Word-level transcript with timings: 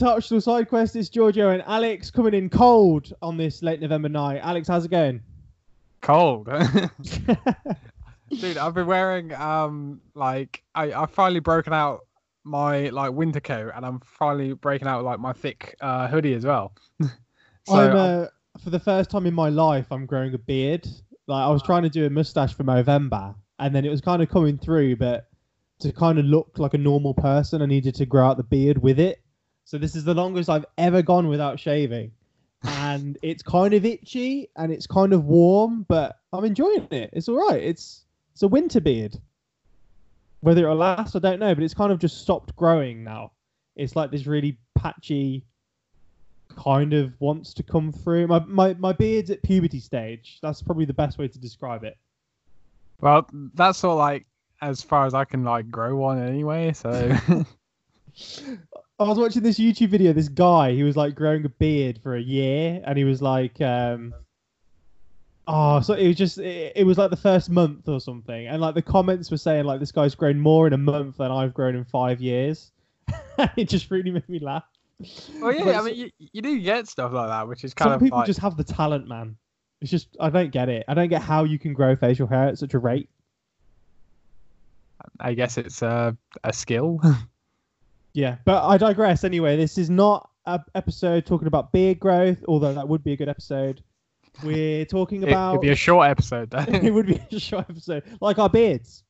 welcome 0.00 0.14
to 0.14 0.16
Optional 0.16 0.40
Side 0.40 0.68
Quest. 0.68 0.96
It's 0.96 1.08
Giorgio 1.10 1.50
and 1.50 1.62
Alex 1.66 2.10
coming 2.10 2.32
in 2.32 2.48
cold 2.48 3.12
on 3.20 3.36
this 3.36 3.62
late 3.62 3.80
November 3.80 4.08
night. 4.08 4.40
Alex, 4.42 4.66
how's 4.66 4.86
it 4.86 4.90
going? 4.90 5.20
Cold. 6.00 6.48
Dude, 8.30 8.56
I've 8.56 8.72
been 8.72 8.86
wearing 8.86 9.34
um 9.34 10.00
like 10.14 10.62
I 10.74 10.92
I 10.92 11.06
finally 11.06 11.40
broken 11.40 11.74
out 11.74 12.06
my 12.44 12.88
like 12.88 13.12
winter 13.12 13.40
coat 13.40 13.72
and 13.74 13.84
I'm 13.84 14.00
finally 14.00 14.54
breaking 14.54 14.88
out 14.88 15.04
like 15.04 15.20
my 15.20 15.34
thick 15.34 15.76
uh, 15.82 16.08
hoodie 16.08 16.34
as 16.34 16.46
well. 16.46 16.72
so 17.00 17.74
I'm 17.74 17.96
uh, 17.96 18.26
for 18.62 18.70
the 18.70 18.80
first 18.80 19.10
time 19.10 19.26
in 19.26 19.34
my 19.34 19.50
life 19.50 19.86
I'm 19.90 20.06
growing 20.06 20.32
a 20.32 20.38
beard. 20.38 20.86
Like 21.26 21.44
I 21.44 21.48
was 21.50 21.62
trying 21.62 21.82
to 21.82 21.90
do 21.90 22.06
a 22.06 22.10
mustache 22.10 22.54
for 22.54 22.62
November 22.62 23.34
and 23.58 23.74
then 23.74 23.84
it 23.84 23.90
was 23.90 24.00
kind 24.00 24.22
of 24.22 24.30
coming 24.30 24.56
through, 24.56 24.96
but 24.96 25.28
to 25.80 25.92
kind 25.92 26.18
of 26.18 26.24
look 26.24 26.58
like 26.58 26.72
a 26.74 26.78
normal 26.78 27.12
person, 27.12 27.60
I 27.60 27.66
needed 27.66 27.94
to 27.96 28.06
grow 28.06 28.26
out 28.26 28.38
the 28.38 28.44
beard 28.44 28.78
with 28.78 28.98
it. 28.98 29.20
So 29.64 29.78
this 29.78 29.94
is 29.94 30.04
the 30.04 30.14
longest 30.14 30.50
I've 30.50 30.66
ever 30.78 31.02
gone 31.02 31.28
without 31.28 31.60
shaving. 31.60 32.12
And 32.64 33.18
it's 33.22 33.42
kind 33.42 33.74
of 33.74 33.84
itchy 33.84 34.48
and 34.56 34.72
it's 34.72 34.86
kind 34.86 35.12
of 35.12 35.24
warm, 35.24 35.84
but 35.88 36.18
I'm 36.32 36.44
enjoying 36.44 36.88
it. 36.90 37.10
It's 37.12 37.28
all 37.28 37.48
right. 37.48 37.62
It's 37.62 38.04
it's 38.32 38.42
a 38.42 38.48
winter 38.48 38.80
beard. 38.80 39.16
Whether 40.40 40.62
it'll 40.62 40.76
last, 40.76 41.14
I 41.14 41.18
don't 41.18 41.40
know, 41.40 41.54
but 41.54 41.62
it's 41.62 41.74
kind 41.74 41.92
of 41.92 41.98
just 41.98 42.22
stopped 42.22 42.56
growing 42.56 43.04
now. 43.04 43.32
It's 43.76 43.94
like 43.94 44.10
this 44.10 44.26
really 44.26 44.58
patchy 44.74 45.44
kind 46.56 46.92
of 46.94 47.12
wants 47.20 47.54
to 47.54 47.62
come 47.62 47.92
through. 47.92 48.26
My 48.26 48.38
my, 48.40 48.74
my 48.74 48.92
beard's 48.92 49.30
at 49.30 49.42
puberty 49.42 49.80
stage. 49.80 50.38
That's 50.42 50.62
probably 50.62 50.86
the 50.86 50.94
best 50.94 51.18
way 51.18 51.28
to 51.28 51.38
describe 51.38 51.84
it. 51.84 51.96
Well, 53.00 53.28
that's 53.54 53.78
sort 53.78 53.92
of 53.92 53.98
like 53.98 54.26
as 54.62 54.82
far 54.82 55.06
as 55.06 55.14
I 55.14 55.24
can 55.24 55.44
like 55.44 55.70
grow 55.70 55.96
one 55.96 56.22
anyway. 56.22 56.72
So 56.72 57.16
I 59.00 59.04
was 59.04 59.18
watching 59.18 59.42
this 59.42 59.58
YouTube 59.58 59.88
video. 59.88 60.12
This 60.12 60.28
guy, 60.28 60.72
he 60.72 60.82
was 60.82 60.94
like 60.94 61.14
growing 61.14 61.42
a 61.46 61.48
beard 61.48 61.98
for 62.02 62.16
a 62.16 62.20
year, 62.20 62.82
and 62.84 62.98
he 62.98 63.04
was 63.04 63.22
like, 63.22 63.58
um, 63.62 64.12
oh, 65.48 65.80
so 65.80 65.94
it 65.94 66.06
was 66.06 66.16
just, 66.16 66.36
it, 66.36 66.74
it 66.76 66.84
was 66.84 66.98
like 66.98 67.08
the 67.08 67.16
first 67.16 67.48
month 67.48 67.88
or 67.88 67.98
something, 67.98 68.46
and 68.46 68.60
like 68.60 68.74
the 68.74 68.82
comments 68.82 69.30
were 69.30 69.38
saying 69.38 69.64
like 69.64 69.80
this 69.80 69.90
guy's 69.90 70.14
grown 70.14 70.38
more 70.38 70.66
in 70.66 70.74
a 70.74 70.78
month 70.78 71.16
than 71.16 71.30
I've 71.30 71.54
grown 71.54 71.76
in 71.76 71.84
five 71.84 72.20
years. 72.20 72.72
it 73.56 73.70
just 73.70 73.90
really 73.90 74.10
made 74.10 74.28
me 74.28 74.38
laugh. 74.38 74.64
Well, 75.40 75.54
yeah, 75.54 75.80
I 75.80 75.82
mean, 75.82 75.94
you, 75.94 76.10
you 76.18 76.42
do 76.42 76.60
get 76.60 76.86
stuff 76.86 77.10
like 77.12 77.28
that, 77.28 77.48
which 77.48 77.64
is 77.64 77.72
kind 77.72 77.86
some 77.86 77.92
of 77.94 78.00
people 78.00 78.18
like... 78.18 78.26
just 78.26 78.40
have 78.40 78.58
the 78.58 78.64
talent, 78.64 79.08
man. 79.08 79.34
It's 79.80 79.90
just 79.90 80.14
I 80.20 80.28
don't 80.28 80.52
get 80.52 80.68
it. 80.68 80.84
I 80.88 80.92
don't 80.92 81.08
get 81.08 81.22
how 81.22 81.44
you 81.44 81.58
can 81.58 81.72
grow 81.72 81.96
facial 81.96 82.26
hair 82.26 82.48
at 82.48 82.58
such 82.58 82.74
a 82.74 82.78
rate. 82.78 83.08
I 85.18 85.32
guess 85.32 85.56
it's 85.56 85.80
a 85.80 86.14
a 86.44 86.52
skill. 86.52 87.00
yeah, 88.12 88.36
but 88.44 88.64
I 88.64 88.76
digress. 88.78 89.24
Anyway, 89.24 89.56
this 89.56 89.78
is 89.78 89.90
not 89.90 90.30
an 90.46 90.60
episode 90.74 91.26
talking 91.26 91.46
about 91.46 91.72
beard 91.72 92.00
growth, 92.00 92.42
although 92.48 92.74
that 92.74 92.88
would 92.88 93.04
be 93.04 93.12
a 93.12 93.16
good 93.16 93.28
episode. 93.28 93.82
We're 94.42 94.84
talking 94.84 95.24
about. 95.24 95.50
It 95.50 95.58
would 95.58 95.62
be 95.62 95.70
a 95.70 95.76
short 95.76 96.08
episode, 96.08 96.50
though. 96.50 96.58
it 96.68 96.92
would 96.92 97.06
be 97.06 97.20
a 97.30 97.38
short 97.38 97.66
episode, 97.68 98.04
like 98.20 98.38
our 98.38 98.48
beards. 98.48 99.02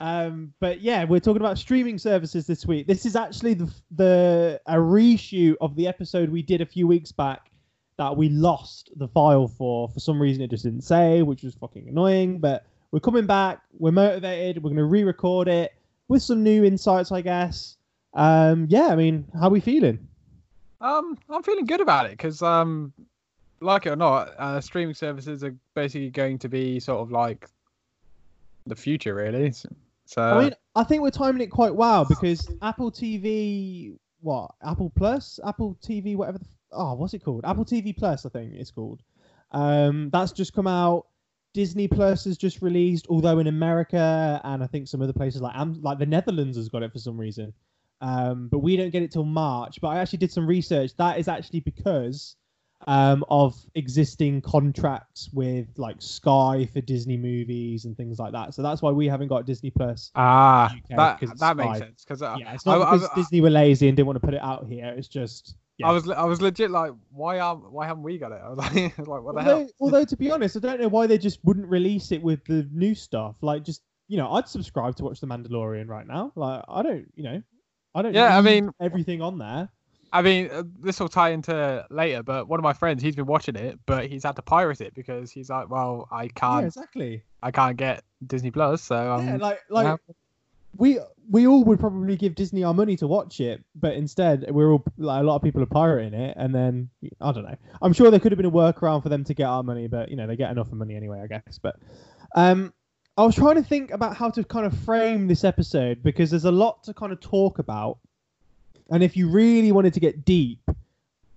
Um, 0.00 0.52
but 0.60 0.80
yeah, 0.80 1.04
we're 1.04 1.20
talking 1.20 1.40
about 1.40 1.58
streaming 1.58 1.98
services 1.98 2.46
this 2.46 2.66
week. 2.66 2.86
This 2.86 3.06
is 3.06 3.16
actually 3.16 3.54
the 3.54 3.72
the 3.90 4.60
a 4.66 4.74
reshoot 4.74 5.56
of 5.60 5.76
the 5.76 5.86
episode 5.86 6.28
we 6.28 6.42
did 6.42 6.60
a 6.60 6.66
few 6.66 6.86
weeks 6.86 7.12
back 7.12 7.50
that 7.96 8.16
we 8.16 8.28
lost 8.28 8.90
the 8.96 9.08
file 9.08 9.48
for. 9.48 9.88
For 9.88 10.00
some 10.00 10.20
reason, 10.20 10.42
it 10.42 10.50
just 10.50 10.64
didn't 10.64 10.82
say, 10.82 11.22
which 11.22 11.42
was 11.42 11.54
fucking 11.54 11.88
annoying. 11.88 12.38
But 12.38 12.66
we're 12.90 13.00
coming 13.00 13.26
back. 13.26 13.60
We're 13.78 13.92
motivated. 13.92 14.62
We're 14.62 14.70
going 14.70 14.76
to 14.76 14.84
re-record 14.84 15.48
it 15.48 15.72
with 16.08 16.22
some 16.22 16.42
new 16.42 16.64
insights, 16.64 17.10
I 17.12 17.20
guess. 17.20 17.76
Um, 18.14 18.66
yeah, 18.68 18.88
I 18.88 18.96
mean, 18.96 19.26
how 19.38 19.48
are 19.48 19.50
we 19.50 19.60
feeling? 19.60 20.08
Um, 20.80 21.18
I'm 21.28 21.42
feeling 21.42 21.66
good 21.66 21.80
about 21.80 22.06
it 22.06 22.12
because, 22.12 22.42
um, 22.42 22.92
like 23.60 23.86
it 23.86 23.90
or 23.90 23.96
not, 23.96 24.30
uh, 24.38 24.60
streaming 24.60 24.94
services 24.94 25.42
are 25.42 25.54
basically 25.74 26.10
going 26.10 26.38
to 26.38 26.48
be 26.48 26.78
sort 26.78 27.00
of 27.00 27.10
like 27.10 27.48
the 28.66 28.76
future, 28.76 29.14
really. 29.14 29.52
So 30.04 30.22
I 30.22 30.44
mean, 30.44 30.54
I 30.74 30.84
think 30.84 31.02
we're 31.02 31.10
timing 31.10 31.42
it 31.42 31.48
quite 31.48 31.74
well 31.74 32.04
because 32.04 32.48
Apple 32.62 32.90
TV, 32.90 33.94
what 34.20 34.52
Apple 34.62 34.90
Plus, 34.96 35.38
Apple 35.46 35.76
TV, 35.82 36.16
whatever. 36.16 36.38
The, 36.38 36.46
oh, 36.72 36.94
what's 36.94 37.14
it 37.14 37.24
called? 37.24 37.44
Apple 37.44 37.64
TV 37.64 37.96
Plus, 37.96 38.24
I 38.24 38.28
think 38.30 38.54
it's 38.54 38.70
called. 38.70 39.02
Um, 39.50 40.10
that's 40.10 40.32
just 40.32 40.54
come 40.54 40.66
out. 40.66 41.06
Disney 41.54 41.88
Plus 41.88 42.24
has 42.24 42.38
just 42.38 42.62
released, 42.62 43.06
although 43.08 43.38
in 43.38 43.48
America 43.48 44.40
and 44.44 44.62
I 44.62 44.66
think 44.66 44.86
some 44.86 45.02
other 45.02 45.12
places 45.12 45.40
like 45.40 45.54
like 45.80 45.98
the 45.98 46.06
Netherlands 46.06 46.56
has 46.56 46.68
got 46.68 46.82
it 46.82 46.92
for 46.92 46.98
some 46.98 47.18
reason. 47.18 47.52
Um, 48.00 48.48
but 48.50 48.60
we 48.60 48.76
don't 48.76 48.90
get 48.90 49.02
it 49.02 49.10
till 49.10 49.24
March. 49.24 49.80
But 49.80 49.88
I 49.88 49.98
actually 49.98 50.18
did 50.18 50.32
some 50.32 50.46
research. 50.46 50.96
That 50.96 51.18
is 51.18 51.28
actually 51.28 51.60
because 51.60 52.36
um, 52.86 53.24
of 53.28 53.56
existing 53.74 54.40
contracts 54.40 55.30
with 55.32 55.66
like 55.76 55.96
Sky 55.98 56.68
for 56.72 56.80
Disney 56.80 57.16
movies 57.16 57.84
and 57.84 57.96
things 57.96 58.18
like 58.18 58.32
that. 58.32 58.54
So 58.54 58.62
that's 58.62 58.80
why 58.80 58.90
we 58.92 59.06
haven't 59.08 59.28
got 59.28 59.46
Disney 59.46 59.70
Plus. 59.70 60.10
Ah, 60.14 60.74
that 60.90 61.20
that 61.38 61.56
makes 61.56 61.78
sense. 61.78 62.04
Because 62.04 62.22
uh, 62.22 62.36
yeah, 62.38 62.54
it's 62.54 62.64
not 62.64 62.80
I, 62.80 62.92
because 62.92 63.08
I, 63.10 63.14
Disney 63.16 63.40
were 63.40 63.50
lazy 63.50 63.88
and 63.88 63.96
didn't 63.96 64.06
want 64.06 64.20
to 64.20 64.24
put 64.24 64.34
it 64.34 64.42
out 64.42 64.66
here. 64.66 64.94
It's 64.96 65.08
just 65.08 65.56
yeah. 65.78 65.88
I 65.88 65.92
was 65.92 66.08
I 66.08 66.24
was 66.24 66.40
legit 66.40 66.70
like, 66.70 66.92
why 67.10 67.40
are 67.40 67.56
why 67.56 67.86
haven't 67.86 68.04
we 68.04 68.16
got 68.16 68.32
it? 68.32 68.40
I 68.44 68.48
was 68.48 68.58
like, 68.58 68.98
like 68.98 69.22
what 69.22 69.34
the 69.34 69.40
although, 69.40 69.58
hell? 69.58 69.68
although 69.80 70.04
to 70.04 70.16
be 70.16 70.30
honest, 70.30 70.56
I 70.56 70.60
don't 70.60 70.80
know 70.80 70.88
why 70.88 71.06
they 71.06 71.18
just 71.18 71.40
wouldn't 71.44 71.66
release 71.68 72.12
it 72.12 72.22
with 72.22 72.44
the 72.44 72.68
new 72.72 72.94
stuff. 72.94 73.36
Like 73.42 73.64
just 73.64 73.82
you 74.06 74.16
know, 74.16 74.32
I'd 74.32 74.48
subscribe 74.48 74.96
to 74.96 75.04
watch 75.04 75.20
The 75.20 75.26
Mandalorian 75.26 75.88
right 75.88 76.06
now. 76.06 76.32
Like 76.34 76.64
I 76.66 76.82
don't, 76.82 77.12
you 77.14 77.24
know, 77.24 77.42
I 77.94 78.02
don't. 78.02 78.14
Yeah, 78.14 78.36
I 78.36 78.40
mean 78.40 78.70
everything 78.80 79.22
on 79.22 79.38
there. 79.38 79.68
I 80.12 80.22
mean, 80.22 80.48
uh, 80.50 80.62
this 80.80 81.00
will 81.00 81.08
tie 81.08 81.30
into 81.30 81.84
later, 81.90 82.22
but 82.22 82.48
one 82.48 82.58
of 82.58 82.64
my 82.64 82.72
friends, 82.72 83.02
he's 83.02 83.16
been 83.16 83.26
watching 83.26 83.56
it, 83.56 83.78
but 83.84 84.06
he's 84.06 84.24
had 84.24 84.36
to 84.36 84.42
pirate 84.42 84.80
it 84.80 84.94
because 84.94 85.30
he's 85.30 85.50
like, 85.50 85.68
well, 85.68 86.08
I 86.10 86.28
can't. 86.28 86.62
Yeah, 86.62 86.66
exactly. 86.68 87.22
I 87.42 87.50
can't 87.50 87.76
get 87.76 88.04
Disney 88.26 88.50
Plus, 88.50 88.82
so 88.82 89.12
um, 89.12 89.26
yeah, 89.26 89.36
like 89.36 89.60
like 89.68 89.98
we 90.76 90.98
we 91.30 91.46
all 91.46 91.64
would 91.64 91.78
probably 91.78 92.16
give 92.16 92.34
Disney 92.34 92.64
our 92.64 92.74
money 92.74 92.96
to 92.96 93.06
watch 93.06 93.40
it, 93.40 93.62
but 93.74 93.94
instead 93.94 94.46
we're 94.50 94.72
all 94.72 94.82
like 94.96 95.20
a 95.20 95.24
lot 95.24 95.36
of 95.36 95.42
people 95.42 95.62
are 95.62 95.66
pirating 95.66 96.18
it, 96.18 96.34
and 96.38 96.54
then 96.54 96.88
I 97.20 97.32
don't 97.32 97.44
know. 97.44 97.56
I'm 97.82 97.92
sure 97.92 98.10
there 98.10 98.20
could 98.20 98.32
have 98.32 98.38
been 98.38 98.46
a 98.46 98.50
workaround 98.50 99.02
for 99.02 99.08
them 99.08 99.24
to 99.24 99.34
get 99.34 99.44
our 99.44 99.62
money, 99.62 99.88
but 99.88 100.08
you 100.08 100.16
know 100.16 100.26
they 100.26 100.36
get 100.36 100.50
enough 100.50 100.68
of 100.68 100.74
money 100.74 100.96
anyway, 100.96 101.20
I 101.20 101.26
guess. 101.26 101.58
But 101.60 101.76
um, 102.34 102.72
I 103.18 103.24
was 103.24 103.34
trying 103.34 103.56
to 103.56 103.64
think 103.64 103.90
about 103.90 104.16
how 104.16 104.30
to 104.30 104.44
kind 104.44 104.64
of 104.64 104.72
frame 104.78 105.26
this 105.26 105.42
episode 105.42 106.04
because 106.04 106.30
there's 106.30 106.44
a 106.44 106.52
lot 106.52 106.84
to 106.84 106.94
kind 106.94 107.12
of 107.12 107.18
talk 107.18 107.58
about, 107.58 107.98
and 108.90 109.02
if 109.02 109.16
you 109.16 109.28
really 109.28 109.72
wanted 109.72 109.92
to 109.94 110.00
get 110.00 110.24
deep, 110.24 110.60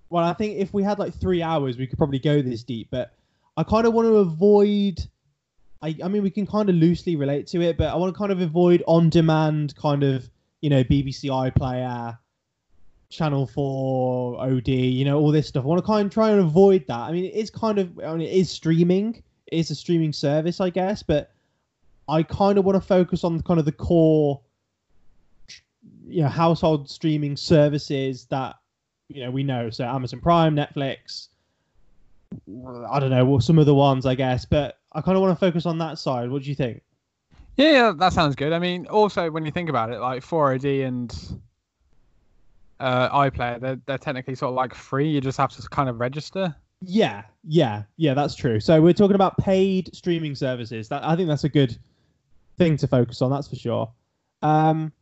well, 0.08 0.24
I 0.24 0.32
think 0.32 0.58
if 0.58 0.72
we 0.72 0.84
had 0.84 1.00
like 1.00 1.12
three 1.12 1.42
hours, 1.42 1.76
we 1.76 1.88
could 1.88 1.98
probably 1.98 2.20
go 2.20 2.40
this 2.40 2.62
deep, 2.62 2.86
but 2.92 3.12
I 3.56 3.64
kind 3.64 3.84
of 3.84 3.94
want 3.94 4.06
to 4.06 4.18
avoid 4.18 5.04
I, 5.82 5.96
I 6.04 6.06
mean, 6.06 6.22
we 6.22 6.30
can 6.30 6.46
kind 6.46 6.70
of 6.70 6.76
loosely 6.76 7.16
relate 7.16 7.48
to 7.48 7.60
it, 7.60 7.76
but 7.76 7.88
I 7.88 7.96
want 7.96 8.14
to 8.14 8.16
kind 8.16 8.30
of 8.30 8.40
avoid 8.40 8.84
on-demand 8.86 9.74
kind 9.74 10.04
of, 10.04 10.30
you 10.60 10.70
know, 10.70 10.84
BBC 10.84 11.24
iPlayer, 11.24 12.16
Channel 13.08 13.48
4, 13.48 14.40
OD, 14.40 14.68
you 14.68 15.04
know, 15.04 15.18
all 15.18 15.32
this 15.32 15.48
stuff. 15.48 15.64
I 15.64 15.66
want 15.66 15.82
to 15.82 15.86
kind 15.86 16.06
of 16.06 16.14
try 16.14 16.30
and 16.30 16.38
avoid 16.38 16.86
that. 16.86 17.00
I 17.00 17.10
mean, 17.10 17.24
it 17.24 17.34
is 17.34 17.50
kind 17.50 17.80
of, 17.80 17.98
I 17.98 18.12
mean, 18.12 18.20
it 18.28 18.32
is 18.32 18.48
streaming. 18.48 19.20
It 19.48 19.58
is 19.58 19.72
a 19.72 19.74
streaming 19.74 20.12
service, 20.12 20.60
I 20.60 20.70
guess, 20.70 21.02
but 21.02 21.32
I 22.12 22.22
kind 22.22 22.58
of 22.58 22.66
want 22.66 22.76
to 22.76 22.86
focus 22.86 23.24
on 23.24 23.40
kind 23.40 23.58
of 23.58 23.64
the 23.64 23.72
core, 23.72 24.38
you 26.06 26.22
know, 26.22 26.28
household 26.28 26.90
streaming 26.90 27.38
services 27.38 28.26
that, 28.26 28.56
you 29.08 29.24
know, 29.24 29.30
we 29.30 29.42
know. 29.42 29.70
So 29.70 29.84
Amazon 29.84 30.20
Prime, 30.20 30.54
Netflix, 30.54 31.28
I 32.90 33.00
don't 33.00 33.08
know, 33.08 33.24
well, 33.24 33.40
some 33.40 33.58
of 33.58 33.64
the 33.64 33.74
ones, 33.74 34.04
I 34.04 34.14
guess, 34.14 34.44
but 34.44 34.78
I 34.92 35.00
kind 35.00 35.16
of 35.16 35.22
want 35.22 35.34
to 35.34 35.40
focus 35.40 35.64
on 35.64 35.78
that 35.78 35.98
side. 35.98 36.30
What 36.30 36.42
do 36.42 36.50
you 36.50 36.54
think? 36.54 36.82
Yeah, 37.56 37.70
yeah, 37.70 37.92
that 37.96 38.12
sounds 38.12 38.36
good. 38.36 38.52
I 38.52 38.58
mean, 38.58 38.86
also 38.88 39.30
when 39.30 39.46
you 39.46 39.50
think 39.50 39.70
about 39.70 39.90
it, 39.90 39.98
like 39.98 40.22
4OD 40.22 40.86
and 40.86 41.40
uh, 42.78 43.08
iPlayer, 43.08 43.58
they're 43.58 43.80
they're 43.86 43.98
technically 43.98 44.34
sort 44.34 44.50
of 44.50 44.54
like 44.54 44.74
free. 44.74 45.08
You 45.08 45.22
just 45.22 45.38
have 45.38 45.50
to 45.52 45.62
kind 45.68 45.88
of 45.88 45.98
register. 45.98 46.54
Yeah, 46.82 47.22
yeah, 47.44 47.84
yeah. 47.96 48.12
That's 48.12 48.34
true. 48.34 48.60
So 48.60 48.82
we're 48.82 48.92
talking 48.92 49.14
about 49.14 49.38
paid 49.38 49.94
streaming 49.94 50.34
services. 50.34 50.88
That 50.88 51.04
I 51.04 51.14
think 51.14 51.28
that's 51.28 51.44
a 51.44 51.48
good 51.48 51.78
thing 52.62 52.76
to 52.78 52.86
focus 52.86 53.22
on. 53.22 53.30
That's 53.30 53.48
for 53.48 53.56
sure. 53.56 53.92
Um, 54.42 54.92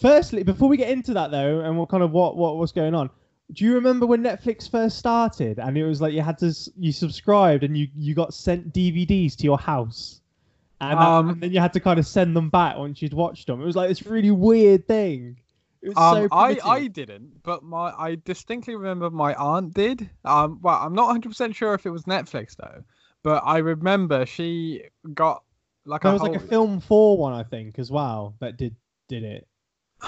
firstly, 0.00 0.42
before 0.42 0.68
we 0.68 0.76
get 0.76 0.90
into 0.90 1.14
that 1.14 1.30
though, 1.30 1.60
and 1.60 1.76
what 1.78 1.88
kind 1.88 2.02
of 2.02 2.10
what 2.12 2.36
what 2.36 2.56
was 2.56 2.72
going 2.72 2.94
on, 2.94 3.10
do 3.52 3.64
you 3.64 3.74
remember 3.74 4.06
when 4.06 4.22
Netflix 4.22 4.70
first 4.70 4.98
started 4.98 5.58
and 5.58 5.76
it 5.76 5.84
was 5.84 6.00
like 6.00 6.12
you 6.12 6.22
had 6.22 6.38
to 6.38 6.54
you 6.78 6.92
subscribed 6.92 7.64
and 7.64 7.76
you 7.76 7.88
you 7.94 8.14
got 8.14 8.34
sent 8.34 8.72
DVDs 8.72 9.36
to 9.36 9.44
your 9.44 9.58
house, 9.58 10.20
and, 10.80 10.98
um, 10.98 11.30
and 11.30 11.42
then 11.42 11.52
you 11.52 11.60
had 11.60 11.72
to 11.72 11.80
kind 11.80 11.98
of 11.98 12.06
send 12.06 12.36
them 12.36 12.50
back 12.50 12.76
once 12.76 13.02
you'd 13.02 13.14
watched 13.14 13.46
them. 13.46 13.60
It 13.60 13.64
was 13.64 13.76
like 13.76 13.88
this 13.88 14.06
really 14.06 14.30
weird 14.30 14.86
thing. 14.86 15.36
Um, 15.96 16.28
so 16.28 16.28
I 16.30 16.58
I 16.64 16.86
didn't, 16.88 17.42
but 17.42 17.62
my 17.62 17.92
I 17.98 18.18
distinctly 18.24 18.76
remember 18.76 19.10
my 19.10 19.34
aunt 19.34 19.72
did. 19.72 20.10
Um, 20.24 20.60
well, 20.62 20.78
I'm 20.80 20.94
not 20.94 21.06
100 21.06 21.30
percent 21.30 21.56
sure 21.56 21.74
if 21.74 21.86
it 21.86 21.90
was 21.90 22.04
Netflix 22.04 22.56
though, 22.56 22.84
but 23.22 23.42
I 23.46 23.58
remember 23.58 24.26
she 24.26 24.82
got 25.14 25.42
like 25.84 26.02
there 26.02 26.10
a 26.10 26.14
was 26.14 26.22
whole... 26.22 26.32
like 26.32 26.40
a 26.40 26.46
Film 26.46 26.80
Four 26.80 27.18
one 27.18 27.32
I 27.32 27.42
think 27.42 27.78
as 27.78 27.90
well 27.90 28.34
that 28.40 28.56
did 28.56 28.76
did 29.08 29.24
it. 29.24 29.48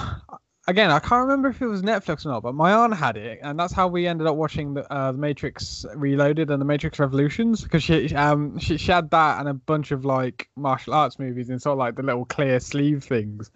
again, 0.69 0.90
I 0.90 0.98
can't 0.98 1.22
remember 1.22 1.48
if 1.48 1.60
it 1.60 1.66
was 1.66 1.82
Netflix 1.82 2.24
or 2.24 2.30
not, 2.30 2.42
but 2.42 2.54
my 2.54 2.72
aunt 2.72 2.94
had 2.94 3.16
it, 3.16 3.40
and 3.42 3.58
that's 3.58 3.72
how 3.72 3.88
we 3.88 4.06
ended 4.06 4.26
up 4.26 4.36
watching 4.36 4.74
the, 4.74 4.90
uh, 4.92 5.12
the 5.12 5.19
Matrix 5.19 5.84
Reloaded 5.94 6.50
and 6.50 6.60
the 6.60 6.64
Matrix 6.64 6.98
Revolutions 6.98 7.62
because 7.62 7.82
she 7.82 8.14
um 8.14 8.58
she, 8.58 8.76
she 8.76 8.92
had 8.92 9.10
that 9.10 9.40
and 9.40 9.48
a 9.48 9.54
bunch 9.54 9.90
of 9.90 10.04
like 10.04 10.48
martial 10.56 10.94
arts 10.94 11.19
movies 11.19 11.50
and 11.50 11.60
sort 11.60 11.74
of 11.74 11.78
like 11.78 11.96
the 11.96 12.02
little 12.02 12.24
clear 12.24 12.60
sleeve 12.60 13.04
things. 13.04 13.50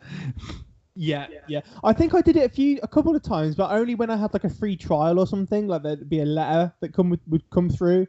Yeah, 0.99 1.27
yeah. 1.47 1.61
I 1.85 1.93
think 1.93 2.15
I 2.15 2.23
did 2.23 2.37
it 2.37 2.45
a 2.45 2.49
few, 2.49 2.79
a 2.83 2.89
couple 2.89 3.15
of 3.15 3.23
times, 3.23 3.55
but 3.55 3.71
only 3.71 3.95
when 3.95 4.09
I 4.09 4.17
had 4.17 4.33
like 4.33 4.45
a 4.45 4.51
free 4.51 4.77
trial 4.77 5.19
or 5.19 5.27
something. 5.27 5.69
Like 5.69 5.83
there'd 5.83 6.09
be 6.09 6.21
a 6.21 6.27
letter 6.27 6.73
that 6.81 6.95
come 6.95 7.11
with, 7.11 7.21
would 7.29 7.49
come 7.51 7.69
through. 7.69 8.07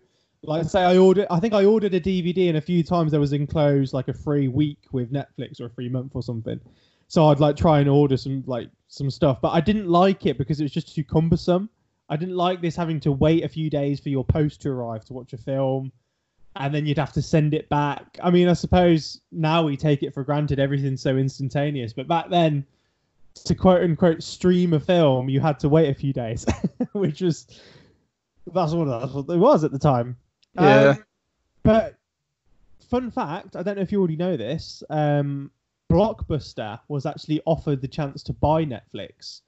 Like 0.48 0.64
say 0.70 0.82
I 0.82 0.98
ordered, 0.98 1.28
I 1.30 1.42
think 1.42 1.54
I 1.54 1.66
ordered 1.66 1.94
a 1.94 2.00
DVD, 2.00 2.48
and 2.48 2.58
a 2.58 2.62
few 2.62 2.82
times 2.82 3.12
there 3.12 3.20
was 3.20 3.34
enclosed 3.34 3.94
like 3.94 4.08
a 4.08 4.14
free 4.14 4.48
week 4.48 4.80
with 4.94 5.12
Netflix 5.12 5.60
or 5.60 5.66
a 5.66 5.70
free 5.70 5.90
month 5.90 6.14
or 6.16 6.24
something. 6.24 6.60
So 7.10 7.28
I'd 7.28 7.42
like 7.42 7.58
try 7.58 7.80
and 7.82 7.90
order 7.90 8.16
some 8.16 8.46
like 8.48 8.70
some 8.88 9.12
stuff, 9.12 9.42
but 9.42 9.50
I 9.50 9.60
didn't 9.60 9.90
like 9.90 10.26
it 10.26 10.38
because 10.38 10.62
it 10.62 10.64
was 10.64 10.72
just 10.72 10.96
too 10.96 11.04
cumbersome. 11.04 11.70
I 12.08 12.16
didn't 12.16 12.38
like 12.38 12.62
this 12.62 12.78
having 12.78 13.02
to 13.02 13.12
wait 13.12 13.44
a 13.44 13.50
few 13.50 13.70
days 13.70 14.00
for 14.00 14.08
your 14.08 14.24
post 14.24 14.62
to 14.62 14.70
arrive 14.70 15.04
to 15.06 15.14
watch 15.14 15.34
a 15.34 15.38
film, 15.38 15.92
and 16.56 16.74
then 16.74 16.86
you'd 16.86 16.98
have 16.98 17.12
to 17.14 17.22
send 17.22 17.54
it 17.54 17.68
back. 17.68 18.18
I 18.24 18.32
mean, 18.32 18.48
I 18.48 18.54
suppose 18.54 19.20
now 19.34 19.64
we 19.64 19.76
take 19.76 20.02
it 20.02 20.14
for 20.14 20.24
granted 20.24 20.60
everything's 20.60 21.02
so 21.02 21.18
instantaneous, 21.18 21.92
but 21.92 22.08
back 22.08 22.30
then 22.30 22.66
to 23.44 23.54
quote 23.54 23.84
unquote 23.84 24.24
stream 24.24 24.72
a 24.72 24.80
film, 24.80 25.28
you 25.28 25.42
had 25.42 25.60
to 25.60 25.68
wait 25.68 25.90
a 25.90 25.94
few 25.94 26.14
days, 26.14 26.46
which 26.94 27.20
was 27.20 27.48
that's 28.54 28.72
what 28.72 28.88
it 29.30 29.38
was 29.38 29.66
at 29.66 29.72
the 29.72 29.80
time. 29.80 30.16
Yeah. 30.58 30.90
Um, 30.90 31.06
but 31.64 31.96
fun 32.90 33.12
fact, 33.12 33.56
I 33.56 33.64
don't 33.64 33.76
know 33.76 33.82
if 33.82 33.92
you 33.92 34.00
already 34.00 34.16
know 34.16 34.38
this. 34.38 34.84
Um, 34.90 35.52
Blockbuster 35.92 36.80
was 36.88 37.06
actually 37.06 37.42
offered 37.46 37.82
the 37.82 37.88
chance 37.88 38.24
to 38.24 38.34
buy 38.34 38.66
Netflix 38.66 39.42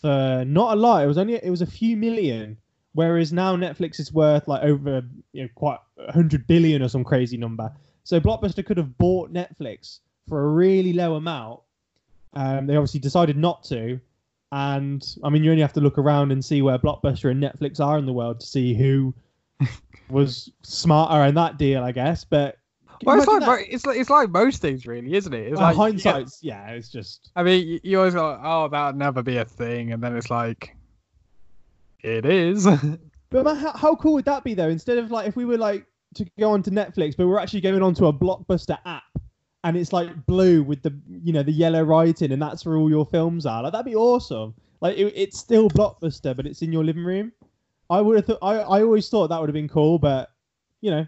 for 0.00 0.44
not 0.46 0.76
a 0.76 0.80
lot. 0.80 1.04
It 1.04 1.06
was 1.06 1.18
only 1.18 1.34
it 1.34 1.50
was 1.50 1.62
a 1.62 1.66
few 1.66 1.96
million, 1.96 2.56
whereas 2.92 3.32
now 3.32 3.56
Netflix 3.56 4.00
is 4.00 4.12
worth 4.12 4.48
like 4.48 4.62
over 4.62 5.02
you 5.32 5.42
know 5.42 5.48
quite 5.54 5.78
hundred 6.10 6.46
billion 6.46 6.82
or 6.82 6.88
some 6.88 7.04
crazy 7.04 7.36
number. 7.36 7.70
So 8.04 8.20
Blockbuster 8.20 8.64
could 8.64 8.78
have 8.78 8.96
bought 8.98 9.32
Netflix 9.32 10.00
for 10.28 10.44
a 10.44 10.48
really 10.48 10.92
low 10.92 11.14
amount. 11.14 11.60
Um, 12.34 12.66
they 12.66 12.76
obviously 12.76 13.00
decided 13.00 13.36
not 13.36 13.62
to, 13.64 14.00
and 14.50 15.16
I 15.22 15.28
mean 15.28 15.44
you 15.44 15.50
only 15.50 15.62
have 15.62 15.74
to 15.74 15.80
look 15.80 15.98
around 15.98 16.32
and 16.32 16.44
see 16.44 16.62
where 16.62 16.78
Blockbuster 16.78 17.30
and 17.30 17.42
Netflix 17.42 17.80
are 17.80 17.98
in 17.98 18.06
the 18.06 18.12
world 18.12 18.40
to 18.40 18.46
see 18.46 18.74
who 18.74 19.14
was 20.10 20.50
smarter 20.62 21.24
in 21.24 21.34
that 21.36 21.58
deal, 21.58 21.82
I 21.82 21.92
guess. 21.92 22.24
But 22.24 22.58
Well, 23.04 23.16
it's 23.18 23.26
like, 23.26 23.40
that. 23.40 23.66
it's 23.74 23.86
like 23.86 23.98
it's 23.98 24.10
like 24.10 24.30
most 24.30 24.60
things, 24.62 24.86
really, 24.86 25.14
isn't 25.14 25.32
it? 25.32 25.48
It's 25.52 25.58
Uh, 25.60 25.62
like 25.64 25.74
yeah, 25.76 25.82
hindsight's 25.82 26.38
yeah, 26.42 26.68
it's 26.70 26.88
just 26.88 27.30
I 27.36 27.42
mean, 27.42 27.66
you, 27.66 27.80
you 27.82 27.98
always 27.98 28.14
go, 28.14 28.38
"Oh, 28.42 28.68
that'll 28.68 28.98
never 28.98 29.22
be 29.22 29.38
a 29.38 29.44
thing," 29.44 29.92
and 29.92 30.02
then 30.02 30.16
it's 30.16 30.30
like, 30.30 30.76
it 32.02 32.24
is. 32.26 32.66
But 33.30 33.46
man, 33.46 33.56
how, 33.56 33.72
how 33.72 33.94
cool 33.96 34.12
would 34.12 34.26
that 34.26 34.44
be 34.44 34.52
though? 34.52 34.68
Instead 34.68 34.98
of 34.98 35.10
like 35.10 35.26
if 35.26 35.36
we 35.36 35.46
were 35.46 35.56
like 35.56 35.86
to 36.16 36.26
go 36.38 36.50
onto 36.50 36.70
Netflix, 36.70 37.16
but 37.16 37.26
we're 37.26 37.38
actually 37.38 37.62
going 37.62 37.80
onto 37.80 38.04
a 38.04 38.12
blockbuster 38.12 38.76
app, 38.84 39.04
and 39.64 39.74
it's 39.74 39.90
like 39.90 40.26
blue 40.26 40.62
with 40.62 40.82
the 40.82 40.92
you 41.08 41.32
know 41.32 41.42
the 41.42 41.50
yellow 41.50 41.82
writing, 41.82 42.32
and 42.32 42.42
that's 42.42 42.66
where 42.66 42.76
all 42.76 42.90
your 42.90 43.06
films 43.06 43.46
are. 43.46 43.62
Like 43.62 43.72
that'd 43.72 43.86
be 43.86 43.94
awesome. 43.96 44.52
Like 44.82 44.98
it, 44.98 45.14
it's 45.16 45.38
still 45.38 45.70
blockbuster, 45.70 46.36
but 46.36 46.46
it's 46.46 46.60
in 46.60 46.72
your 46.72 46.84
living 46.84 47.04
room. 47.06 47.32
I 47.92 48.00
would 48.00 48.16
have 48.16 48.26
thought. 48.26 48.38
I 48.42 48.56
I 48.58 48.82
always 48.82 49.08
thought 49.08 49.28
that 49.28 49.40
would 49.40 49.48
have 49.48 49.54
been 49.54 49.68
cool, 49.68 49.98
but 49.98 50.30
you 50.80 50.90
know. 50.90 51.06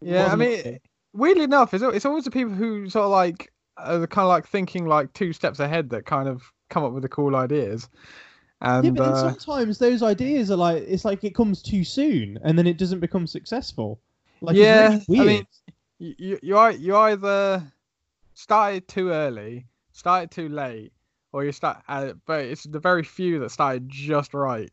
yeah, 0.00 0.26
I 0.26 0.36
mean, 0.36 0.62
cool. 0.62 0.78
weirdly 1.14 1.44
enough, 1.44 1.74
it's 1.74 1.82
it's 1.82 2.04
always 2.04 2.24
the 2.24 2.30
people 2.30 2.54
who 2.54 2.88
sort 2.88 3.04
of 3.04 3.10
like 3.10 3.52
are 3.76 4.06
kind 4.06 4.24
of 4.24 4.28
like 4.28 4.46
thinking 4.46 4.86
like 4.86 5.12
two 5.12 5.32
steps 5.32 5.60
ahead 5.60 5.90
that 5.90 6.04
kind 6.04 6.28
of 6.28 6.42
come 6.68 6.84
up 6.84 6.92
with 6.92 7.02
the 7.02 7.08
cool 7.08 7.36
ideas. 7.36 7.88
And 8.60 8.84
yeah, 8.84 8.90
but 8.90 9.04
then 9.04 9.14
uh, 9.14 9.34
sometimes 9.34 9.78
those 9.78 10.02
ideas 10.02 10.50
are 10.50 10.56
like 10.56 10.84
it's 10.86 11.04
like 11.04 11.24
it 11.24 11.34
comes 11.34 11.62
too 11.62 11.84
soon, 11.84 12.38
and 12.44 12.58
then 12.58 12.66
it 12.66 12.78
doesn't 12.78 13.00
become 13.00 13.26
successful. 13.26 14.00
Like 14.40 14.56
Yeah, 14.56 15.00
really 15.08 15.20
I 15.20 15.24
mean, 15.24 15.46
you 15.98 16.14
you 16.18 16.38
you 16.42 16.68
you 16.70 16.96
either 16.96 17.62
started 18.34 18.86
too 18.88 19.10
early, 19.10 19.66
started 19.92 20.30
too 20.30 20.48
late, 20.48 20.92
or 21.32 21.44
you 21.44 21.52
start. 21.52 21.82
Uh, 21.88 22.12
but 22.26 22.44
it's 22.44 22.64
the 22.64 22.80
very 22.80 23.02
few 23.02 23.38
that 23.40 23.50
started 23.50 23.88
just 23.88 24.34
right. 24.34 24.72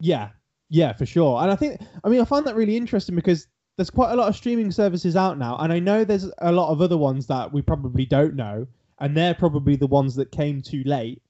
Yeah, 0.00 0.30
yeah, 0.68 0.92
for 0.92 1.06
sure. 1.06 1.42
And 1.42 1.50
I 1.50 1.56
think, 1.56 1.80
I 2.04 2.08
mean, 2.08 2.20
I 2.20 2.24
find 2.24 2.46
that 2.46 2.56
really 2.56 2.76
interesting 2.76 3.14
because 3.14 3.46
there's 3.76 3.90
quite 3.90 4.12
a 4.12 4.16
lot 4.16 4.28
of 4.28 4.36
streaming 4.36 4.70
services 4.70 5.16
out 5.16 5.38
now, 5.38 5.56
and 5.58 5.72
I 5.72 5.78
know 5.78 6.04
there's 6.04 6.30
a 6.38 6.52
lot 6.52 6.70
of 6.70 6.80
other 6.80 6.96
ones 6.96 7.26
that 7.26 7.52
we 7.52 7.62
probably 7.62 8.06
don't 8.06 8.34
know, 8.34 8.66
and 8.98 9.16
they're 9.16 9.34
probably 9.34 9.76
the 9.76 9.86
ones 9.86 10.16
that 10.16 10.32
came 10.32 10.62
too 10.62 10.82
late. 10.84 11.22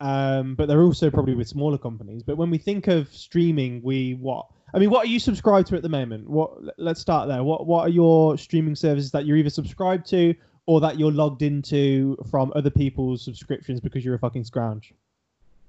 Um, 0.00 0.56
but 0.56 0.66
they're 0.66 0.82
also 0.82 1.10
probably 1.10 1.36
with 1.36 1.46
smaller 1.46 1.78
companies. 1.78 2.24
But 2.24 2.36
when 2.36 2.50
we 2.50 2.58
think 2.58 2.88
of 2.88 3.14
streaming, 3.14 3.80
we 3.84 4.14
what? 4.14 4.46
I 4.74 4.80
mean, 4.80 4.90
what 4.90 5.04
are 5.04 5.08
you 5.08 5.20
subscribed 5.20 5.68
to 5.68 5.76
at 5.76 5.82
the 5.82 5.88
moment? 5.88 6.28
What? 6.28 6.76
Let's 6.76 7.00
start 7.00 7.28
there. 7.28 7.44
What 7.44 7.66
What 7.68 7.86
are 7.86 7.90
your 7.90 8.36
streaming 8.36 8.74
services 8.74 9.12
that 9.12 9.26
you're 9.26 9.36
either 9.36 9.50
subscribed 9.50 10.06
to 10.06 10.34
or 10.66 10.80
that 10.80 10.98
you're 10.98 11.12
logged 11.12 11.42
into 11.42 12.16
from 12.30 12.52
other 12.56 12.70
people's 12.70 13.24
subscriptions 13.24 13.80
because 13.80 14.04
you're 14.04 14.16
a 14.16 14.18
fucking 14.18 14.42
scrounge? 14.42 14.92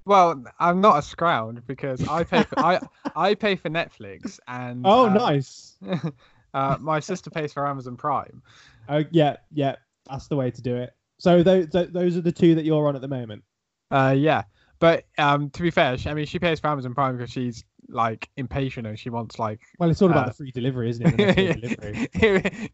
Well, 0.06 0.42
I'm 0.58 0.80
not 0.80 0.98
a 0.98 1.02
scrounge 1.02 1.64
because 1.66 2.02
I 2.06 2.24
pay 2.24 2.44
for 2.44 2.58
I 2.60 2.80
I 3.14 3.34
pay 3.34 3.56
for 3.56 3.70
Netflix 3.70 4.38
and 4.46 4.86
Oh, 4.86 5.04
uh, 5.04 5.08
nice. 5.08 5.76
uh, 6.54 6.76
my 6.80 7.00
sister 7.00 7.30
pays 7.30 7.52
for 7.52 7.66
Amazon 7.66 7.96
Prime. 7.96 8.42
Oh 8.88 9.02
yeah, 9.10 9.36
yeah, 9.52 9.76
that's 10.08 10.28
the 10.28 10.36
way 10.36 10.50
to 10.50 10.62
do 10.62 10.76
it. 10.76 10.94
So 11.18 11.42
those 11.42 11.68
those 11.68 12.16
are 12.16 12.20
the 12.20 12.32
two 12.32 12.54
that 12.54 12.64
you're 12.64 12.86
on 12.86 12.96
at 12.96 13.02
the 13.02 13.08
moment. 13.08 13.44
Uh, 13.90 14.14
yeah, 14.16 14.42
but 14.80 15.04
um, 15.18 15.50
to 15.50 15.62
be 15.62 15.70
fair, 15.70 15.96
she, 15.96 16.08
I 16.08 16.14
mean, 16.14 16.26
she 16.26 16.38
pays 16.38 16.60
for 16.60 16.68
Amazon 16.68 16.94
Prime 16.94 17.16
because 17.16 17.30
she's 17.30 17.64
like 17.88 18.28
impatient 18.36 18.86
and 18.86 18.98
she 18.98 19.10
wants 19.10 19.38
like 19.38 19.60
Well, 19.78 19.90
it's 19.90 20.00
all 20.02 20.10
about 20.10 20.24
Uh, 20.24 20.26
the 20.26 20.32
free 20.32 20.50
delivery, 20.50 20.90
isn't 20.90 21.04
it? 21.04 21.36
Delivery. 21.52 22.08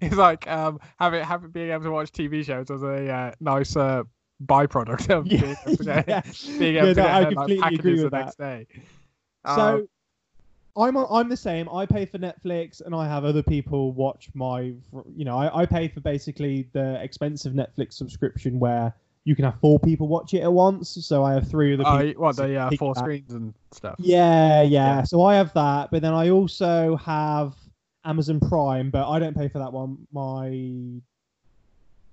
it's 0.01 0.17
like 0.17 0.47
um 0.49 0.79
having 0.99 1.23
having 1.25 1.51
being 1.51 1.71
able 1.71 1.85
to 1.85 1.91
watch 1.91 2.13
TV 2.13 2.43
shows 2.43 2.71
as 2.71 2.83
a 2.83 3.09
uh, 3.13 3.33
nice 3.41 3.77
uh, 3.77 4.05
byproduct 4.47 5.11
of 5.11 5.25
being 5.25 5.43
able 5.43 5.77
to 5.77 5.85
yeah. 6.09 6.23
being 6.59 6.77
able 6.77 6.87
Yeah, 6.89 6.95
to 6.95 7.01
no, 7.01 7.07
I 7.07 7.21
like, 7.21 7.29
completely 7.35 7.63
packages 7.63 7.81
agree 7.81 7.97
the 7.97 8.05
with 8.05 8.13
next 8.13 8.39
day. 8.39 8.67
So 9.47 9.77
Um, 9.77 9.89
I'm 10.77 10.97
I'm 10.97 11.29
the 11.29 11.37
same. 11.37 11.69
I 11.69 11.85
pay 11.87 12.07
for 12.07 12.19
Netflix, 12.19 12.81
and 12.81 12.95
I 12.95 13.07
have 13.09 13.25
other 13.25 13.43
people 13.43 13.93
watch 13.93 14.29
my. 14.35 14.73
You 15.17 15.25
know, 15.25 15.37
I, 15.37 15.63
I 15.63 15.67
pay 15.67 15.89
for 15.89 16.01
basically 16.01 16.69
the 16.73 17.03
expensive 17.03 17.53
Netflix 17.55 17.95
subscription 17.95 18.59
where 18.61 18.95
you 19.25 19.35
can 19.37 19.45
have 19.45 19.59
four 19.61 19.79
people 19.79 20.09
watch 20.09 20.33
it 20.35 20.41
at 20.41 20.53
once. 20.53 20.91
So 21.05 21.25
I 21.25 21.35
have 21.35 21.49
three 21.49 21.75
other 21.75 21.85
oh, 21.87 21.99
people. 21.99 22.23
y- 22.23 22.27
what 22.27 22.37
the 22.37 22.57
uh, 22.57 22.71
four 22.79 22.95
that. 22.95 23.01
screens 23.01 23.35
and 23.35 23.53
stuff. 23.73 23.97
Yeah, 23.99 24.63
yeah, 24.63 24.97
Yeah. 24.97 25.03
So 25.03 25.23
I 25.23 25.35
have 25.35 25.53
that, 25.55 25.91
but 25.91 26.03
then 26.03 26.15
I 26.15 26.31
also 26.31 26.97
have 26.97 27.55
Amazon 28.05 28.41
Prime, 28.41 28.91
but 28.91 29.09
I 29.11 29.19
don't 29.19 29.37
pay 29.37 29.49
for 29.49 29.59
that 29.59 29.73
one. 29.73 30.07
My 30.13 31.01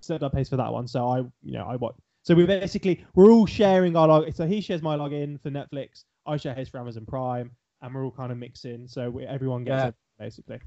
setup 0.02 0.34
pays 0.34 0.50
for 0.50 0.58
that 0.58 0.72
one, 0.72 0.88
so 0.88 1.08
I, 1.08 1.20
you 1.44 1.54
know, 1.54 1.66
I 1.66 1.76
watch. 1.76 1.96
So 2.28 2.36
we 2.36 2.46
basically 2.46 3.06
we're 3.16 3.32
all 3.32 3.46
sharing 3.46 3.96
our 3.96 4.06
log. 4.06 4.34
So 4.34 4.46
he 4.46 4.60
shares 4.60 4.82
my 4.82 4.98
login 4.98 5.42
for 5.42 5.50
Netflix, 5.50 6.04
I 6.26 6.36
share 6.36 6.54
his 6.54 6.68
for 6.68 6.78
Amazon 6.78 7.06
Prime, 7.06 7.52
and 7.82 7.96
we're 7.96 8.04
all 8.04 8.12
kind 8.12 8.34
of 8.34 8.38
mixing, 8.38 8.86
so 8.86 9.10
we, 9.10 9.26
everyone 9.26 9.64
gets 9.64 9.82
Yeah. 9.82 9.88
it 9.88 9.96
basically. 10.20 10.60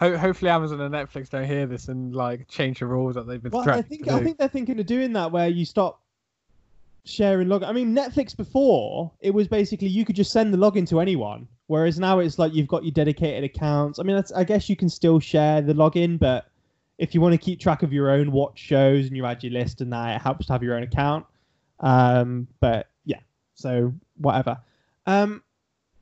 Ho- 0.00 0.16
hopefully, 0.16 0.50
Amazon 0.50 0.80
and 0.80 0.92
Netflix 0.92 1.30
don't 1.30 1.44
hear 1.46 1.66
this 1.66 1.86
and 1.86 2.16
like 2.16 2.48
change 2.48 2.80
the 2.80 2.86
rules 2.86 3.14
that 3.14 3.28
they've 3.28 3.40
been 3.40 3.52
Well, 3.52 3.70
I 3.70 3.80
think 3.80 4.08
I 4.08 4.18
think 4.24 4.38
they're 4.38 4.48
thinking 4.48 4.80
of 4.80 4.86
doing 4.86 5.12
that 5.12 5.30
where 5.30 5.46
you 5.46 5.64
stop 5.64 6.02
sharing 7.04 7.48
log. 7.48 7.62
I 7.62 7.70
mean, 7.70 7.94
Netflix 7.94 8.36
before 8.36 9.12
it 9.20 9.32
was 9.32 9.46
basically 9.46 9.86
you 9.86 10.04
could 10.04 10.16
just 10.16 10.32
send 10.32 10.52
the 10.52 10.58
login 10.58 10.88
to 10.88 10.98
anyone, 10.98 11.46
whereas 11.68 12.00
now 12.00 12.18
it's 12.18 12.40
like 12.40 12.54
you've 12.54 12.66
got 12.66 12.82
your 12.82 12.90
dedicated 12.90 13.44
accounts. 13.44 14.00
I 14.00 14.02
mean, 14.02 14.16
that's, 14.16 14.32
I 14.32 14.42
guess 14.42 14.68
you 14.68 14.74
can 14.74 14.88
still 14.88 15.20
share 15.20 15.62
the 15.62 15.74
login, 15.74 16.18
but 16.18 16.46
if 16.98 17.14
you 17.14 17.20
want 17.20 17.32
to 17.32 17.38
keep 17.38 17.60
track 17.60 17.82
of 17.82 17.92
your 17.92 18.10
own 18.10 18.32
watch 18.32 18.58
shows 18.58 19.06
and 19.06 19.16
you 19.16 19.24
add 19.24 19.42
your 19.42 19.52
list 19.52 19.80
and 19.80 19.92
that, 19.92 20.16
it 20.16 20.22
helps 20.22 20.46
to 20.46 20.52
have 20.52 20.62
your 20.62 20.76
own 20.76 20.82
account. 20.82 21.24
Um, 21.80 22.48
but 22.60 22.88
yeah, 23.04 23.20
so 23.54 23.94
whatever. 24.16 24.58
Um, 25.06 25.42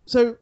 so 0.06 0.36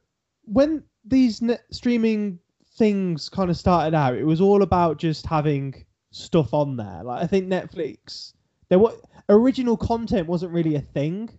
when 0.44 0.84
these 1.04 1.42
net 1.42 1.64
streaming 1.70 2.38
things 2.76 3.28
kind 3.28 3.50
of 3.50 3.56
started 3.56 3.94
out, 3.94 4.14
it 4.14 4.24
was 4.24 4.40
all 4.40 4.62
about 4.62 4.98
just 4.98 5.26
having 5.26 5.84
stuff 6.12 6.54
on 6.54 6.76
there. 6.76 7.02
Like 7.02 7.22
I 7.22 7.26
think 7.26 7.48
Netflix, 7.48 8.32
there 8.68 8.78
what 8.78 9.00
original 9.28 9.76
content 9.76 10.28
wasn't 10.28 10.52
really 10.52 10.76
a 10.76 10.80
thing 10.80 11.30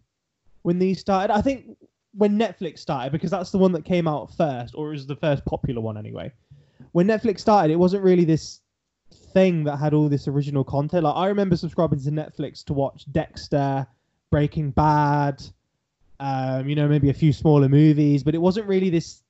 when 0.63 0.77
these 0.77 0.99
started. 0.99 1.33
I 1.33 1.41
think 1.41 1.77
when 2.13 2.37
Netflix 2.37 2.79
started, 2.79 3.11
because 3.11 3.31
that's 3.31 3.51
the 3.51 3.57
one 3.57 3.71
that 3.73 3.85
came 3.85 4.07
out 4.07 4.33
first, 4.35 4.75
or 4.75 4.89
it 4.89 4.91
was 4.91 5.07
the 5.07 5.15
first 5.15 5.45
popular 5.45 5.81
one 5.81 5.97
anyway. 5.97 6.31
When 6.91 7.07
Netflix 7.07 7.39
started, 7.39 7.71
it 7.71 7.77
wasn't 7.77 8.03
really 8.03 8.25
this 8.25 8.61
thing 9.35 9.65
that 9.65 9.75
had 9.75 9.93
all 9.93 10.07
this 10.07 10.27
original 10.29 10.63
content. 10.63 11.03
Like 11.03 11.15
I 11.15 11.27
remember 11.27 11.57
subscribing 11.57 11.99
to 11.99 12.09
Netflix 12.09 12.63
to 12.65 12.73
watch 12.73 13.05
Dexter, 13.11 13.85
Breaking 14.31 14.71
Bad, 14.71 15.43
um, 16.21 16.69
you 16.69 16.75
know, 16.75 16.87
maybe 16.87 17.09
a 17.09 17.13
few 17.13 17.33
smaller 17.33 17.67
movies, 17.67 18.23
but 18.23 18.33
it 18.33 18.39
wasn't 18.39 18.65
really 18.65 18.89
this 18.89 19.21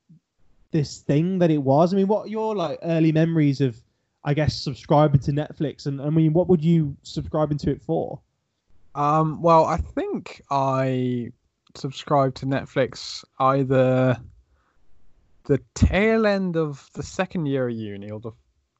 this 0.71 0.99
thing 0.99 1.39
that 1.39 1.49
it 1.49 1.57
was. 1.57 1.91
I 1.91 1.97
mean, 1.97 2.07
what 2.07 2.25
are 2.25 2.29
your 2.29 2.55
like 2.55 2.79
early 2.83 3.11
memories 3.11 3.61
of, 3.61 3.75
I 4.23 4.35
guess, 4.35 4.55
subscribing 4.55 5.21
to 5.21 5.31
Netflix, 5.31 5.87
and 5.87 5.99
I 5.99 6.09
mean, 6.09 6.33
what 6.33 6.47
would 6.49 6.63
you 6.63 6.95
subscribing 7.01 7.57
to 7.59 7.71
it 7.71 7.81
for? 7.81 8.19
Um, 8.93 9.41
well, 9.41 9.65
I 9.65 9.77
think 9.77 10.41
I 10.51 11.31
subscribed 11.73 12.37
to 12.37 12.45
Netflix 12.45 13.25
either 13.39 14.17
the 15.45 15.59
tail 15.73 16.25
end 16.25 16.55
of 16.55 16.89
the 16.93 17.03
second 17.03 17.47
year 17.47 17.67
of 17.67 17.75
uni 17.75 18.09
or 18.09 18.19
the 18.19 18.31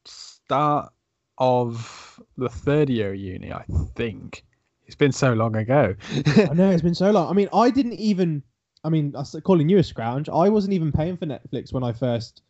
start 0.05 0.91
of 1.38 2.20
the 2.38 2.50
third 2.50 2.89
year 2.89 3.12
of 3.13 3.20
uni. 3.20 3.51
I 3.51 3.63
think 3.96 4.44
it's 4.86 4.96
been 4.96 5.12
so 5.12 5.34
long 5.34 5.56
ago. 5.56 5.96
I 6.38 6.54
know 6.54 6.70
it's 6.70 6.82
been 6.82 6.96
so 6.96 7.12
long. 7.12 7.30
I 7.30 7.34
mean, 7.34 7.50
I 7.54 7.70
didn't 7.70 7.94
even. 7.94 8.44
I 8.84 8.89
mean, 8.89 9.15
calling 9.44 9.68
you 9.68 9.80
a 9.80 9.84
scrounge. 9.84 10.30
I 10.30 10.48
wasn't 10.48 10.74
even 10.74 10.92
paying 10.92 11.18
for 11.18 11.25
Netflix 11.25 11.74
when 11.74 11.84
I 11.84 11.92
first 11.92 12.44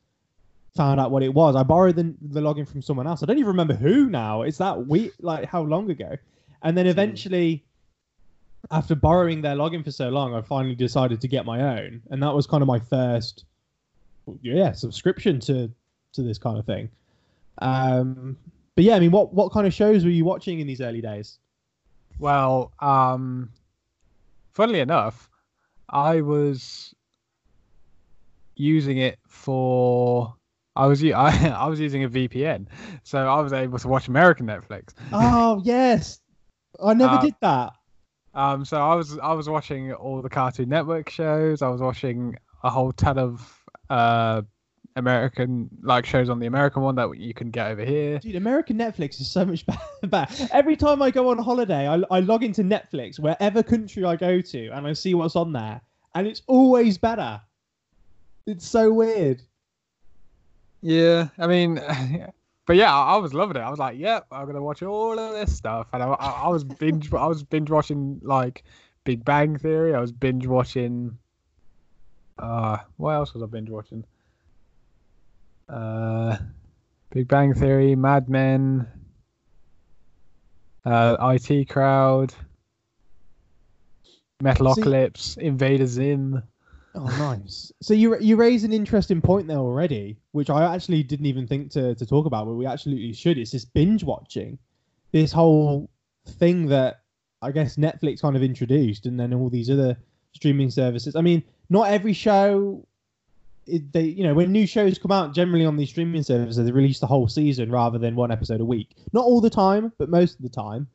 found 0.75 1.00
out 1.00 1.10
what 1.10 1.24
it 1.24 1.34
was. 1.34 1.56
I 1.56 1.63
borrowed 1.63 1.96
the, 1.96 2.13
the 2.22 2.42
login 2.42 2.68
from 2.68 2.82
someone 2.82 3.08
else. 3.08 3.24
I 3.24 3.25
don't 3.25 3.38
even 3.38 3.48
remember 3.48 3.74
who 3.74 4.10
now. 4.10 4.42
It's 4.42 4.58
that 4.58 4.88
week, 4.88 5.13
like 5.22 5.46
how 5.46 5.62
long 5.62 5.89
ago? 5.89 6.18
And 6.62 6.77
then 6.77 6.88
eventually, 6.88 7.63
after 8.72 8.96
borrowing 8.96 9.42
their 9.42 9.56
login 9.56 9.84
for 9.84 9.92
so 9.92 10.10
long, 10.10 10.34
I 10.34 10.42
finally 10.42 10.75
decided 10.75 11.22
to 11.22 11.27
get 11.27 11.46
my 11.46 11.80
own, 11.80 12.01
and 12.10 12.22
that 12.22 12.34
was 12.34 12.48
kind 12.48 12.62
of 12.62 12.68
my 12.68 12.80
first, 12.80 13.46
yeah, 14.42 14.74
subscription 14.74 15.39
to 15.42 15.72
to 16.13 16.22
this 16.22 16.38
kind 16.38 16.58
of 16.58 16.65
thing. 16.65 16.89
Um, 17.60 18.36
but 18.75 18.84
yeah, 18.84 18.96
I 18.96 19.00
mean, 19.00 19.12
what 19.12 19.34
what 19.34 19.51
kind 19.51 19.65
of 19.67 19.74
shows 19.74 20.03
were 20.03 20.12
you 20.12 20.25
watching 20.25 20.60
in 20.60 20.67
these 20.67 20.82
early 20.82 21.01
days? 21.01 21.39
Well, 22.20 22.72
um, 22.79 23.50
funnily 24.53 24.79
enough, 24.79 25.29
I 25.89 26.22
was 26.22 26.94
using 28.55 28.98
it 28.98 29.20
for. 29.27 30.36
I 30.75 30.88
was 30.88 31.03
I, 31.05 31.50
I 31.58 31.67
was 31.67 31.79
using 31.79 32.03
a 32.03 32.10
VPN, 32.10 32.67
so 33.03 33.20
I 33.20 33.39
was 33.41 33.53
able 33.53 33.79
to 33.79 33.88
watch 33.88 34.08
American 34.08 34.46
Netflix. 34.48 34.94
Oh 35.12 35.62
yes, 35.65 36.20
I 36.84 36.94
never 36.94 37.15
Uh, 37.15 37.22
did 37.22 37.36
that. 37.41 37.74
Um, 38.34 38.65
so 38.65 38.77
I 38.77 38.96
was 38.96 39.17
I 39.20 39.32
was 39.34 39.48
watching 39.48 39.94
all 39.94 40.22
the 40.22 40.29
Cartoon 40.29 40.67
Network 40.70 41.10
shows. 41.10 41.62
I 41.62 41.70
was 41.70 41.79
watching 41.82 42.36
a 42.63 42.70
whole 42.70 42.91
ton 42.91 43.17
of 43.17 43.63
uh 43.89 44.41
American 44.96 45.70
like 45.82 46.06
shows 46.06 46.30
on 46.30 46.40
the 46.40 46.46
American 46.46 46.82
one 46.82 46.96
that 46.96 47.18
you 47.18 47.34
can 47.34 47.52
get 47.52 47.68
over 47.68 47.84
here. 47.84 48.20
Dude, 48.20 48.36
American 48.36 48.78
Netflix 48.78 49.20
is 49.20 49.30
so 49.30 49.46
much 49.46 49.66
better. 50.04 50.48
Every 50.52 50.75
time 50.75 51.02
I 51.02 51.12
go 51.12 51.30
on 51.30 51.38
holiday, 51.38 51.88
I, 51.88 52.02
I 52.10 52.22
log 52.22 52.44
into 52.44 52.64
Netflix, 52.64 53.20
wherever 53.20 53.62
country 53.62 54.06
I 54.06 54.16
go 54.16 54.40
to, 54.40 54.68
and 54.70 54.88
I 54.88 54.94
see 54.94 55.14
what's 55.14 55.36
on 55.36 55.52
there, 55.52 55.82
and 56.14 56.25
it's 56.25 56.42
always 56.48 56.98
better. 56.98 57.42
It's 58.46 58.66
so 58.66 58.94
weird. 58.94 59.42
Yeah, 60.82 61.30
I 61.38 61.48
mean, 61.48 61.75
but 62.66 62.75
yeah, 62.78 62.94
I, 62.94 63.16
I 63.16 63.18
was 63.18 63.34
loving 63.34 63.58
it. 63.58 63.62
I 63.62 63.70
was 63.70 63.80
like, 63.80 63.98
yep, 63.98 64.28
I'm 64.32 64.46
gonna 64.46 64.62
watch 64.62 64.82
all 64.82 65.20
of 65.20 65.34
this 65.34 65.56
stuff, 65.56 65.88
and 65.92 66.04
I, 66.04 66.08
I, 66.08 66.30
I 66.44 66.48
was 66.48 66.64
binge, 66.64 67.14
I 67.14 67.25
was 67.25 67.44
binge 67.44 67.70
watching 67.70 68.22
like 68.24 68.64
Big 69.04 69.25
Bang 69.25 69.58
Theory. 69.58 69.94
I 69.94 70.00
was 70.00 70.14
binge 70.14 70.48
watching. 70.48 71.18
Uh, 72.38 72.78
what 72.98 73.12
else 73.12 73.34
was 73.34 73.44
I 73.44 73.46
binge 73.46 73.70
watching? 73.70 74.06
Uh, 75.67 76.38
Big 77.10 77.27
Bang 77.27 77.53
Theory, 77.53 77.95
Mad 77.95 78.29
Men, 78.29 78.88
uh, 80.86 81.15
IT 81.34 81.69
Crowd, 81.69 82.34
Metalocalypse, 84.43 85.38
Invader 85.38 85.88
Zim. 85.88 86.43
Oh, 86.98 87.05
nice. 87.17 87.74
so 87.81 87.93
you 87.93 88.17
you 88.19 88.38
raise 88.38 88.63
an 88.63 88.72
interesting 88.72 89.22
point 89.22 89.48
there 89.48 89.57
already, 89.57 90.17
which 90.31 90.50
I 90.50 90.74
actually 90.74 91.03
didn't 91.03 91.25
even 91.25 91.45
think 91.45 91.72
to, 91.72 91.93
to 91.93 92.05
talk 92.05 92.25
about, 92.25 92.45
but 92.45 92.53
we 92.53 92.65
absolutely 92.65 93.12
should. 93.12 93.38
It's 93.38 93.51
this 93.51 93.65
binge 93.65 94.03
watching, 94.03 94.57
this 95.12 95.34
whole 95.34 95.89
thing 96.25 96.67
that 96.67 97.01
I 97.41 97.51
guess 97.51 97.75
Netflix 97.75 98.22
kind 98.22 98.36
of 98.36 98.43
introduced, 98.43 99.05
and 99.05 99.19
then 99.19 99.34
all 99.34 99.50
these 99.50 99.69
other 99.69 99.98
streaming 100.34 100.69
services. 100.69 101.15
I 101.15 101.22
mean, 101.22 101.43
not 101.69 101.89
every 101.89 102.13
show. 102.13 102.88
It, 103.67 103.91
they 103.91 104.03
you 104.03 104.24
know 104.24 104.34
when 104.34 104.51
new 104.51 104.67
shows 104.67 105.00
come 105.00 105.12
out 105.12 105.34
generally 105.34 105.65
on 105.65 105.75
these 105.75 105.89
streaming 105.89 106.22
services 106.22 106.63
they 106.63 106.72
release 106.72 107.00
the 107.00 107.07
whole 107.07 107.27
season 107.27 107.72
rather 107.72 107.98
than 107.98 108.15
one 108.15 108.31
episode 108.31 108.62
a 108.62 108.65
week 108.65 108.95
not 109.12 109.25
all 109.25 109.41
the 109.41 109.50
time 109.50 109.91
but 109.98 110.10
most 110.10 110.36
of 110.36 110.43
the 110.43 110.50
time 110.50 110.88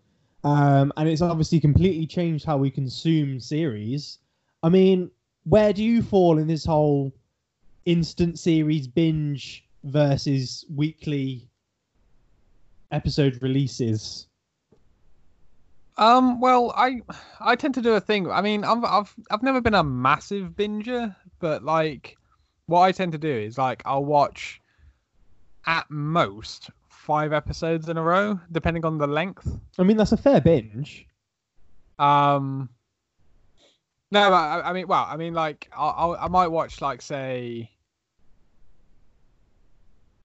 um, 0.45 0.93
and 0.97 1.09
it's 1.09 1.21
obviously 1.21 1.59
completely 1.59 2.07
changed 2.07 2.45
how 2.45 2.57
we 2.57 2.71
consume 2.71 3.41
series 3.41 4.19
i 4.63 4.69
mean 4.69 5.11
where 5.45 5.73
do 5.73 5.83
you 5.83 6.01
fall 6.01 6.39
in 6.39 6.47
this 6.47 6.65
whole 6.65 7.13
instant 7.87 8.39
series 8.39 8.87
binge 8.87 9.65
versus 9.85 10.65
weekly 10.75 11.49
episode 12.91 13.39
releases? 13.43 14.27
Um, 15.97 16.41
well, 16.41 16.73
I 16.77 17.03
I 17.41 17.57
tend 17.57 17.75
to 17.75 17.83
do 17.83 17.95
a 17.95 18.01
thing. 18.01 18.31
I 18.31 18.41
mean, 18.41 18.65
I've 18.65 18.85
I've 18.85 19.15
I've 19.31 19.43
never 19.43 19.61
been 19.61 19.75
a 19.75 19.85
massive 19.85 20.51
binger, 20.51 21.15
but 21.41 21.63
like, 21.63 22.17
what 22.71 22.81
I 22.81 22.93
tend 22.93 23.13
to 23.13 23.19
do 23.19 23.29
is 23.29 23.59
like 23.59 23.83
I'll 23.85 24.05
watch 24.05 24.61
at 25.67 25.91
most 25.91 26.71
five 26.89 27.33
episodes 27.33 27.89
in 27.89 27.97
a 27.97 28.03
row, 28.03 28.41
depending 28.51 28.85
on 28.85 28.99
the 28.99 29.07
length. 29.07 29.47
I 29.79 29.83
mean, 29.83 29.97
that's 29.97 30.13
a 30.13 30.17
fair 30.17 30.41
binge. 30.41 31.07
Um, 31.99 32.71
no, 34.11 34.33
I, 34.33 34.71
I 34.71 34.73
mean, 34.73 34.87
well, 34.89 35.07
I 35.09 35.17
mean, 35.17 35.35
like, 35.35 35.71
I'll, 35.77 36.17
I'll 36.19 36.29
might 36.29 36.49
watch 36.49 36.81
like 36.81 37.03
say. 37.03 37.71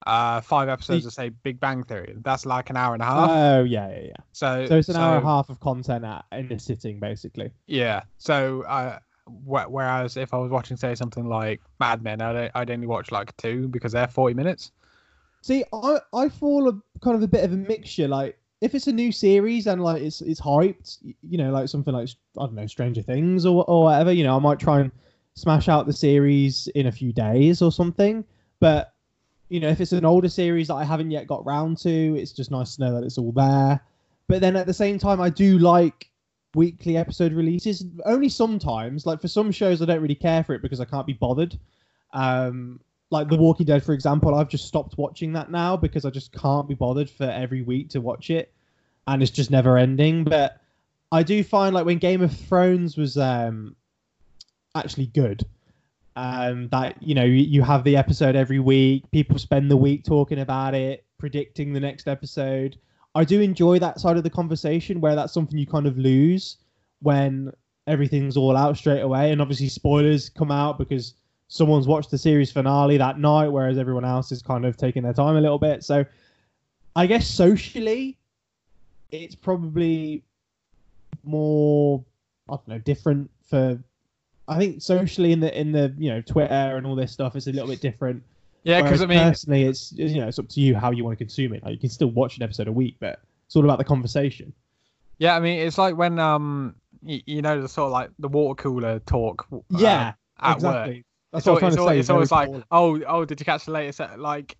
Uh, 0.06 0.40
five 0.40 0.68
episodes 0.68 1.04
of 1.04 1.12
say 1.12 1.30
Big 1.30 1.58
Bang 1.58 1.82
Theory. 1.82 2.14
That's 2.22 2.46
like 2.46 2.70
an 2.70 2.76
hour 2.76 2.94
and 2.94 3.02
a 3.02 3.06
half. 3.06 3.28
Oh 3.28 3.64
yeah, 3.64 3.88
yeah, 3.90 4.02
yeah. 4.04 4.14
so 4.30 4.64
So 4.66 4.76
it's 4.76 4.88
an 4.88 4.94
hour 4.94 5.16
and 5.16 5.24
a 5.24 5.28
half 5.28 5.50
of 5.50 5.58
content 5.58 6.04
at, 6.04 6.24
in 6.30 6.52
a 6.52 6.60
sitting, 6.60 7.00
basically. 7.00 7.50
Yeah. 7.66 8.02
So, 8.16 8.62
uh, 8.62 9.00
whereas 9.26 10.16
if 10.16 10.32
I 10.32 10.38
was 10.38 10.50
watching, 10.50 10.76
say, 10.76 10.94
something 10.94 11.26
like 11.26 11.60
Mad 11.80 12.02
Men, 12.02 12.20
I'd, 12.20 12.50
I'd 12.54 12.70
only 12.70 12.86
watch 12.86 13.10
like 13.10 13.36
two 13.36 13.68
because 13.68 13.92
they're 13.92 14.08
40 14.08 14.34
minutes. 14.34 14.72
See, 15.42 15.64
I 15.72 16.00
I 16.12 16.28
fall 16.28 16.68
a 16.68 16.72
kind 17.00 17.16
of 17.16 17.22
a 17.22 17.28
bit 17.28 17.44
of 17.44 17.52
a 17.52 17.56
mixture. 17.56 18.08
Like 18.08 18.38
if 18.60 18.74
it's 18.74 18.86
a 18.86 18.92
new 18.92 19.12
series 19.12 19.66
and 19.66 19.82
like 19.82 20.02
it's 20.02 20.20
it's 20.20 20.40
hyped, 20.40 20.98
you 21.22 21.38
know, 21.38 21.50
like 21.52 21.68
something 21.68 21.94
like 21.94 22.08
I 22.38 22.46
don't 22.46 22.54
know, 22.54 22.66
Stranger 22.66 23.02
Things 23.02 23.46
or 23.46 23.64
or 23.68 23.84
whatever. 23.84 24.12
You 24.12 24.24
know, 24.24 24.36
I 24.36 24.40
might 24.40 24.58
try 24.58 24.80
and 24.80 24.90
smash 25.34 25.68
out 25.68 25.86
the 25.86 25.92
series 25.92 26.66
in 26.74 26.86
a 26.86 26.92
few 26.92 27.12
days 27.12 27.62
or 27.62 27.70
something. 27.70 28.24
But 28.58 28.92
you 29.48 29.60
know, 29.60 29.68
if 29.68 29.80
it's 29.80 29.92
an 29.92 30.04
older 30.04 30.28
series 30.28 30.68
that 30.68 30.74
I 30.74 30.84
haven't 30.84 31.10
yet 31.10 31.26
got 31.26 31.46
round 31.46 31.78
to, 31.78 32.16
it's 32.16 32.32
just 32.32 32.50
nice 32.50 32.76
to 32.76 32.82
know 32.82 32.94
that 32.94 33.04
it's 33.04 33.18
all 33.18 33.32
there. 33.32 33.80
But 34.28 34.40
then 34.40 34.56
at 34.56 34.66
the 34.66 34.74
same 34.74 34.98
time, 34.98 35.20
I 35.20 35.30
do 35.30 35.58
like 35.58 36.10
weekly 36.56 36.96
episode 36.96 37.32
releases. 37.32 37.84
Only 38.04 38.28
sometimes, 38.28 39.06
like 39.06 39.20
for 39.20 39.28
some 39.28 39.52
shows, 39.52 39.80
I 39.80 39.84
don't 39.84 40.00
really 40.00 40.16
care 40.16 40.42
for 40.42 40.54
it 40.54 40.62
because 40.62 40.80
I 40.80 40.84
can't 40.86 41.06
be 41.06 41.12
bothered. 41.12 41.56
Um, 42.12 42.80
like 43.10 43.28
The 43.28 43.36
Walking 43.36 43.66
Dead, 43.66 43.84
for 43.84 43.92
example, 43.92 44.34
I've 44.34 44.48
just 44.48 44.66
stopped 44.66 44.98
watching 44.98 45.32
that 45.34 45.50
now 45.50 45.76
because 45.76 46.04
I 46.04 46.10
just 46.10 46.32
can't 46.32 46.66
be 46.66 46.74
bothered 46.74 47.08
for 47.08 47.24
every 47.24 47.62
week 47.62 47.90
to 47.90 48.00
watch 48.00 48.30
it, 48.30 48.52
and 49.06 49.22
it's 49.22 49.30
just 49.30 49.50
never 49.50 49.78
ending. 49.78 50.24
But 50.24 50.60
I 51.12 51.22
do 51.22 51.44
find 51.44 51.74
like 51.74 51.86
when 51.86 51.98
Game 51.98 52.22
of 52.22 52.36
Thrones 52.36 52.96
was 52.96 53.16
um, 53.16 53.76
actually 54.74 55.06
good, 55.06 55.44
um, 56.16 56.68
that 56.68 57.00
you 57.02 57.14
know 57.14 57.24
you, 57.24 57.62
have 57.62 57.84
the 57.84 57.96
episode 57.96 58.34
every 58.34 58.58
week, 58.58 59.08
people 59.12 59.38
spend 59.38 59.70
the 59.70 59.76
week 59.76 60.04
talking 60.04 60.40
about 60.40 60.74
it, 60.74 61.04
predicting 61.18 61.72
the 61.72 61.80
next 61.80 62.08
episode. 62.08 62.78
I 63.16 63.24
do 63.24 63.40
enjoy 63.40 63.78
that 63.78 63.98
side 63.98 64.18
of 64.18 64.24
the 64.24 64.30
conversation 64.30 65.00
where 65.00 65.14
that's 65.14 65.32
something 65.32 65.58
you 65.58 65.66
kind 65.66 65.86
of 65.86 65.96
lose 65.96 66.58
when 67.00 67.50
everything's 67.86 68.36
all 68.36 68.54
out 68.54 68.76
straight 68.76 69.00
away, 69.00 69.32
and 69.32 69.40
obviously 69.40 69.68
spoilers 69.68 70.28
come 70.28 70.50
out 70.50 70.76
because 70.78 71.14
someone's 71.48 71.86
watched 71.86 72.10
the 72.10 72.18
series 72.18 72.52
finale 72.52 72.98
that 72.98 73.18
night, 73.18 73.48
whereas 73.48 73.78
everyone 73.78 74.04
else 74.04 74.32
is 74.32 74.42
kind 74.42 74.66
of 74.66 74.76
taking 74.76 75.02
their 75.02 75.14
time 75.14 75.36
a 75.36 75.40
little 75.40 75.58
bit. 75.58 75.82
So, 75.82 76.04
I 76.94 77.06
guess 77.06 77.26
socially, 77.26 78.18
it's 79.10 79.34
probably 79.34 80.22
more 81.24 82.04
I 82.50 82.52
don't 82.52 82.68
know 82.68 82.78
different 82.78 83.30
for. 83.48 83.78
I 84.46 84.58
think 84.58 84.82
socially 84.82 85.32
in 85.32 85.40
the 85.40 85.58
in 85.58 85.72
the 85.72 85.94
you 85.96 86.10
know 86.10 86.20
Twitter 86.20 86.76
and 86.76 86.86
all 86.86 86.94
this 86.94 87.12
stuff, 87.12 87.34
it's 87.34 87.46
a 87.46 87.52
little 87.52 87.68
bit 87.68 87.80
different. 87.80 88.22
Yeah, 88.66 88.82
because 88.82 89.00
I 89.00 89.06
mean, 89.06 89.18
personally, 89.18 89.62
it's 89.64 89.92
you 89.92 90.20
know 90.20 90.26
it's 90.28 90.38
up 90.38 90.48
to 90.48 90.60
you 90.60 90.74
how 90.74 90.90
you 90.90 91.04
want 91.04 91.16
to 91.18 91.24
consume 91.24 91.52
it. 91.54 91.62
Like, 91.62 91.72
you 91.72 91.78
can 91.78 91.88
still 91.88 92.10
watch 92.10 92.36
an 92.36 92.42
episode 92.42 92.66
a 92.68 92.72
week, 92.72 92.96
but 92.98 93.20
it's 93.46 93.54
all 93.54 93.64
about 93.64 93.78
the 93.78 93.84
conversation. 93.84 94.52
yeah, 95.18 95.36
I 95.36 95.40
mean, 95.40 95.60
it's 95.60 95.78
like 95.78 95.96
when 95.96 96.18
um, 96.18 96.74
you, 97.02 97.20
you 97.26 97.42
know, 97.42 97.62
the 97.62 97.68
sort 97.68 97.86
of 97.86 97.92
like 97.92 98.10
the 98.18 98.28
water 98.28 98.60
cooler 98.60 98.98
talk. 99.00 99.46
uh, 99.52 99.58
Yeah, 99.70 100.14
at 100.40 100.56
exactly. 100.56 100.94
work. 100.96 101.04
That's 101.32 101.46
It's, 101.46 101.46
what 101.46 101.62
al- 101.62 101.64
I 101.64 101.66
was 101.68 101.74
trying 101.76 101.86
to 101.86 101.92
say. 101.94 101.98
it's 102.00 102.10
always 102.10 102.32
like, 102.32 102.48
oh, 102.72 103.00
oh, 103.06 103.24
did 103.24 103.38
you 103.40 103.44
catch 103.46 103.66
the 103.66 103.70
latest? 103.72 104.00
Like, 104.18 104.56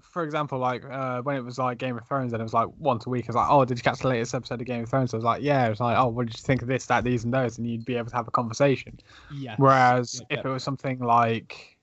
for 0.00 0.22
example, 0.22 0.58
like 0.60 0.84
uh, 0.84 1.22
when 1.22 1.34
it 1.34 1.42
was 1.44 1.58
like 1.58 1.78
Game 1.78 1.98
of 1.98 2.06
Thrones, 2.06 2.32
and 2.32 2.40
it 2.40 2.44
was 2.44 2.54
like 2.54 2.68
once 2.78 3.06
a 3.06 3.10
week. 3.10 3.24
I 3.24 3.28
was 3.30 3.36
like, 3.36 3.48
oh, 3.50 3.64
did 3.64 3.78
you 3.78 3.82
catch 3.82 3.98
the 3.98 4.08
latest 4.08 4.32
episode 4.32 4.60
of 4.60 4.66
Game 4.68 4.84
of 4.84 4.88
Thrones? 4.90 5.12
I 5.12 5.16
was 5.16 5.24
like, 5.24 5.42
yeah. 5.42 5.66
It 5.66 5.70
was 5.70 5.80
like, 5.80 5.98
oh, 5.98 6.06
what 6.06 6.26
did 6.26 6.36
you 6.36 6.42
think 6.42 6.62
of 6.62 6.68
this, 6.68 6.86
that, 6.86 7.02
these, 7.02 7.24
and 7.24 7.34
those? 7.34 7.58
And 7.58 7.66
you'd 7.68 7.84
be 7.84 7.96
able 7.96 8.10
to 8.10 8.16
have 8.16 8.28
a 8.28 8.30
conversation. 8.30 9.00
yeah. 9.34 9.56
Whereas 9.58 10.22
Yeah, 10.30 10.38
if 10.38 10.46
it 10.46 10.48
was 10.48 10.62
something 10.62 11.00
like 11.00 11.73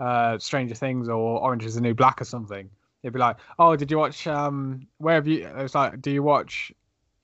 uh, 0.00 0.38
Stranger 0.38 0.74
Things 0.74 1.08
or 1.08 1.40
Orange 1.40 1.64
is 1.64 1.74
the 1.74 1.80
New 1.80 1.94
Black 1.94 2.20
or 2.20 2.24
something, 2.24 2.68
it'd 3.02 3.12
be 3.12 3.18
like, 3.18 3.36
oh, 3.58 3.76
did 3.76 3.90
you 3.90 3.98
watch? 3.98 4.26
Um, 4.26 4.86
where 4.98 5.14
have 5.14 5.26
you? 5.26 5.46
It 5.46 5.62
was 5.62 5.74
like, 5.74 6.00
do 6.00 6.10
you 6.10 6.22
watch 6.22 6.72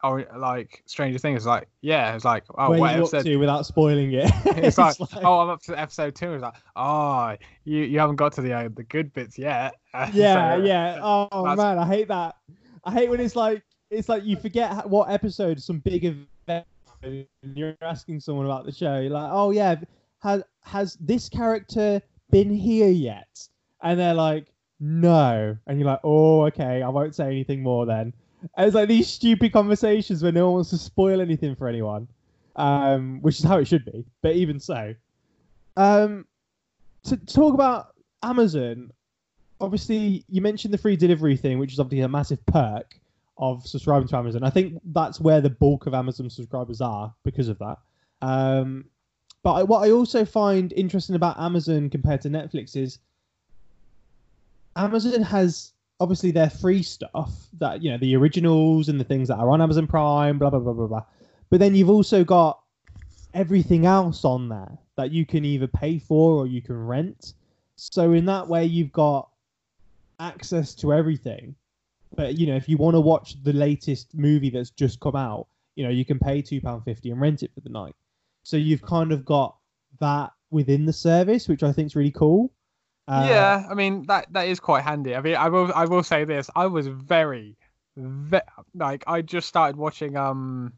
oh, 0.02 0.24
like 0.36 0.82
Stranger 0.86 1.18
Things. 1.18 1.38
It's 1.38 1.46
like, 1.46 1.68
yeah, 1.80 2.14
it's 2.14 2.24
like, 2.24 2.44
oh, 2.56 2.70
Where 2.70 2.78
what 2.80 2.96
you 2.96 3.02
up 3.02 3.08
episode? 3.08 3.24
to 3.24 3.36
without 3.36 3.66
spoiling 3.66 4.12
it. 4.12 4.30
It's 4.46 4.78
like, 4.78 4.96
oh, 5.22 5.40
I'm 5.40 5.50
up 5.50 5.62
to 5.62 5.78
episode 5.78 6.14
two. 6.14 6.32
It's 6.34 6.42
like, 6.42 6.54
oh, 6.76 7.36
you 7.64 7.82
you 7.82 7.98
haven't 7.98 8.16
got 8.16 8.32
to 8.34 8.42
the 8.42 8.52
uh, 8.52 8.68
the 8.74 8.84
good 8.84 9.12
bits 9.12 9.38
yet. 9.38 9.74
yeah, 10.12 10.56
So, 10.56 10.64
yeah. 10.64 10.98
Oh 11.02 11.28
that's- 11.44 11.56
man, 11.58 11.78
I 11.78 11.86
hate 11.86 12.08
that. 12.08 12.36
I 12.84 12.92
hate 12.92 13.10
when 13.10 13.20
it's 13.20 13.36
like 13.36 13.62
it's 13.90 14.08
like 14.08 14.24
you 14.24 14.36
forget 14.36 14.88
what 14.88 15.10
episode 15.10 15.60
some 15.60 15.78
big 15.80 16.04
event 16.04 16.66
and 17.02 17.26
you're 17.42 17.76
asking 17.82 18.20
someone 18.20 18.46
about 18.46 18.64
the 18.64 18.72
show. 18.72 18.98
You're 19.00 19.10
like, 19.10 19.30
oh 19.32 19.50
yeah, 19.50 19.76
has 20.20 20.42
has 20.64 20.96
this 21.00 21.28
character 21.28 22.00
been 22.30 22.50
here 22.50 22.88
yet? 22.88 23.48
And 23.82 23.98
they're 23.98 24.14
like, 24.14 24.46
no. 24.80 25.56
And 25.66 25.78
you're 25.78 25.88
like, 25.88 26.00
oh 26.04 26.46
okay, 26.46 26.82
I 26.82 26.88
won't 26.88 27.14
say 27.14 27.26
anything 27.26 27.62
more 27.62 27.86
then. 27.86 28.12
And 28.56 28.66
it's 28.66 28.74
like 28.74 28.88
these 28.88 29.08
stupid 29.08 29.52
conversations 29.52 30.22
where 30.22 30.32
no 30.32 30.46
one 30.46 30.54
wants 30.54 30.70
to 30.70 30.78
spoil 30.78 31.20
anything 31.20 31.56
for 31.56 31.68
anyone, 31.68 32.08
um, 32.56 33.20
which 33.22 33.38
is 33.38 33.44
how 33.44 33.58
it 33.58 33.66
should 33.66 33.84
be. 33.84 34.04
But 34.22 34.36
even 34.36 34.60
so, 34.60 34.94
um, 35.76 36.26
to 37.04 37.16
talk 37.16 37.54
about 37.54 37.94
Amazon, 38.22 38.92
obviously 39.60 40.24
you 40.28 40.40
mentioned 40.40 40.72
the 40.74 40.78
free 40.78 40.96
delivery 40.96 41.36
thing, 41.36 41.58
which 41.58 41.72
is 41.72 41.80
obviously 41.80 42.02
a 42.02 42.08
massive 42.08 42.44
perk 42.46 42.98
of 43.38 43.66
subscribing 43.66 44.08
to 44.08 44.16
Amazon. 44.16 44.42
I 44.44 44.50
think 44.50 44.80
that's 44.84 45.20
where 45.20 45.40
the 45.40 45.50
bulk 45.50 45.86
of 45.86 45.94
Amazon 45.94 46.30
subscribers 46.30 46.80
are 46.80 47.14
because 47.24 47.48
of 47.48 47.58
that. 47.58 47.78
Um, 48.22 48.86
but 49.46 49.52
I, 49.52 49.62
what 49.62 49.86
I 49.86 49.92
also 49.92 50.24
find 50.24 50.72
interesting 50.72 51.14
about 51.14 51.38
Amazon 51.38 51.88
compared 51.88 52.20
to 52.22 52.28
Netflix 52.28 52.74
is 52.74 52.98
Amazon 54.74 55.22
has 55.22 55.72
obviously 56.00 56.32
their 56.32 56.50
free 56.50 56.82
stuff 56.82 57.30
that 57.60 57.80
you 57.80 57.92
know 57.92 57.96
the 57.96 58.16
originals 58.16 58.88
and 58.88 58.98
the 58.98 59.04
things 59.04 59.28
that 59.28 59.36
are 59.36 59.48
on 59.50 59.62
Amazon 59.62 59.86
Prime, 59.86 60.36
blah 60.36 60.50
blah 60.50 60.58
blah 60.58 60.72
blah 60.72 60.88
blah. 60.88 61.04
But 61.48 61.60
then 61.60 61.76
you've 61.76 61.90
also 61.90 62.24
got 62.24 62.58
everything 63.34 63.86
else 63.86 64.24
on 64.24 64.48
there 64.48 64.78
that 64.96 65.12
you 65.12 65.24
can 65.24 65.44
either 65.44 65.68
pay 65.68 66.00
for 66.00 66.40
or 66.40 66.48
you 66.48 66.60
can 66.60 66.84
rent. 66.84 67.34
So 67.76 68.14
in 68.14 68.24
that 68.24 68.48
way, 68.48 68.64
you've 68.64 68.90
got 68.90 69.28
access 70.18 70.74
to 70.74 70.92
everything. 70.92 71.54
But 72.16 72.36
you 72.36 72.48
know, 72.48 72.56
if 72.56 72.68
you 72.68 72.78
want 72.78 72.96
to 72.96 73.00
watch 73.00 73.40
the 73.44 73.52
latest 73.52 74.12
movie 74.12 74.50
that's 74.50 74.70
just 74.70 74.98
come 74.98 75.14
out, 75.14 75.46
you 75.76 75.84
know, 75.84 75.90
you 75.90 76.04
can 76.04 76.18
pay 76.18 76.42
two 76.42 76.60
pound 76.60 76.82
fifty 76.82 77.12
and 77.12 77.20
rent 77.20 77.44
it 77.44 77.52
for 77.54 77.60
the 77.60 77.68
night. 77.68 77.94
So 78.46 78.56
you've 78.56 78.82
kind 78.82 79.10
of 79.10 79.24
got 79.24 79.56
that 79.98 80.30
within 80.52 80.86
the 80.86 80.92
service, 80.92 81.48
which 81.48 81.64
I 81.64 81.72
think 81.72 81.86
is 81.86 81.96
really 81.96 82.12
cool. 82.12 82.52
Uh, 83.08 83.26
yeah, 83.28 83.66
I 83.68 83.74
mean 83.74 84.04
that 84.06 84.32
that 84.32 84.46
is 84.46 84.60
quite 84.60 84.84
handy. 84.84 85.16
I 85.16 85.20
mean, 85.20 85.34
I 85.34 85.48
will 85.48 85.72
I 85.74 85.84
will 85.84 86.04
say 86.04 86.22
this: 86.24 86.48
I 86.54 86.66
was 86.66 86.86
very, 86.86 87.56
ve- 87.96 88.38
like 88.76 89.02
I 89.08 89.20
just 89.22 89.48
started 89.48 89.74
watching 89.76 90.16
um 90.16 90.72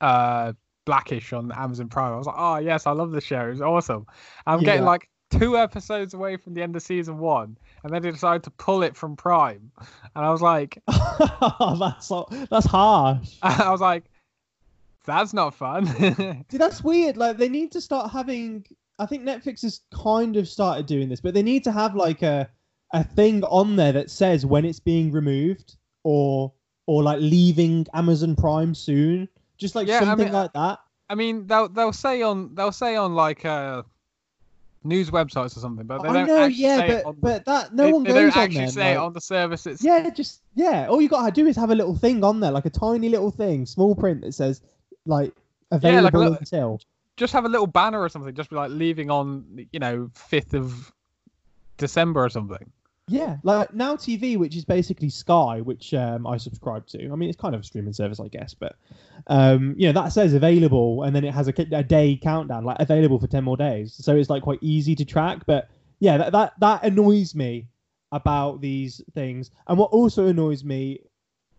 uh 0.00 0.52
Blackish 0.84 1.32
on 1.32 1.52
Amazon 1.52 1.88
Prime. 1.88 2.12
I 2.12 2.16
was 2.16 2.26
like, 2.26 2.36
oh 2.36 2.56
yes, 2.56 2.84
I 2.88 2.90
love 2.90 3.12
the 3.12 3.20
show. 3.20 3.48
It's 3.52 3.60
awesome. 3.60 4.06
I'm 4.48 4.58
getting 4.64 4.82
like 4.88 5.08
two 5.30 5.56
episodes 5.56 6.14
away 6.14 6.38
from 6.38 6.54
the 6.54 6.62
end 6.62 6.74
of 6.74 6.82
season 6.82 7.18
one, 7.18 7.56
and 7.84 7.92
then 7.94 8.02
they 8.02 8.10
decided 8.10 8.42
to 8.42 8.50
pull 8.50 8.82
it 8.82 8.96
from 8.96 9.14
Prime, 9.14 9.70
and 10.16 10.24
I 10.26 10.30
was 10.30 10.42
like, 10.42 10.82
that's 10.88 12.08
so- 12.08 12.26
that's 12.50 12.66
harsh. 12.66 13.36
I 13.42 13.70
was 13.70 13.80
like, 13.80 14.04
that's 15.04 15.32
not 15.32 15.54
fun. 15.54 15.84
Dude, 16.48 16.60
that's 16.60 16.82
weird. 16.82 17.16
Like 17.16 17.36
they 17.36 17.48
need 17.48 17.72
to 17.72 17.80
start 17.80 18.10
having. 18.10 18.64
I 18.98 19.06
think 19.06 19.24
Netflix 19.24 19.62
has 19.62 19.80
kind 19.92 20.36
of 20.36 20.48
started 20.48 20.86
doing 20.86 21.08
this, 21.08 21.20
but 21.20 21.34
they 21.34 21.42
need 21.42 21.64
to 21.64 21.72
have 21.72 21.94
like 21.96 22.22
a 22.22 22.48
a 22.92 23.02
thing 23.02 23.42
on 23.44 23.74
there 23.76 23.92
that 23.92 24.10
says 24.10 24.46
when 24.46 24.64
it's 24.64 24.78
being 24.80 25.10
removed 25.10 25.76
or 26.04 26.52
or 26.86 27.02
like 27.02 27.18
leaving 27.20 27.86
Amazon 27.94 28.36
Prime 28.36 28.74
soon. 28.74 29.28
Just 29.58 29.74
like 29.74 29.88
Yeah, 29.88 29.96
I 29.96 30.04
something 30.04 30.26
mean, 30.26 30.32
like 30.34 30.52
that. 30.52 30.78
I 31.08 31.14
mean, 31.14 31.46
they'll 31.46 31.68
they'll 31.68 31.92
say 31.92 32.22
on 32.22 32.54
they'll 32.54 32.72
say 32.72 32.96
on 32.96 33.14
like 33.14 33.44
uh 33.44 33.82
news 34.84 35.10
websites 35.10 35.56
or 35.56 35.60
something, 35.60 35.86
but 35.86 36.02
they 36.02 36.08
I 36.08 36.12
don't 36.12 36.26
know, 36.26 36.44
actually 36.44 36.62
yeah, 36.62 36.76
say 36.76 36.88
it 36.90 37.04
but 37.04 37.20
but 37.20 37.44
that 37.46 37.74
no 37.74 37.86
they, 37.86 37.92
one 37.92 38.02
they 38.04 38.12
goes 38.12 38.34
don't 38.34 38.36
on 38.36 38.44
actually 38.44 38.58
there. 38.60 38.68
say 38.68 38.96
like- 38.96 39.04
on 39.06 39.12
the 39.12 39.20
service. 39.20 39.66
It's 39.66 39.82
Yeah, 39.82 40.10
just 40.10 40.42
yeah. 40.54 40.86
All 40.88 41.00
you 41.00 41.08
gotta 41.08 41.32
do 41.32 41.46
is 41.46 41.56
have 41.56 41.70
a 41.70 41.74
little 41.74 41.96
thing 41.96 42.22
on 42.22 42.40
there, 42.40 42.50
like 42.52 42.66
a 42.66 42.70
tiny 42.70 43.08
little 43.08 43.30
thing, 43.30 43.66
small 43.66 43.94
print 43.94 44.20
that 44.22 44.32
says 44.34 44.60
like 45.06 45.32
Yeah, 45.70 45.76
available 45.78 46.02
like 46.04 46.14
a 46.14 46.18
little- 46.18 46.34
until. 46.34 46.80
just 47.16 47.32
have 47.32 47.44
a 47.44 47.48
little 47.48 47.66
banner 47.66 48.00
or 48.00 48.08
something. 48.08 48.34
Just 48.34 48.50
be 48.50 48.56
like 48.56 48.70
leaving 48.70 49.10
on 49.10 49.66
you 49.72 49.78
know 49.80 50.10
fifth 50.14 50.54
of 50.54 50.92
December 51.78 52.24
or 52.24 52.28
something. 52.30 52.70
Yeah, 53.06 53.36
like 53.42 53.74
Now 53.74 53.96
TV, 53.96 54.38
which 54.38 54.56
is 54.56 54.64
basically 54.64 55.10
Sky, 55.10 55.60
which 55.60 55.92
um, 55.92 56.26
I 56.26 56.38
subscribe 56.38 56.86
to. 56.86 57.10
I 57.10 57.16
mean, 57.16 57.28
it's 57.28 57.38
kind 57.38 57.54
of 57.54 57.60
a 57.60 57.64
streaming 57.64 57.92
service, 57.92 58.18
I 58.18 58.28
guess, 58.28 58.54
but 58.54 58.76
um, 59.26 59.74
you 59.76 59.86
know 59.86 60.00
that 60.00 60.08
says 60.12 60.32
available, 60.32 61.02
and 61.02 61.14
then 61.14 61.22
it 61.22 61.34
has 61.34 61.46
a, 61.46 61.52
a 61.72 61.82
day 61.82 62.16
countdown, 62.16 62.64
like 62.64 62.78
available 62.80 63.18
for 63.18 63.26
ten 63.26 63.44
more 63.44 63.58
days. 63.58 63.92
So 63.92 64.16
it's 64.16 64.30
like 64.30 64.42
quite 64.42 64.58
easy 64.62 64.94
to 64.94 65.04
track. 65.04 65.42
But 65.46 65.68
yeah, 66.00 66.16
that 66.16 66.32
that, 66.32 66.52
that 66.60 66.82
annoys 66.84 67.34
me 67.34 67.66
about 68.12 68.62
these 68.62 69.02
things. 69.12 69.50
And 69.68 69.76
what 69.76 69.90
also 69.90 70.26
annoys 70.28 70.64
me, 70.64 71.00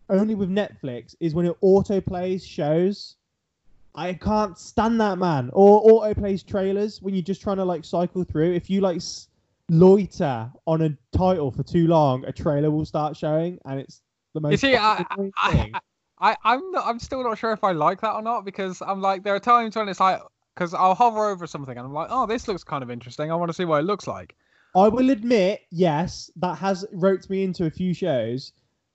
only 0.10 0.34
with 0.34 0.49
Netflix, 0.49 1.13
is 1.19 1.36
when 1.36 1.45
it 1.45 1.55
auto 1.62 2.01
plays 2.01 2.43
shows. 2.43 3.17
I 3.95 4.13
can't 4.13 4.58
stand 4.58 4.99
that, 5.01 5.17
man. 5.17 5.49
Or 5.53 5.81
auto 5.84 6.13
plays 6.13 6.43
trailers 6.43 7.01
when 7.01 7.13
you're 7.13 7.23
just 7.23 7.41
trying 7.41 7.58
to 7.58 7.65
like 7.65 7.86
cycle 7.86 8.23
through. 8.23 8.53
If 8.53 8.69
you 8.69 8.81
like 8.81 8.97
s- 8.97 9.29
loiter 9.69 10.51
on 10.67 10.81
a 10.81 11.17
title 11.17 11.51
for 11.51 11.63
too 11.63 11.88
long, 11.88 12.25
a 12.25 12.31
trailer 12.31 12.71
will 12.71 12.86
start 12.86 13.15
showing, 13.15 13.60
and 13.65 13.79
it's 13.79 14.01
the 14.34 14.41
most. 14.41 14.51
You 14.51 14.58
see, 14.58 14.75
I, 14.75 15.05
I, 15.38 15.79
I, 16.19 16.36
I'm 16.43 16.71
not, 16.71 16.86
I'm 16.86 16.99
still 16.99 17.23
not 17.23 17.38
sure 17.38 17.51
if 17.51 17.63
I 17.63 17.71
like 17.71 18.01
that 18.01 18.13
or 18.13 18.21
not 18.21 18.45
because 18.45 18.81
I'm 18.81 19.01
like 19.01 19.23
there 19.23 19.36
are 19.36 19.39
times 19.39 19.75
when 19.75 19.89
it's 19.89 19.99
like 19.99 20.21
because 20.53 20.73
I'll 20.73 20.95
hover 20.95 21.25
over 21.29 21.45
something 21.45 21.77
and 21.77 21.86
I'm 21.86 21.93
like 21.93 22.08
oh 22.10 22.25
this 22.25 22.47
looks 22.47 22.63
kind 22.63 22.84
of 22.84 22.89
interesting. 22.89 23.31
I 23.31 23.36
want 23.36 23.49
to 23.49 23.53
see 23.53 23.65
what 23.65 23.79
it 23.79 23.84
looks 23.84 24.08
like. 24.08 24.36
I 24.75 24.89
will 24.89 25.10
admit, 25.10 25.62
yes, 25.71 26.29
that 26.36 26.58
has 26.58 26.86
roped 26.91 27.29
me 27.29 27.43
into 27.43 27.65
a 27.65 27.69
few 27.69 27.93
shows, 27.93 28.51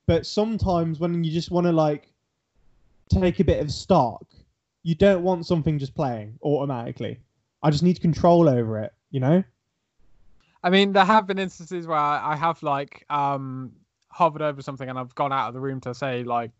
but 0.07 0.27
sometimes 0.27 1.01
when 1.01 1.25
you 1.25 1.33
just 1.33 1.51
want 1.51 1.67
to 1.67 1.73
like 1.73 2.13
take 3.09 3.41
a 3.41 3.45
bit 3.45 3.61
of 3.61 3.71
stock, 3.73 4.27
you 4.83 4.95
don't 4.95 5.23
want 5.23 5.47
something 5.47 5.79
just 5.79 5.95
playing 5.95 6.39
automatically. 6.43 7.21
I 7.63 7.71
just 7.71 7.83
need 7.83 8.01
control 8.01 8.49
over 8.49 8.79
it, 8.79 8.93
you 9.11 9.21
know? 9.21 9.45
I 10.63 10.71
mean, 10.71 10.93
there 10.93 11.05
have 11.05 11.27
been 11.27 11.39
instances 11.39 11.87
where 11.87 11.99
I 11.99 12.37
have 12.37 12.63
like 12.63 13.05
um 13.11 13.73
hovered 14.09 14.43
over 14.43 14.61
something 14.63 14.89
and 14.89 14.99
I've 14.99 15.15
gone 15.15 15.33
out 15.33 15.49
of 15.49 15.55
the 15.55 15.61
room 15.61 15.81
to 15.83 15.95
say 15.95 16.25
like 16.25 16.51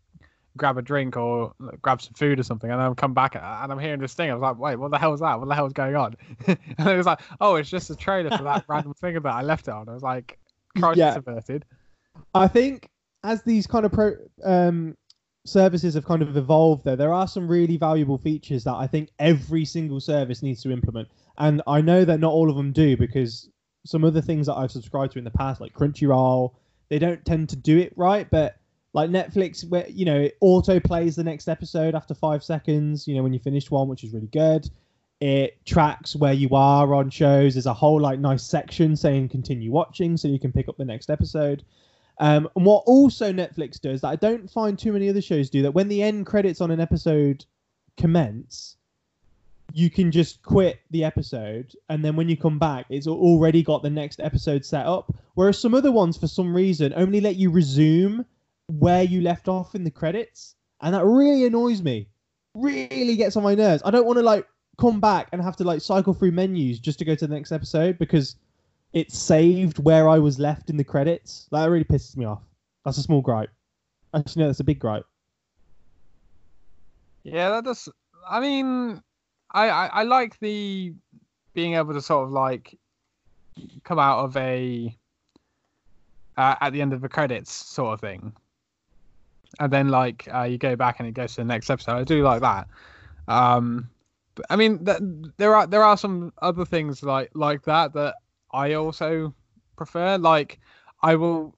grab 0.57 0.77
a 0.77 0.81
drink 0.81 1.17
or 1.17 1.53
like, 1.59 1.81
grab 1.81 2.01
some 2.01 2.13
food 2.13 2.39
or 2.39 2.43
something, 2.43 2.69
and 2.69 2.81
I've 2.81 2.95
come 2.95 3.13
back 3.13 3.35
and 3.35 3.71
I'm 3.71 3.79
hearing 3.79 3.99
this 4.01 4.13
thing. 4.13 4.29
I 4.29 4.33
was 4.33 4.41
like, 4.41 4.57
wait, 4.57 4.75
what 4.75 4.91
the 4.91 4.97
hell 4.97 5.11
was 5.11 5.21
that? 5.21 5.39
What 5.39 5.47
the 5.47 5.55
hell 5.55 5.65
is 5.65 5.73
going 5.73 5.95
on? 5.95 6.15
and 6.47 6.57
it 6.79 6.97
was 6.97 7.05
like, 7.05 7.21
oh, 7.39 7.55
it's 7.55 7.69
just 7.69 7.89
a 7.89 7.95
trailer 7.95 8.35
for 8.35 8.43
that 8.43 8.65
random 8.67 8.93
thing 8.95 9.13
that 9.15 9.25
I 9.25 9.41
left 9.41 9.67
it 9.67 9.73
on. 9.73 9.87
I 9.87 9.93
was 9.93 10.03
like, 10.03 10.37
Christ, 10.77 10.97
Yeah. 10.97 11.15
averted. 11.15 11.65
I 12.33 12.47
think 12.47 12.89
as 13.23 13.43
these 13.43 13.67
kind 13.67 13.85
of 13.85 13.91
pro 13.91 14.13
um, 14.43 14.97
services 15.45 15.95
have 15.95 16.05
kind 16.05 16.21
of 16.21 16.37
evolved, 16.37 16.83
though, 16.83 16.95
there 16.95 17.13
are 17.13 17.27
some 17.27 17.47
really 17.47 17.77
valuable 17.77 18.17
features 18.17 18.63
that 18.63 18.75
I 18.75 18.87
think 18.87 19.09
every 19.19 19.65
single 19.65 19.99
service 19.99 20.43
needs 20.43 20.61
to 20.63 20.71
implement. 20.71 21.09
And 21.37 21.61
I 21.67 21.81
know 21.81 22.05
that 22.05 22.19
not 22.19 22.31
all 22.31 22.49
of 22.49 22.55
them 22.55 22.71
do 22.71 22.97
because 22.97 23.49
some 23.85 24.03
other 24.03 24.21
things 24.21 24.47
that 24.47 24.55
I've 24.55 24.71
subscribed 24.71 25.13
to 25.13 25.19
in 25.19 25.25
the 25.25 25.31
past, 25.31 25.61
like 25.61 25.73
Crunchyroll, 25.73 26.53
they 26.89 26.99
don't 26.99 27.23
tend 27.25 27.49
to 27.49 27.55
do 27.55 27.77
it 27.77 27.93
right. 27.95 28.29
But 28.29 28.57
like 28.93 29.09
Netflix, 29.09 29.67
where 29.67 29.87
you 29.89 30.05
know 30.05 30.19
it 30.19 30.37
auto 30.41 30.79
plays 30.79 31.15
the 31.15 31.23
next 31.23 31.47
episode 31.47 31.95
after 31.95 32.13
five 32.13 32.43
seconds, 32.43 33.07
you 33.07 33.15
know 33.15 33.23
when 33.23 33.33
you 33.33 33.39
finished 33.39 33.71
one, 33.71 33.87
which 33.87 34.03
is 34.03 34.13
really 34.13 34.27
good. 34.27 34.69
It 35.19 35.63
tracks 35.65 36.15
where 36.15 36.33
you 36.33 36.49
are 36.51 36.93
on 36.95 37.09
shows. 37.09 37.53
There's 37.53 37.67
a 37.67 37.73
whole 37.73 38.01
like 38.01 38.19
nice 38.19 38.43
section 38.43 38.95
saying 38.95 39.29
continue 39.29 39.71
watching, 39.71 40.17
so 40.17 40.27
you 40.27 40.39
can 40.39 40.51
pick 40.51 40.67
up 40.67 40.77
the 40.77 40.85
next 40.85 41.09
episode. 41.09 41.63
Um, 42.21 42.47
and 42.55 42.65
what 42.65 42.83
also 42.85 43.33
Netflix 43.33 43.81
does 43.81 44.01
that 44.01 44.09
I 44.09 44.15
don't 44.15 44.49
find 44.49 44.77
too 44.77 44.93
many 44.93 45.09
other 45.09 45.23
shows 45.23 45.49
do 45.49 45.63
that 45.63 45.73
when 45.73 45.87
the 45.87 46.03
end 46.03 46.27
credits 46.27 46.61
on 46.61 46.69
an 46.69 46.79
episode 46.79 47.43
commence, 47.97 48.77
you 49.73 49.89
can 49.89 50.11
just 50.11 50.43
quit 50.43 50.79
the 50.91 51.03
episode 51.03 51.75
and 51.89 52.05
then 52.05 52.15
when 52.15 52.29
you 52.29 52.37
come 52.37 52.59
back, 52.59 52.85
it's 52.89 53.07
already 53.07 53.63
got 53.63 53.81
the 53.81 53.89
next 53.89 54.19
episode 54.19 54.63
set 54.63 54.85
up. 54.85 55.11
Whereas 55.33 55.57
some 55.57 55.73
other 55.73 55.91
ones, 55.91 56.15
for 56.15 56.27
some 56.27 56.53
reason, 56.55 56.93
only 56.95 57.21
let 57.21 57.37
you 57.37 57.49
resume 57.49 58.23
where 58.67 59.01
you 59.01 59.21
left 59.21 59.47
off 59.47 59.73
in 59.73 59.83
the 59.83 59.91
credits, 59.91 60.55
and 60.81 60.93
that 60.93 61.05
really 61.05 61.45
annoys 61.45 61.81
me. 61.81 62.07
Really 62.53 63.15
gets 63.15 63.35
on 63.35 63.43
my 63.43 63.55
nerves. 63.55 63.81
I 63.83 63.91
don't 63.91 64.05
want 64.05 64.17
to 64.19 64.23
like 64.23 64.45
come 64.77 64.99
back 64.99 65.29
and 65.31 65.41
have 65.41 65.55
to 65.57 65.63
like 65.63 65.81
cycle 65.81 66.13
through 66.13 66.31
menus 66.31 66.79
just 66.79 66.99
to 66.99 67.05
go 67.05 67.15
to 67.15 67.27
the 67.27 67.33
next 67.33 67.51
episode 67.51 67.97
because 67.97 68.35
it's 68.93 69.17
saved 69.17 69.79
where 69.79 70.09
I 70.09 70.19
was 70.19 70.39
left 70.39 70.69
in 70.69 70.77
the 70.77 70.83
credits. 70.83 71.47
That 71.51 71.65
really 71.65 71.85
pisses 71.85 72.17
me 72.17 72.25
off. 72.25 72.41
That's 72.83 72.97
a 72.97 73.03
small 73.03 73.21
gripe. 73.21 73.51
Actually, 74.13 74.41
no, 74.41 74.47
that's 74.47 74.59
a 74.59 74.63
big 74.65 74.79
gripe. 74.79 75.05
Yeah, 77.23 77.49
that 77.49 77.63
does. 77.63 77.87
I 78.29 78.39
mean, 78.39 79.01
I, 79.51 79.69
I 79.69 79.85
I 79.87 80.03
like 80.03 80.39
the 80.39 80.93
being 81.53 81.75
able 81.75 81.93
to 81.93 82.01
sort 82.01 82.25
of 82.25 82.31
like 82.31 82.77
come 83.83 83.99
out 83.99 84.25
of 84.25 84.35
a 84.37 84.95
uh, 86.37 86.55
at 86.61 86.71
the 86.71 86.81
end 86.81 86.93
of 86.93 87.01
the 87.01 87.09
credits 87.09 87.51
sort 87.51 87.93
of 87.93 88.01
thing. 88.01 88.33
and 89.59 89.71
then 89.71 89.89
like 89.89 90.27
uh, 90.33 90.43
you 90.43 90.57
go 90.57 90.75
back 90.75 90.99
and 90.99 91.07
it 91.07 91.13
goes 91.13 91.31
to 91.31 91.41
the 91.41 91.45
next 91.45 91.69
episode. 91.69 91.97
I 91.97 92.03
do 92.03 92.23
like 92.23 92.41
that. 92.41 92.67
Um, 93.27 93.89
but, 94.35 94.45
I 94.49 94.55
mean, 94.55 94.85
th- 94.85 94.99
there 95.37 95.55
are 95.55 95.67
there 95.67 95.83
are 95.83 95.97
some 95.97 96.33
other 96.41 96.65
things 96.65 97.03
like 97.03 97.29
like 97.33 97.63
that 97.63 97.93
that 97.93 98.15
I 98.53 98.73
also 98.73 99.33
prefer. 99.75 100.17
Like, 100.17 100.59
I 101.01 101.15
will 101.15 101.55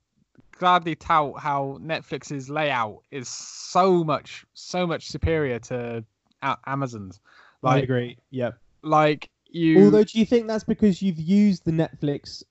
gladly 0.58 0.96
tout 0.96 1.40
how 1.40 1.80
Netflix's 1.82 2.50
layout 2.50 3.00
is 3.12 3.28
so 3.28 4.04
much 4.04 4.46
so 4.54 4.86
much 4.88 5.08
superior 5.08 5.60
to 5.60 6.04
a- 6.42 6.58
Amazon's. 6.66 7.20
I 7.64 7.80
agree. 7.80 8.18
Yep. 8.32 8.58
like 8.84 9.30
you. 9.48 9.84
Although, 9.86 10.04
do 10.04 10.20
you 10.20 10.26
think 10.26 10.48
that's 10.48 10.64
because 10.64 11.02
you've 11.02 11.20
used 11.20 11.66
the 11.66 11.72
Netflix 11.72 12.44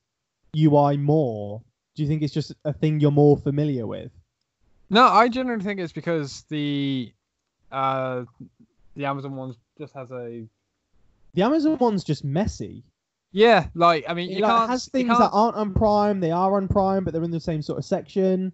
UI 0.56 0.96
more? 0.96 1.62
Do 1.94 2.02
you 2.02 2.08
think 2.08 2.22
it's 2.22 2.32
just 2.32 2.54
a 2.64 2.72
thing 2.72 3.00
you're 3.00 3.10
more 3.10 3.36
familiar 3.36 3.86
with? 3.86 4.10
No, 4.90 5.06
I 5.06 5.28
generally 5.28 5.64
think 5.64 5.80
it's 5.80 5.92
because 5.92 6.44
the 6.48 7.12
uh 7.70 8.24
the 8.94 9.06
Amazon 9.06 9.36
ones 9.36 9.56
just 9.78 9.94
has 9.94 10.10
a 10.10 10.46
The 11.34 11.42
Amazon 11.42 11.78
one's 11.78 12.04
just 12.04 12.24
messy. 12.24 12.84
Yeah, 13.32 13.66
like 13.74 14.04
I 14.08 14.14
mean 14.14 14.30
It 14.30 14.36
you 14.36 14.42
like, 14.42 14.50
can't 14.50 14.70
has 14.70 14.86
things 14.88 15.08
can't- 15.08 15.18
that 15.20 15.30
aren't 15.32 15.56
on 15.56 15.74
Prime. 15.74 16.20
They 16.20 16.30
are 16.30 16.56
on 16.56 16.68
Prime, 16.68 17.04
but 17.04 17.12
they're 17.12 17.24
in 17.24 17.30
the 17.30 17.40
same 17.40 17.62
sort 17.62 17.78
of 17.78 17.84
section. 17.84 18.52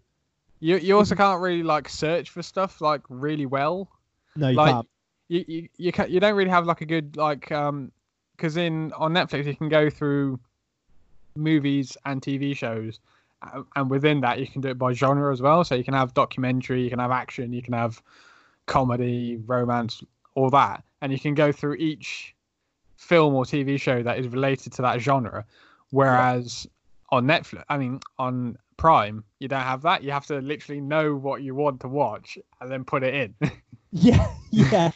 you 0.60 0.76
you 0.78 0.96
also 0.96 1.14
can't 1.14 1.40
really 1.40 1.62
like 1.62 1.88
search 1.88 2.30
for 2.30 2.42
stuff 2.42 2.80
like 2.80 3.02
really 3.08 3.46
well. 3.46 3.88
No, 4.36 4.48
you 4.48 4.56
like 4.56 4.72
can't. 4.72 4.88
you 5.28 5.44
you 5.48 5.68
you, 5.76 5.92
can, 5.92 6.10
you 6.10 6.20
don't 6.20 6.34
really 6.34 6.50
have 6.50 6.66
like 6.66 6.80
a 6.80 6.86
good 6.86 7.16
like 7.16 7.50
um 7.52 7.92
because 8.36 8.56
in 8.56 8.92
on 8.92 9.12
Netflix 9.12 9.44
you 9.46 9.56
can 9.56 9.68
go 9.68 9.90
through 9.90 10.38
movies 11.36 11.96
and 12.04 12.20
TV 12.22 12.56
shows 12.56 12.98
uh, 13.42 13.62
and 13.76 13.90
within 13.90 14.20
that 14.20 14.38
you 14.40 14.46
can 14.46 14.60
do 14.60 14.68
it 14.68 14.78
by 14.78 14.92
genre 14.92 15.32
as 15.32 15.40
well 15.40 15.62
so 15.64 15.74
you 15.74 15.84
can 15.84 15.94
have 15.94 16.12
documentary 16.14 16.82
you 16.82 16.90
can 16.90 16.98
have 16.98 17.12
action 17.12 17.52
you 17.52 17.62
can 17.62 17.72
have 17.74 18.02
comedy 18.66 19.40
romance 19.46 20.02
all 20.34 20.50
that 20.50 20.82
and 21.00 21.12
you 21.12 21.18
can 21.18 21.34
go 21.34 21.52
through 21.52 21.74
each 21.74 22.34
film 22.98 23.34
or 23.34 23.44
TV 23.44 23.80
show 23.80 24.02
that 24.02 24.18
is 24.18 24.28
related 24.28 24.72
to 24.74 24.82
that 24.82 25.00
genre 25.00 25.44
whereas 25.90 26.66
on 27.11 27.24
Netflix 27.26 27.64
I 27.68 27.78
mean 27.78 28.00
on 28.18 28.58
Prime 28.76 29.24
you 29.38 29.48
don't 29.48 29.62
have 29.62 29.82
that 29.82 30.04
you 30.04 30.11
have 30.11 30.26
to 30.26 30.40
literally 30.40 30.80
know 30.80 31.14
what 31.14 31.42
you 31.42 31.54
want 31.54 31.80
to 31.80 31.88
watch 31.88 32.38
and 32.61 32.70
then 32.70 32.84
put 32.84 33.02
it 33.02 33.14
in 33.14 33.50
Yeah, 33.90 34.30
yeah. 34.50 34.90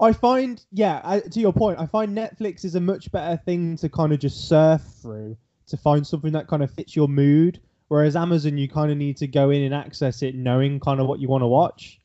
I 0.00 0.12
find, 0.12 0.64
yeah, 0.72 1.00
I, 1.04 1.20
to 1.20 1.40
your 1.40 1.52
point, 1.52 1.78
I 1.78 1.86
find 1.86 2.16
Netflix 2.16 2.64
is 2.64 2.74
a 2.74 2.80
much 2.80 3.10
better 3.10 3.40
thing 3.44 3.76
to 3.76 3.88
kind 3.88 4.12
of 4.12 4.18
just 4.18 4.48
surf 4.48 4.82
through 5.00 5.36
to 5.68 5.76
find 5.76 6.06
something 6.06 6.32
that 6.32 6.48
kind 6.48 6.62
of 6.62 6.70
fits 6.70 6.96
your 6.96 7.08
mood. 7.08 7.60
Whereas 7.88 8.16
Amazon, 8.16 8.58
you 8.58 8.68
kind 8.68 8.90
of 8.90 8.98
need 8.98 9.16
to 9.18 9.26
go 9.26 9.50
in 9.50 9.62
and 9.62 9.74
access 9.74 10.22
it 10.22 10.34
knowing 10.34 10.80
kind 10.80 11.00
of 11.00 11.06
what 11.06 11.20
you 11.20 11.28
want 11.28 11.42
to 11.42 11.46
watch. 11.46 12.00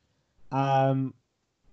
Um, 0.51 1.13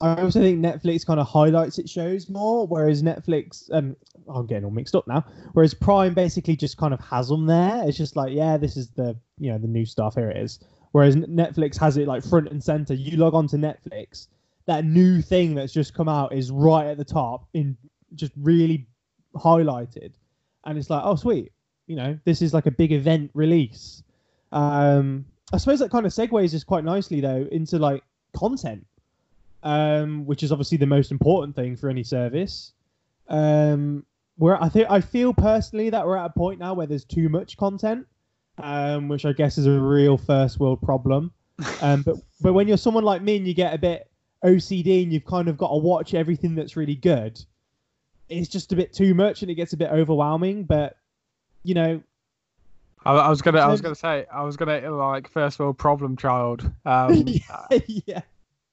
I 0.00 0.22
also 0.22 0.40
think 0.40 0.58
Netflix 0.60 1.04
kind 1.04 1.20
of 1.20 1.26
highlights 1.26 1.78
its 1.78 1.90
shows 1.90 2.30
more, 2.30 2.66
whereas 2.66 3.02
Netflix, 3.02 3.70
um, 3.72 3.96
I'm 4.28 4.46
getting 4.46 4.64
all 4.64 4.70
mixed 4.70 4.94
up 4.94 5.06
now. 5.06 5.24
Whereas 5.52 5.74
Prime 5.74 6.14
basically 6.14 6.56
just 6.56 6.78
kind 6.78 6.94
of 6.94 7.00
has 7.00 7.28
them 7.28 7.46
there. 7.46 7.86
It's 7.86 7.98
just 7.98 8.16
like, 8.16 8.32
yeah, 8.32 8.56
this 8.56 8.76
is 8.76 8.90
the 8.90 9.16
you 9.38 9.52
know 9.52 9.58
the 9.58 9.68
new 9.68 9.84
stuff. 9.84 10.14
Here 10.14 10.30
it 10.30 10.38
is. 10.38 10.60
Whereas 10.92 11.16
Netflix 11.16 11.78
has 11.78 11.96
it 11.96 12.08
like 12.08 12.24
front 12.24 12.48
and 12.48 12.62
center. 12.62 12.94
You 12.94 13.16
log 13.16 13.34
on 13.34 13.46
to 13.48 13.56
Netflix, 13.56 14.28
that 14.66 14.84
new 14.84 15.20
thing 15.22 15.54
that's 15.54 15.72
just 15.72 15.94
come 15.94 16.08
out 16.08 16.32
is 16.32 16.50
right 16.50 16.86
at 16.86 16.96
the 16.96 17.04
top 17.04 17.46
in 17.54 17.76
just 18.14 18.32
really 18.36 18.86
highlighted, 19.36 20.12
and 20.64 20.78
it's 20.78 20.90
like, 20.90 21.02
oh 21.04 21.16
sweet, 21.16 21.52
you 21.86 21.96
know, 21.96 22.18
this 22.24 22.40
is 22.40 22.54
like 22.54 22.66
a 22.66 22.70
big 22.70 22.92
event 22.92 23.30
release. 23.34 24.02
Um, 24.52 25.26
I 25.52 25.58
suppose 25.58 25.78
that 25.80 25.90
kind 25.90 26.06
of 26.06 26.12
segues 26.12 26.54
us 26.54 26.64
quite 26.64 26.84
nicely 26.84 27.20
though 27.20 27.46
into 27.52 27.78
like 27.78 28.02
content, 28.36 28.86
um, 29.62 30.24
which 30.26 30.42
is 30.42 30.52
obviously 30.52 30.78
the 30.78 30.86
most 30.86 31.10
important 31.10 31.54
thing 31.56 31.76
for 31.76 31.88
any 31.88 32.02
service. 32.02 32.72
Um, 33.28 34.04
where 34.36 34.62
I 34.62 34.68
think 34.68 34.90
I 34.90 35.00
feel 35.00 35.34
personally 35.34 35.90
that 35.90 36.06
we're 36.06 36.16
at 36.16 36.26
a 36.26 36.30
point 36.30 36.58
now 36.58 36.74
where 36.74 36.86
there's 36.86 37.04
too 37.04 37.28
much 37.28 37.56
content, 37.56 38.06
um, 38.58 39.08
which 39.08 39.24
I 39.26 39.32
guess 39.32 39.58
is 39.58 39.66
a 39.66 39.78
real 39.78 40.16
first 40.16 40.58
world 40.60 40.80
problem. 40.82 41.32
Um, 41.82 42.00
but 42.02 42.16
but 42.40 42.54
when 42.54 42.66
you're 42.68 42.78
someone 42.78 43.04
like 43.04 43.20
me 43.20 43.36
and 43.36 43.46
you 43.46 43.52
get 43.52 43.74
a 43.74 43.78
bit 43.78 44.10
OCD 44.42 45.02
and 45.02 45.12
you've 45.12 45.26
kind 45.26 45.46
of 45.46 45.58
got 45.58 45.68
to 45.68 45.76
watch 45.76 46.14
everything 46.14 46.54
that's 46.54 46.74
really 46.74 46.94
good, 46.94 47.38
it's 48.30 48.48
just 48.48 48.72
a 48.72 48.76
bit 48.76 48.94
too 48.94 49.12
much 49.14 49.42
and 49.42 49.50
it 49.50 49.56
gets 49.56 49.74
a 49.74 49.76
bit 49.76 49.90
overwhelming. 49.90 50.64
But 50.64 50.96
you 51.64 51.74
know, 51.74 52.02
I, 53.04 53.12
I 53.12 53.28
was 53.28 53.42
gonna, 53.42 53.58
I 53.58 53.68
was 53.68 53.80
Um, 53.80 53.84
gonna 53.84 53.94
say, 53.94 54.24
I 54.32 54.42
was 54.42 54.56
gonna 54.56 54.90
like 54.90 55.28
first 55.28 55.58
world 55.58 55.76
problem 55.76 56.16
child, 56.16 56.70
um, 56.86 57.24
yeah, 58.06 58.22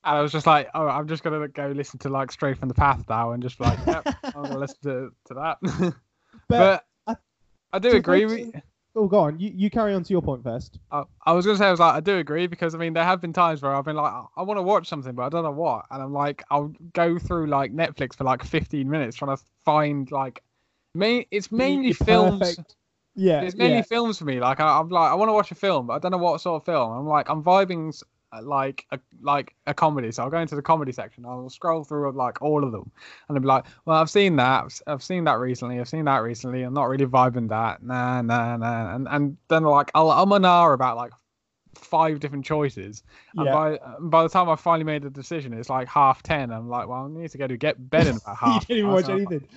and 0.03 0.17
I 0.17 0.21
was 0.21 0.31
just 0.31 0.47
like, 0.47 0.69
oh, 0.73 0.87
I'm 0.87 1.07
just 1.07 1.23
gonna 1.23 1.47
go 1.47 1.67
listen 1.67 1.99
to 1.99 2.09
like 2.09 2.31
Straight 2.31 2.57
from 2.57 2.67
the 2.69 2.73
Path 2.75 3.03
now, 3.09 3.31
and 3.31 3.41
just 3.43 3.59
like, 3.59 3.79
yep, 3.85 4.07
I'm 4.23 4.31
gonna 4.43 4.57
listen 4.59 4.77
to 4.83 5.11
to 5.25 5.33
that. 5.33 5.57
but, 6.47 6.47
but 6.47 6.85
I- 7.07 7.15
I, 7.73 7.79
do 7.79 7.91
agree. 7.95 8.25
With, 8.25 8.55
oh, 8.95 9.07
go 9.07 9.19
on. 9.19 9.39
You 9.39 9.51
you 9.53 9.69
carry 9.69 9.93
on 9.93 10.03
to 10.03 10.13
your 10.13 10.21
point 10.21 10.43
first. 10.43 10.79
I, 10.91 11.03
I 11.25 11.33
was 11.33 11.45
gonna 11.45 11.57
say, 11.57 11.65
I 11.67 11.71
was 11.71 11.79
like, 11.81 11.93
I 11.95 11.99
do 11.99 12.17
agree 12.17 12.47
because 12.47 12.73
I 12.73 12.77
mean, 12.77 12.93
there 12.93 13.03
have 13.03 13.19
been 13.21 13.33
times 13.33 13.61
where 13.61 13.75
I've 13.75 13.83
been 13.85 13.95
like, 13.97 14.13
I 14.35 14.41
want 14.43 14.57
to 14.57 14.61
watch 14.63 14.87
something, 14.87 15.13
but 15.13 15.23
I 15.23 15.29
don't 15.29 15.43
know 15.43 15.51
what, 15.51 15.85
and 15.91 16.01
I'm 16.01 16.13
like, 16.13 16.43
I'll 16.49 16.73
go 16.93 17.17
through 17.19 17.47
like 17.47 17.73
Netflix 17.75 18.15
for 18.15 18.23
like 18.23 18.43
15 18.43 18.89
minutes 18.89 19.17
trying 19.17 19.35
to 19.35 19.43
find 19.65 20.09
like, 20.11 20.41
main. 20.95 21.25
It's 21.31 21.51
mainly 21.51 21.91
films. 21.93 22.39
perfect- 22.39 22.75
Yeah, 23.15 23.41
It's 23.41 23.55
mainly 23.55 23.77
yeah. 23.77 23.81
films 23.81 24.17
for 24.19 24.25
me. 24.25 24.39
Like 24.39 24.59
I, 24.61 24.79
I'm 24.79 24.87
like 24.89 25.11
I 25.11 25.15
want 25.15 25.29
to 25.29 25.33
watch 25.33 25.51
a 25.51 25.55
film, 25.55 25.87
but 25.87 25.93
I 25.93 25.99
don't 25.99 26.11
know 26.11 26.17
what 26.19 26.39
sort 26.39 26.61
of 26.61 26.65
film. 26.65 26.91
I'm 26.91 27.05
like 27.07 27.29
I'm 27.29 27.43
vibing 27.43 27.99
like 28.41 28.85
a 28.91 28.99
like 29.21 29.55
a 29.65 29.73
comedy, 29.73 30.11
so 30.11 30.23
I'll 30.23 30.29
go 30.29 30.39
into 30.39 30.55
the 30.55 30.61
comedy 30.61 30.91
section. 30.91 31.25
I'll 31.25 31.49
scroll 31.49 31.83
through 31.83 32.11
like 32.11 32.41
all 32.41 32.63
of 32.63 32.71
them, 32.71 32.91
and 33.27 33.37
I'll 33.37 33.41
be 33.41 33.47
like, 33.47 33.65
well, 33.85 33.97
I've 33.97 34.09
seen 34.09 34.35
that. 34.37 34.81
I've, 34.87 35.03
seen 35.03 35.23
that 35.25 35.39
recently. 35.39 35.79
I've 35.79 35.87
seen 35.89 36.05
that 36.05 36.17
recently. 36.17 36.63
I'm 36.63 36.73
not 36.73 36.85
really 36.85 37.05
vibing 37.05 37.49
that. 37.49 37.83
Nah, 37.83 38.21
nah, 38.21 38.57
nah. 38.57 38.95
And 38.95 39.07
and 39.09 39.37
then 39.47 39.63
like 39.63 39.91
I'll 39.95 40.11
I'm 40.11 40.31
an 40.31 40.45
hour 40.45 40.73
about 40.73 40.97
like 40.97 41.13
five 41.75 42.19
different 42.19 42.45
choices. 42.45 43.03
And 43.37 43.45
Yeah. 43.45 43.53
by 43.53 43.75
uh, 43.77 43.99
by 43.99 44.23
the 44.23 44.29
time 44.29 44.49
I 44.49 44.55
finally 44.55 44.83
made 44.83 45.03
the 45.03 45.09
decision, 45.09 45.53
it's 45.53 45.69
like 45.69 45.87
half 45.87 46.23
ten. 46.23 46.51
I'm 46.51 46.69
like, 46.69 46.87
well, 46.87 47.05
I 47.05 47.21
need 47.21 47.31
to 47.31 47.37
go 47.37 47.47
to 47.47 47.57
get 47.57 47.89
bed 47.89 48.07
in 48.07 48.17
about 48.17 48.37
half." 48.39 48.61
you 48.69 48.75
didn't 48.75 48.77
even 48.77 48.89
an 48.89 48.91
hour. 48.91 48.95
watch 48.95 49.09
I'm 49.09 49.23
like, 49.25 49.31
anything, 49.31 49.47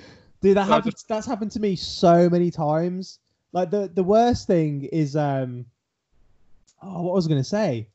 dude. 0.42 0.56
That 0.56 0.66
So 0.66 0.72
happens. 0.72 1.04
That's 1.08 1.26
happened 1.26 1.50
to 1.52 1.60
me 1.60 1.76
so 1.76 2.28
many 2.30 2.50
times. 2.50 3.18
Like 3.52 3.70
the 3.70 3.90
the 3.92 4.04
worst 4.04 4.46
thing 4.46 4.84
is 4.84 5.16
um. 5.16 5.66
Oh, 6.82 7.02
what 7.02 7.14
was 7.14 7.26
I 7.26 7.28
gonna 7.28 7.44
say? 7.44 7.88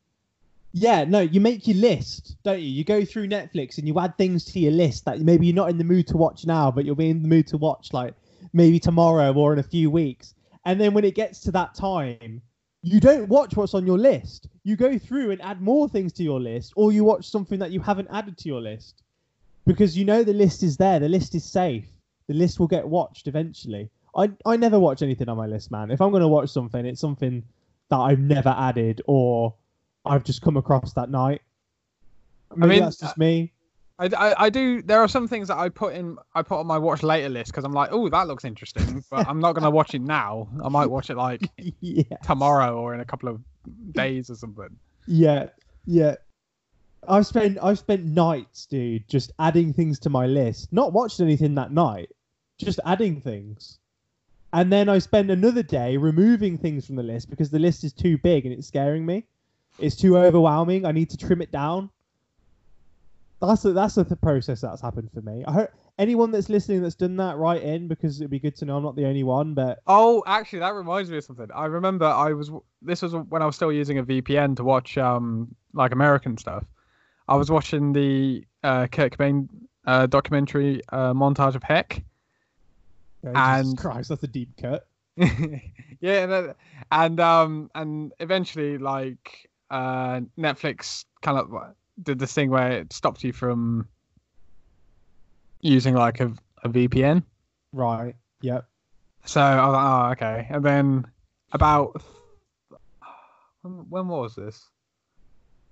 Yeah, 0.77 1.05
no, 1.05 1.21
you 1.21 1.39
make 1.39 1.67
your 1.67 1.77
list, 1.77 2.35
don't 2.43 2.59
you? 2.59 2.67
You 2.67 2.83
go 2.83 3.05
through 3.05 3.29
Netflix 3.29 3.77
and 3.77 3.87
you 3.87 3.97
add 3.97 4.17
things 4.17 4.43
to 4.43 4.59
your 4.59 4.73
list 4.73 5.05
that 5.05 5.21
maybe 5.21 5.45
you're 5.45 5.55
not 5.55 5.69
in 5.69 5.77
the 5.77 5.85
mood 5.85 6.05
to 6.07 6.17
watch 6.17 6.45
now, 6.45 6.69
but 6.69 6.83
you'll 6.83 6.95
be 6.95 7.09
in 7.09 7.21
the 7.21 7.29
mood 7.29 7.47
to 7.47 7.57
watch 7.57 7.93
like 7.93 8.13
maybe 8.51 8.77
tomorrow 8.77 9.33
or 9.33 9.53
in 9.53 9.59
a 9.59 9.63
few 9.63 9.89
weeks. 9.89 10.33
And 10.65 10.77
then 10.77 10.93
when 10.93 11.05
it 11.05 11.15
gets 11.15 11.39
to 11.41 11.51
that 11.53 11.75
time, 11.75 12.41
you 12.81 12.99
don't 12.99 13.29
watch 13.29 13.55
what's 13.55 13.73
on 13.73 13.87
your 13.87 13.97
list. 13.97 14.49
You 14.65 14.75
go 14.75 14.97
through 14.97 15.31
and 15.31 15.41
add 15.43 15.61
more 15.61 15.87
things 15.87 16.11
to 16.13 16.23
your 16.23 16.41
list, 16.41 16.73
or 16.75 16.91
you 16.91 17.05
watch 17.05 17.29
something 17.29 17.57
that 17.59 17.71
you 17.71 17.79
haven't 17.79 18.09
added 18.11 18.37
to 18.39 18.49
your 18.49 18.59
list 18.59 19.01
because 19.65 19.97
you 19.97 20.03
know 20.03 20.25
the 20.25 20.33
list 20.33 20.61
is 20.61 20.75
there. 20.75 20.99
The 20.99 21.07
list 21.07 21.35
is 21.35 21.45
safe. 21.45 21.87
The 22.27 22.33
list 22.33 22.59
will 22.59 22.67
get 22.67 22.85
watched 22.85 23.27
eventually. 23.27 23.89
I 24.13 24.29
I 24.45 24.57
never 24.57 24.77
watch 24.77 25.01
anything 25.01 25.29
on 25.29 25.37
my 25.37 25.47
list, 25.47 25.71
man. 25.71 25.89
If 25.89 26.01
I'm 26.01 26.11
going 26.11 26.19
to 26.19 26.27
watch 26.27 26.49
something, 26.49 26.85
it's 26.85 26.99
something 26.99 27.43
that 27.89 27.97
I've 27.97 28.19
never 28.19 28.49
added 28.49 29.01
or 29.07 29.53
I've 30.05 30.23
just 30.23 30.41
come 30.41 30.57
across 30.57 30.93
that 30.93 31.09
night. 31.09 31.41
Maybe 32.55 32.75
mean, 32.75 32.83
that's 32.83 32.97
just 32.97 33.17
me. 33.17 33.53
I, 33.97 34.05
I, 34.05 34.45
I 34.45 34.49
do. 34.49 34.81
There 34.81 34.99
are 34.99 35.07
some 35.07 35.27
things 35.27 35.47
that 35.47 35.57
I 35.57 35.69
put 35.69 35.93
in. 35.93 36.17
I 36.33 36.41
put 36.41 36.59
on 36.59 36.67
my 36.67 36.77
watch 36.77 37.03
later 37.03 37.29
list 37.29 37.51
because 37.51 37.63
I'm 37.63 37.73
like, 37.73 37.89
oh, 37.91 38.09
that 38.09 38.27
looks 38.27 38.43
interesting, 38.43 39.03
but 39.11 39.27
I'm 39.27 39.39
not 39.39 39.53
gonna 39.53 39.69
watch 39.69 39.93
it 39.93 40.01
now. 40.01 40.49
I 40.63 40.69
might 40.69 40.87
watch 40.87 41.09
it 41.09 41.15
like 41.15 41.41
yeah, 41.79 42.17
tomorrow 42.23 42.77
or 42.77 42.93
in 42.93 42.99
a 42.99 43.05
couple 43.05 43.29
of 43.29 43.41
days 43.91 44.29
or 44.29 44.35
something. 44.35 44.69
yeah, 45.07 45.49
yeah. 45.85 46.15
I've 47.07 47.27
spent 47.27 47.57
I've 47.61 47.79
spent 47.79 48.03
nights, 48.03 48.65
dude, 48.65 49.07
just 49.07 49.31
adding 49.39 49.73
things 49.73 49.99
to 49.99 50.09
my 50.09 50.25
list. 50.25 50.73
Not 50.73 50.91
watched 50.91 51.19
anything 51.19 51.55
that 51.55 51.71
night, 51.71 52.09
just 52.57 52.79
adding 52.85 53.21
things. 53.21 53.79
And 54.51 54.71
then 54.71 54.87
I 54.87 54.99
spend 54.99 55.31
another 55.31 55.63
day 55.63 55.97
removing 55.97 56.57
things 56.57 56.85
from 56.85 56.95
the 56.95 57.03
list 57.03 57.29
because 57.29 57.49
the 57.49 57.59
list 57.59 57.83
is 57.83 57.91
too 57.91 58.17
big 58.17 58.45
and 58.45 58.53
it's 58.53 58.67
scaring 58.67 59.05
me. 59.05 59.25
It's 59.79 59.95
too 59.95 60.17
overwhelming. 60.17 60.85
I 60.85 60.91
need 60.91 61.09
to 61.11 61.17
trim 61.17 61.41
it 61.41 61.51
down. 61.51 61.89
That's 63.41 63.61
the, 63.63 63.73
that's 63.73 63.95
the 63.95 64.05
th- 64.05 64.19
process 64.21 64.61
that's 64.61 64.81
happened 64.81 65.09
for 65.13 65.21
me. 65.21 65.43
I 65.45 65.51
hope 65.51 65.69
anyone 65.99 66.31
that's 66.31 66.49
listening 66.49 66.81
that's 66.81 66.95
done 66.95 67.17
that, 67.17 67.37
write 67.37 67.61
in 67.61 67.87
because 67.87 68.19
it'd 68.19 68.31
be 68.31 68.39
good 68.39 68.55
to 68.57 68.65
know 68.65 68.77
I'm 68.77 68.83
not 68.83 68.95
the 68.95 69.05
only 69.05 69.23
one. 69.23 69.53
But 69.53 69.79
Oh, 69.85 70.23
actually, 70.25 70.59
that 70.59 70.73
reminds 70.73 71.11
me 71.11 71.17
of 71.17 71.23
something. 71.25 71.47
I 71.53 71.65
remember 71.65 72.05
I 72.05 72.33
was. 72.33 72.49
This 72.81 73.01
was 73.01 73.13
when 73.13 73.41
I 73.41 73.45
was 73.45 73.55
still 73.55 73.71
using 73.71 73.99
a 73.99 74.03
VPN 74.03 74.55
to 74.55 74.63
watch 74.63 74.97
um 74.97 75.53
like 75.73 75.91
American 75.91 76.37
stuff. 76.37 76.63
I 77.27 77.35
was 77.35 77.51
watching 77.51 77.91
the 77.93 78.45
uh, 78.63 78.87
Kurt 78.87 79.17
Cobain 79.17 79.47
uh, 79.85 80.05
documentary 80.07 80.81
uh, 80.89 81.13
montage 81.13 81.55
of 81.55 81.63
Heck. 81.63 82.03
oh, 83.25 83.31
And- 83.35 83.65
Jesus 83.65 83.79
Christ, 83.81 84.09
that's 84.09 84.23
a 84.23 84.27
deep 84.27 84.49
cut. 84.59 84.87
yeah, 85.17 86.23
and, 86.23 86.55
and 86.91 87.19
um 87.19 87.69
and 87.75 88.11
eventually 88.19 88.77
like 88.77 89.49
uh, 89.75 90.21
Netflix 90.37 91.03
kind 91.21 91.37
of 91.37 91.51
did 92.01 92.17
this 92.17 92.33
thing 92.33 92.49
where 92.49 92.71
it 92.71 92.93
stopped 92.93 93.23
you 93.23 93.33
from 93.33 93.87
using 95.59 95.95
like 95.95 96.21
a, 96.21 96.31
a 96.63 96.69
VPN. 96.69 97.23
Right. 97.73 98.15
Yep. 98.41 98.65
So 99.25 99.41
I 99.41 99.65
was 99.65 99.73
like, 99.73 99.85
oh, 99.85 100.11
okay. 100.11 100.47
And 100.49 100.63
then 100.63 101.07
about 101.51 102.01
when, 103.61 103.85
when 103.89 104.07
was 104.07 104.35
this? 104.35 104.69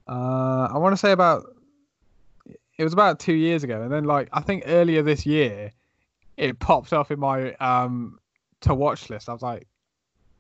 Uh, 0.08 0.68
I 0.74 0.78
want 0.80 0.94
to 0.94 0.98
say 0.98 1.13
about 1.13 1.46
it 2.78 2.84
was 2.84 2.92
about 2.92 3.20
two 3.22 3.34
years 3.34 3.63
ago, 3.63 3.84
and 3.84 3.92
then 3.92 4.04
like 4.04 4.28
I 4.34 4.42
think 4.42 4.63
earlier 4.66 5.02
this 5.02 5.26
year, 5.26 5.72
it 6.36 6.60
popped 6.60 6.92
up 6.92 7.10
in 7.10 7.20
my 7.20 7.54
um 7.56 8.18
to 8.62 8.74
watch 8.74 9.10
list. 9.10 9.30
I 9.30 9.34
was 9.34 9.42
like, 9.42 9.68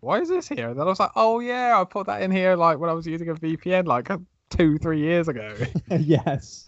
why 0.03 0.19
is 0.19 0.29
this 0.29 0.47
here? 0.47 0.69
And 0.69 0.77
then 0.77 0.85
I 0.85 0.89
was 0.89 0.99
like, 0.99 1.11
oh 1.15 1.39
yeah, 1.39 1.79
I 1.79 1.83
put 1.85 2.07
that 2.07 2.21
in 2.21 2.29
here 2.29 2.55
like 2.55 2.77
when 2.77 2.89
I 2.89 2.93
was 2.93 3.07
using 3.07 3.29
a 3.29 3.35
VPN 3.35 3.85
like 3.85 4.09
two 4.49 4.77
three 4.77 4.99
years 4.99 5.27
ago. 5.27 5.55
yes. 5.99 6.65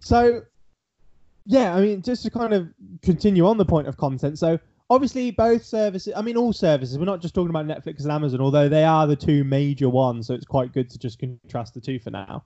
So, 0.00 0.42
yeah, 1.46 1.74
I 1.74 1.80
mean, 1.80 2.02
just 2.02 2.22
to 2.24 2.30
kind 2.30 2.52
of 2.52 2.68
continue 3.02 3.46
on 3.46 3.56
the 3.56 3.64
point 3.64 3.88
of 3.88 3.96
content. 3.96 4.38
So, 4.38 4.58
obviously, 4.90 5.30
both 5.30 5.64
services, 5.64 6.12
I 6.14 6.20
mean, 6.20 6.36
all 6.36 6.52
services, 6.52 6.98
we're 6.98 7.06
not 7.06 7.22
just 7.22 7.34
talking 7.34 7.50
about 7.50 7.66
Netflix 7.66 8.02
and 8.02 8.12
Amazon, 8.12 8.40
although 8.40 8.68
they 8.68 8.84
are 8.84 9.06
the 9.06 9.16
two 9.16 9.44
major 9.44 9.88
ones. 9.88 10.26
So, 10.26 10.34
it's 10.34 10.44
quite 10.44 10.72
good 10.72 10.90
to 10.90 10.98
just 10.98 11.18
contrast 11.18 11.74
the 11.74 11.80
two 11.80 11.98
for 11.98 12.10
now 12.10 12.44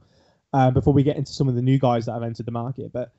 uh, 0.53 0.71
before 0.71 0.93
we 0.93 1.03
get 1.03 1.17
into 1.17 1.33
some 1.33 1.49
of 1.49 1.55
the 1.55 1.63
new 1.63 1.79
guys 1.79 2.07
that 2.07 2.13
have 2.13 2.23
entered 2.23 2.47
the 2.47 2.53
market. 2.53 2.93
But 2.93 3.13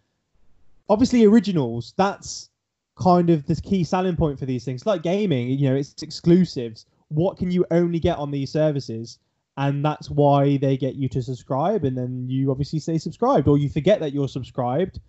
obviously, 0.88 1.26
originals, 1.26 1.94
that's 1.98 2.50
kind 3.00 3.30
of 3.30 3.46
the 3.46 3.56
key 3.56 3.84
selling 3.84 4.16
point 4.16 4.38
for 4.38 4.46
these 4.46 4.66
things. 4.66 4.86
Like 4.86 5.04
gaming, 5.04 5.50
you 5.50 5.70
know, 5.70 5.76
it's 5.76 5.96
exclusives. 6.02 6.86
What 7.08 7.38
can 7.38 7.50
you 7.50 7.66
only 7.72 8.00
get 8.00 8.18
on 8.18 8.32
these 8.32 8.52
services? 8.52 9.20
and 9.60 9.84
that's 9.84 10.10
why 10.10 10.56
they 10.58 10.78
get 10.78 10.96
you 10.96 11.10
to 11.10 11.22
subscribe 11.22 11.84
and 11.84 11.98
then 11.98 12.26
you 12.30 12.50
obviously 12.50 12.80
stay 12.80 12.98
subscribed 12.98 13.48
or 13.48 13.58
you 13.58 13.70
forget 13.70 14.00
that 14.00 14.14
you're 14.14 14.28
subscribed 14.28 15.00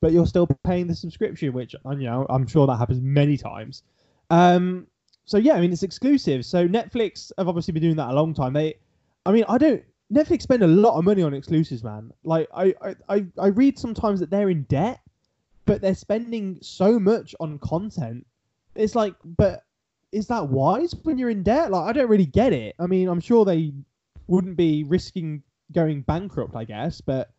but 0.00 0.12
you're 0.12 0.26
still 0.26 0.48
paying 0.64 0.86
the 0.86 0.94
subscription 0.94 1.52
which 1.52 1.74
you 1.92 2.04
know 2.04 2.26
i'm 2.28 2.46
sure 2.46 2.66
that 2.66 2.76
happens 2.76 3.00
many 3.00 3.36
times 3.36 3.84
um, 4.30 4.86
so 5.24 5.38
yeah 5.38 5.54
i 5.54 5.60
mean 5.60 5.72
it's 5.72 5.82
exclusive 5.82 6.44
so 6.44 6.68
netflix 6.68 7.30
have 7.38 7.48
obviously 7.48 7.72
been 7.72 7.82
doing 7.82 7.96
that 7.96 8.10
a 8.10 8.12
long 8.12 8.34
time 8.34 8.52
they 8.52 8.74
i 9.26 9.32
mean 9.32 9.44
i 9.48 9.56
don't 9.56 9.82
netflix 10.12 10.42
spend 10.42 10.62
a 10.62 10.66
lot 10.66 10.98
of 10.98 11.04
money 11.04 11.22
on 11.22 11.32
exclusives 11.32 11.84
man 11.84 12.10
like 12.24 12.48
i 12.54 12.74
i 13.08 13.24
i 13.38 13.46
read 13.46 13.78
sometimes 13.78 14.18
that 14.18 14.28
they're 14.28 14.50
in 14.50 14.64
debt 14.64 15.00
but 15.70 15.80
they're 15.80 15.94
spending 15.94 16.58
so 16.60 16.98
much 16.98 17.34
on 17.40 17.58
content 17.58 18.26
it's 18.74 18.94
like 18.94 19.14
but 19.24 19.64
is 20.12 20.26
that 20.26 20.48
wise 20.48 20.94
when 21.04 21.16
you're 21.18 21.30
in 21.30 21.42
debt 21.42 21.70
like 21.70 21.88
i 21.88 21.92
don't 21.92 22.08
really 22.08 22.26
get 22.26 22.52
it 22.52 22.74
i 22.78 22.86
mean 22.86 23.08
i'm 23.08 23.20
sure 23.20 23.44
they 23.44 23.72
wouldn't 24.26 24.56
be 24.56 24.84
risking 24.84 25.42
going 25.72 26.02
bankrupt, 26.02 26.54
I 26.56 26.64
guess. 26.64 27.00
But 27.00 27.30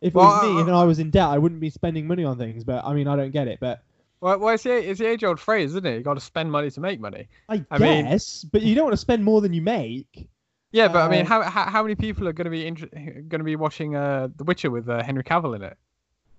if 0.00 0.08
it 0.08 0.14
Well, 0.14 0.26
was 0.28 0.42
me 0.54 0.60
uh, 0.60 0.66
and 0.66 0.74
I 0.74 0.84
was 0.84 0.98
in 0.98 1.10
debt, 1.10 1.28
I 1.28 1.38
wouldn't 1.38 1.60
be 1.60 1.70
spending 1.70 2.06
money 2.06 2.24
on 2.24 2.38
things. 2.38 2.64
But 2.64 2.84
I 2.84 2.92
mean, 2.94 3.08
I 3.08 3.16
don't 3.16 3.30
get 3.30 3.48
it. 3.48 3.58
But 3.60 3.82
well, 4.20 4.38
well, 4.38 4.54
it's 4.54 4.62
the 4.62 4.72
it's 4.90 4.98
the 4.98 5.06
age 5.06 5.24
old 5.24 5.38
phrase, 5.40 5.70
isn't 5.70 5.86
it? 5.86 5.96
You 5.96 6.02
got 6.02 6.14
to 6.14 6.20
spend 6.20 6.50
money 6.50 6.70
to 6.70 6.80
make 6.80 7.00
money. 7.00 7.28
I, 7.48 7.64
I 7.70 7.78
mean- 7.78 8.04
guess. 8.06 8.44
but 8.44 8.62
you 8.62 8.74
don't 8.74 8.84
want 8.84 8.94
to 8.94 8.98
spend 9.08 9.24
more 9.24 9.40
than 9.40 9.52
you 9.52 9.62
make. 9.62 10.28
Yeah, 10.72 10.88
but 10.88 10.98
I 11.02 11.08
mean, 11.10 11.22
Uh, 11.26 11.28
how, 11.28 11.42
how 11.42 11.64
how 11.64 11.82
many 11.82 11.94
people 11.94 12.28
are 12.28 12.32
going 12.32 12.44
to 12.46 12.50
be 12.50 12.66
inter- 12.66 12.88
going 12.88 13.40
to 13.40 13.44
be 13.44 13.56
watching 13.56 13.96
uh, 13.96 14.28
The 14.36 14.44
Witcher 14.44 14.70
with 14.70 14.88
uh, 14.88 15.02
Henry 15.02 15.24
Cavill 15.24 15.56
in 15.56 15.62
it? 15.62 15.76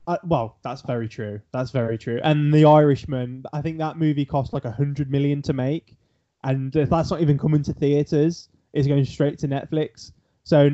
Uh, 0.10 0.17
well, 0.24 0.58
that's 0.63 0.82
very 0.82 1.08
true. 1.08 1.39
That's 1.52 1.69
very 1.69 1.95
true. 1.95 2.19
And 2.24 2.52
The 2.52 2.65
Irishman, 2.65 3.43
I 3.54 3.62
think 3.62 3.78
that 3.78 3.95
movie 3.95 4.26
cost 4.26 4.54
like 4.54 4.65
a 4.65 4.72
hundred 4.72 5.12
million 5.12 5.43
to 5.43 5.54
make, 5.54 5.95
and 6.43 6.76
if 6.76 6.89
that's 6.89 7.12
not 7.12 7.22
even 7.22 7.38
coming 7.38 7.62
to 7.62 7.74
theaters, 7.74 8.50
it's 8.74 8.88
going 8.88 9.06
straight 9.06 9.38
to 9.38 9.48
Netflix. 9.48 10.12
So, 10.45 10.72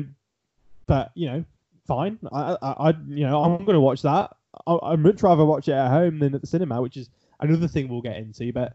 but 0.86 1.10
you 1.14 1.26
know, 1.26 1.44
fine. 1.86 2.18
I, 2.32 2.56
I, 2.62 2.70
I 2.88 2.88
you 3.08 3.26
know, 3.26 3.42
I'm 3.42 3.58
going 3.58 3.74
to 3.74 3.80
watch 3.80 4.00
that. 4.02 4.34
I, 4.66 4.78
I'd 4.82 5.00
much 5.00 5.22
rather 5.22 5.44
watch 5.44 5.68
it 5.68 5.72
at 5.72 5.90
home 5.90 6.18
than 6.18 6.34
at 6.34 6.40
the 6.40 6.46
cinema, 6.46 6.80
which 6.80 6.96
is 6.96 7.10
another 7.40 7.68
thing 7.68 7.88
we'll 7.88 8.00
get 8.00 8.16
into. 8.16 8.54
But, 8.54 8.74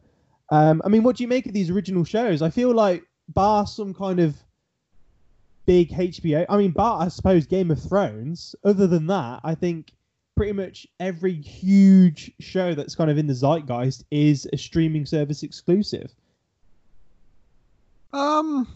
um, 0.51 0.83
I 0.85 0.89
mean, 0.89 1.01
what 1.01 1.15
do 1.15 1.23
you 1.23 1.27
make 1.27 1.47
of 1.47 1.53
these 1.53 1.71
original 1.71 2.03
shows? 2.03 2.43
I 2.43 2.51
feel 2.51 2.71
like 2.71 3.03
bar 3.29 3.65
some 3.65 3.95
kind 3.95 4.19
of 4.19 4.35
big 5.65 5.89
HBO. 5.89 6.45
I 6.47 6.57
mean, 6.57 6.69
bar 6.69 7.01
I 7.01 7.07
suppose 7.07 7.47
Game 7.47 7.71
of 7.71 7.81
Thrones. 7.81 8.53
Other 8.63 8.85
than 8.85 9.07
that, 9.07 9.39
I 9.43 9.55
think 9.55 9.91
pretty 10.41 10.53
much 10.53 10.87
every 10.99 11.33
huge 11.33 12.31
show 12.39 12.73
that's 12.73 12.95
kind 12.95 13.11
of 13.11 13.19
in 13.19 13.27
the 13.27 13.33
zeitgeist 13.33 14.03
is 14.09 14.49
a 14.51 14.57
streaming 14.57 15.05
service 15.05 15.43
exclusive. 15.43 16.11
Um, 18.11 18.67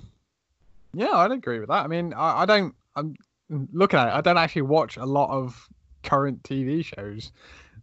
yeah, 0.94 1.10
I'd 1.10 1.32
agree 1.32 1.58
with 1.58 1.70
that. 1.70 1.84
I 1.84 1.88
mean, 1.88 2.14
I, 2.14 2.44
I 2.44 2.46
don't. 2.46 2.76
I'm 2.96 3.16
looking 3.50 3.98
at 3.98 4.10
it. 4.10 4.14
I 4.14 4.22
don't 4.22 4.38
actually 4.38 4.62
watch 4.62 4.98
a 4.98 5.06
lot 5.06 5.32
of 5.32 5.68
current 6.04 6.44
TV 6.44 6.86
shows, 6.86 7.32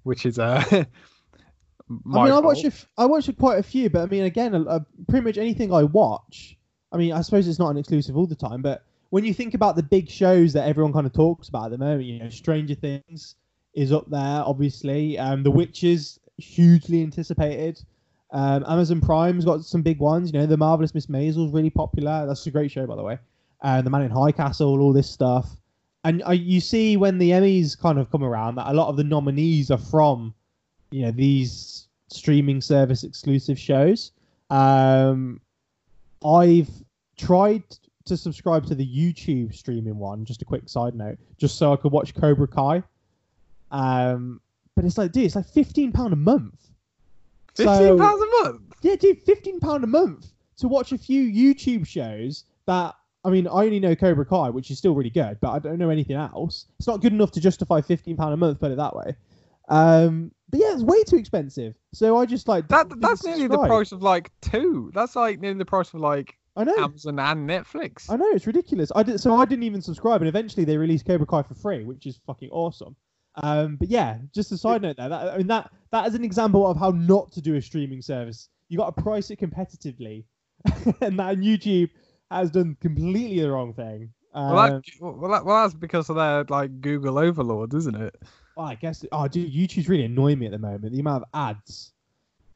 which 0.05 0.27
is 0.27 0.39
uh. 0.39 0.63
my 1.89 2.21
I 2.21 2.25
mean, 2.27 2.33
I 2.33 2.37
fault. 2.37 2.45
watch 2.45 2.63
a 2.63 2.69
f- 2.69 2.87
I 2.97 3.07
watch 3.07 3.29
quite 3.37 3.59
a 3.59 3.65
few, 3.65 3.91
but 3.91 4.03
I 4.03 4.07
mean, 4.07 4.23
again, 4.23 4.55
uh, 4.55 4.79
pretty 5.09 5.25
much 5.25 5.39
anything 5.39 5.73
I 5.73 5.83
watch. 5.83 6.57
I 6.93 6.99
mean, 6.99 7.13
I 7.13 7.21
suppose 7.21 7.49
it's 7.49 7.59
not 7.59 7.71
an 7.71 7.79
exclusive 7.79 8.17
all 8.17 8.29
the 8.29 8.37
time, 8.37 8.63
but 8.63 8.85
when 9.11 9.25
you 9.25 9.35
think 9.35 9.55
about 9.55 9.75
the 9.75 9.83
big 9.83 10.09
shows 10.09 10.53
that 10.53 10.69
everyone 10.69 10.93
kind 10.93 11.05
of 11.05 11.13
talks 11.13 11.49
about 11.49 11.65
at 11.65 11.73
the 11.73 11.79
moment, 11.79 12.05
you 12.05 12.21
know, 12.21 12.29
Stranger 12.29 12.77
Things 12.77 13.35
is 13.75 13.93
up 13.93 14.09
there, 14.11 14.43
obviously. 14.45 15.19
Um, 15.19 15.43
The 15.43 15.51
Witcher, 15.51 15.97
hugely 16.39 17.03
anticipated. 17.03 17.83
Um, 18.31 18.65
Amazon 18.67 19.01
Prime's 19.01 19.45
got 19.45 19.65
some 19.65 19.83
big 19.83 19.99
ones. 19.99 20.33
You 20.33 20.41
know, 20.41 20.47
The 20.47 20.57
Marvelous 20.57 20.95
Miss 20.95 21.09
Maisel's 21.09 21.53
really 21.53 21.71
popular. 21.71 22.27
That's 22.27 22.47
a 22.47 22.51
great 22.51 22.71
show, 22.71 22.87
by 22.87 22.97
the 22.97 23.03
way. 23.03 23.19
And 23.63 23.87
The 23.87 23.91
Man 23.91 24.03
in 24.03 24.11
High 24.11 24.33
Castle, 24.33 24.81
all 24.81 24.93
this 24.93 25.09
stuff. 25.09 25.57
And 26.05 26.23
uh, 26.27 26.33
you 26.33 26.61
see 26.61 26.97
when 26.97 27.19
the 27.19 27.31
Emmys 27.31 27.79
kind 27.79 27.99
of 27.99 28.11
come 28.11 28.25
around 28.25 28.57
that 28.57 28.67
a 28.69 28.73
lot 28.73 28.89
of 28.89 28.97
the 28.97 29.05
nominees 29.05 29.71
are 29.71 29.79
from, 29.79 30.35
you 30.91 31.03
know, 31.03 31.13
these 31.13 31.87
streaming 32.09 32.61
service 32.61 33.05
exclusive 33.05 33.59
shows. 33.59 34.13
Um, 34.51 35.41
I've 36.25 36.71
tried 37.17 37.63
to 38.05 38.17
subscribe 38.17 38.67
to 38.67 38.75
the 38.75 38.87
YouTube 38.87 39.55
streaming 39.55 39.97
one. 39.97 40.25
Just 40.25 40.43
a 40.43 40.45
quick 40.45 40.69
side 40.69 40.95
note, 40.95 41.19
just 41.39 41.57
so 41.57 41.73
I 41.73 41.77
could 41.77 41.93
watch 41.93 42.15
Cobra 42.15 42.49
Kai. 42.49 42.83
Um, 43.73 44.41
but 44.77 44.85
it's 44.85 44.97
like, 44.97 45.11
dude, 45.13 45.25
it's 45.25 45.35
like 45.37 45.47
fifteen 45.49 45.91
pound 45.93 46.13
a 46.13 46.17
month. 46.17 46.71
fifteen 47.55 47.77
So- 47.77 47.99
pounds 47.99 48.23
a 48.23 48.45
month. 48.45 48.61
Yeah, 48.83 48.97
dude, 48.97 49.21
fifteen 49.23 49.59
pound 49.61 49.83
a 49.85 49.87
month 49.87 50.33
to 50.59 50.69
watch 50.69 50.93
a 50.93 50.99
few 50.99 51.25
YouTube 51.25 51.87
shows 51.87 52.45
that 52.67 52.95
I 53.25 53.31
mean, 53.31 53.47
I 53.47 53.65
only 53.65 53.79
know 53.79 53.95
Cobra 53.95 54.27
Kai, 54.27 54.51
which 54.51 54.71
is 54.71 54.79
still 54.79 54.95
really 54.95 55.11
good, 55.11 55.39
but 55.41 55.51
I 55.51 55.59
don't 55.61 55.79
know 55.79 55.91
anything 55.91 56.17
else. 56.17 56.67
It's 56.79 56.89
not 56.89 57.01
good 57.01 57.13
enough 57.13 57.31
to 57.33 57.41
justify 57.41 57.81
fifteen 57.81 58.17
pound 58.17 58.35
a 58.35 58.37
month. 58.37 58.61
Put 58.61 58.73
it 58.73 58.77
that 58.77 58.95
way. 58.97 59.15
Um, 59.69 60.33
but 60.51 60.61
yeah, 60.61 60.73
it's 60.75 60.83
way 60.83 61.03
too 61.05 61.17
expensive. 61.17 61.75
So 61.95 62.17
I 62.17 62.27
just 62.27 62.49
like 62.49 62.69
That 62.69 62.89
that's 63.01 63.25
nearly 63.25 63.47
the 63.47 63.59
price 63.59 63.93
of 63.93 64.03
like 64.03 64.31
two. 64.41 64.91
That's 64.95 65.17
like 65.17 65.41
nearly 65.41 65.59
the 65.59 65.65
price 65.65 65.95
of 65.95 66.01
like 66.01 66.37
I 66.57 66.65
know. 66.65 66.77
Amazon 66.77 67.19
and 67.19 67.49
Netflix. 67.49 68.11
I 68.11 68.17
know 68.17 68.29
it's 68.33 68.47
ridiculous. 68.47 68.91
I 68.95 69.03
did, 69.05 69.21
so 69.21 69.35
I 69.37 69.45
didn't 69.45 69.63
even 69.63 69.81
subscribe, 69.81 70.21
and 70.21 70.29
eventually 70.29 70.65
they 70.65 70.77
released 70.77 71.07
Cobra 71.07 71.27
Kai 71.27 71.43
for 71.43 71.55
free, 71.55 71.85
which 71.85 72.07
is 72.07 72.19
fucking 72.27 72.51
awesome. 72.51 72.97
Um, 73.37 73.77
but 73.77 73.89
yeah, 73.89 74.19
just 74.35 74.53
a 74.53 74.59
side 74.59 74.83
note 74.83 74.97
there. 74.97 75.09
That, 75.09 75.33
I 75.33 75.39
mean 75.39 75.47
that 75.47 75.71
that 75.91 76.07
is 76.07 76.15
an 76.15 76.25
example 76.25 76.67
of 76.67 76.77
how 76.77 76.91
not 76.91 77.33
to 77.33 77.41
do 77.41 77.55
a 77.55 77.63
streaming 77.63 78.03
service. 78.03 78.49
You 78.69 78.79
got 78.79 78.95
to 78.95 79.03
price 79.03 79.31
it 79.31 79.41
competitively, 79.41 80.25
and 81.01 81.19
that 81.19 81.39
YouTube 81.39 81.91
has 82.31 82.51
done 82.51 82.77
completely 82.81 83.41
the 83.41 83.51
wrong 83.51 83.73
thing. 83.75 84.11
Um, 84.35 84.55
Well, 84.55 84.71
that, 84.71 84.83
well, 85.01 85.31
that, 85.31 85.45
well, 85.45 85.63
that's 85.63 85.75
because 85.75 86.09
of 86.09 86.17
their 86.17 86.45
like 86.45 86.81
Google 86.81 87.19
overlords, 87.19 87.75
isn't 87.75 87.97
it? 87.97 88.15
well, 88.57 88.67
I 88.67 88.75
guess. 88.75 89.05
Oh, 89.13 89.29
dude, 89.29 89.53
YouTube's 89.53 89.89
really 89.89 90.05
annoying 90.05 90.39
me 90.39 90.47
at 90.47 90.53
the 90.53 90.59
moment. 90.59 90.93
The 90.93 91.01
amount 91.01 91.25
of 91.25 91.29
ads. 91.35 91.93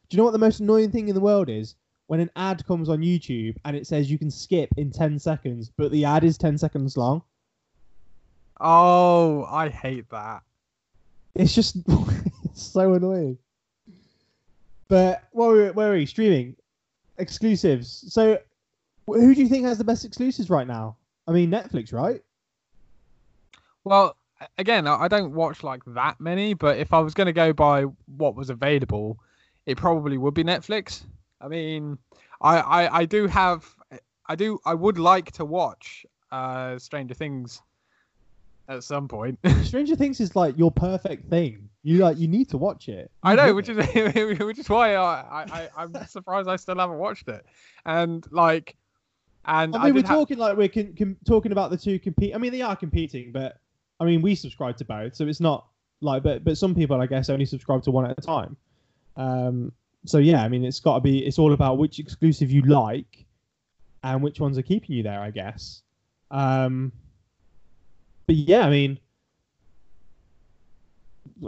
Do 0.08 0.14
you 0.14 0.18
know 0.18 0.24
what 0.24 0.32
the 0.32 0.38
most 0.38 0.60
annoying 0.60 0.90
thing 0.90 1.08
in 1.08 1.14
the 1.14 1.20
world 1.20 1.48
is? 1.48 1.74
When 2.06 2.20
an 2.20 2.30
ad 2.36 2.64
comes 2.66 2.88
on 2.88 3.00
YouTube 3.00 3.56
and 3.64 3.76
it 3.76 3.86
says 3.86 4.08
you 4.10 4.18
can 4.18 4.30
skip 4.30 4.70
in 4.76 4.90
ten 4.92 5.18
seconds, 5.18 5.70
but 5.76 5.90
the 5.90 6.04
ad 6.04 6.22
is 6.22 6.38
ten 6.38 6.56
seconds 6.56 6.96
long. 6.96 7.22
Oh, 8.60 9.44
I 9.50 9.68
hate 9.68 10.08
that. 10.10 10.42
It's 11.36 11.54
just 11.54 11.76
it's 12.44 12.62
so 12.62 12.94
annoying. 12.94 13.38
But 14.88 15.24
where 15.32 15.50
were, 15.50 15.72
where 15.72 15.92
are 15.92 15.96
we? 15.96 16.06
Streaming 16.06 16.56
exclusives. 17.18 18.04
So, 18.08 18.38
who 19.06 19.34
do 19.34 19.42
you 19.42 19.48
think 19.48 19.64
has 19.66 19.78
the 19.78 19.84
best 19.84 20.04
exclusives 20.04 20.48
right 20.48 20.66
now? 20.66 20.96
I 21.26 21.32
mean, 21.32 21.50
Netflix, 21.50 21.92
right? 21.92 22.22
Well, 23.84 24.16
again, 24.58 24.86
I 24.86 25.02
I 25.02 25.08
don't 25.08 25.32
watch 25.32 25.62
like 25.62 25.82
that 25.88 26.20
many, 26.20 26.54
but 26.54 26.78
if 26.78 26.92
I 26.92 27.00
was 27.00 27.14
going 27.14 27.26
to 27.26 27.32
go 27.32 27.52
by 27.52 27.82
what 28.16 28.34
was 28.34 28.50
available, 28.50 29.18
it 29.66 29.76
probably 29.76 30.18
would 30.18 30.34
be 30.34 30.44
Netflix. 30.44 31.04
I 31.40 31.48
mean, 31.48 31.98
I, 32.40 32.58
I, 32.58 32.98
I 33.00 33.04
do 33.04 33.26
have, 33.26 33.66
I 34.26 34.34
do, 34.36 34.58
I 34.64 34.74
would 34.74 34.98
like 34.98 35.32
to 35.32 35.44
watch 35.44 36.06
uh, 36.32 36.78
Stranger 36.78 37.14
Things 37.14 37.60
at 38.68 38.84
some 38.84 39.08
point. 39.08 39.38
Stranger 39.62 39.96
Things 39.96 40.20
is 40.20 40.34
like 40.36 40.56
your 40.58 40.70
perfect 40.70 41.28
thing. 41.30 41.68
You 41.82 41.98
like 41.98 42.18
you 42.18 42.26
need 42.26 42.48
to 42.50 42.58
watch 42.58 42.88
it. 42.88 43.10
I 43.22 43.34
know, 43.36 43.54
which 43.54 43.68
it. 43.68 43.78
is 43.78 44.38
which 44.40 44.58
is 44.58 44.68
why 44.68 44.94
I, 44.96 45.04
I, 45.04 45.44
I 45.52 45.68
I'm 45.76 45.94
surprised 46.08 46.48
I 46.48 46.56
still 46.56 46.76
haven't 46.76 46.98
watched 46.98 47.28
it. 47.28 47.46
And 47.84 48.26
like, 48.32 48.76
And 49.44 49.74
I 49.76 49.84
mean, 49.84 49.94
did 49.94 50.02
we're 50.02 50.08
ha- 50.08 50.14
talking 50.14 50.38
like 50.38 50.56
we're 50.56 50.68
con- 50.68 50.94
com- 50.98 51.16
talking 51.24 51.52
about 51.52 51.70
the 51.70 51.76
two 51.76 51.98
compete. 52.00 52.34
I 52.34 52.38
mean, 52.38 52.50
they 52.50 52.62
are 52.62 52.74
competing, 52.74 53.30
but 53.30 53.58
I 54.00 54.04
mean, 54.04 54.20
we 54.20 54.34
subscribe 54.34 54.76
to 54.78 54.84
both, 54.84 55.14
so 55.14 55.26
it's 55.28 55.40
not 55.40 55.66
like. 56.00 56.24
But 56.24 56.42
but 56.42 56.58
some 56.58 56.74
people, 56.74 57.00
I 57.00 57.06
guess, 57.06 57.30
only 57.30 57.46
subscribe 57.46 57.84
to 57.84 57.90
one 57.92 58.10
at 58.10 58.18
a 58.18 58.20
time. 58.20 58.56
Um. 59.16 59.72
So 60.06 60.18
yeah, 60.18 60.42
I 60.42 60.48
mean, 60.48 60.64
it's 60.64 60.80
got 60.80 60.96
to 60.96 61.00
be. 61.00 61.24
It's 61.24 61.38
all 61.38 61.52
about 61.52 61.78
which 61.78 62.00
exclusive 62.00 62.50
you 62.50 62.62
like, 62.62 63.24
and 64.02 64.22
which 64.22 64.40
ones 64.40 64.58
are 64.58 64.62
keeping 64.62 64.96
you 64.96 65.04
there. 65.04 65.20
I 65.20 65.30
guess. 65.30 65.82
Um. 66.32 66.90
But 68.26 68.36
yeah, 68.36 68.66
I 68.66 68.70
mean. 68.70 68.98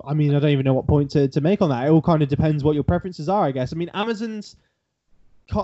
I 0.06 0.12
mean, 0.12 0.34
I 0.34 0.38
don't 0.38 0.50
even 0.50 0.66
know 0.66 0.74
what 0.74 0.86
point 0.86 1.10
to, 1.12 1.28
to 1.28 1.40
make 1.40 1.62
on 1.62 1.70
that. 1.70 1.86
It 1.86 1.90
all 1.90 2.02
kind 2.02 2.22
of 2.22 2.28
depends 2.28 2.62
what 2.62 2.74
your 2.74 2.84
preferences 2.84 3.26
are, 3.26 3.44
I 3.44 3.52
guess. 3.52 3.72
I 3.72 3.76
mean, 3.76 3.90
Amazon's 3.94 4.56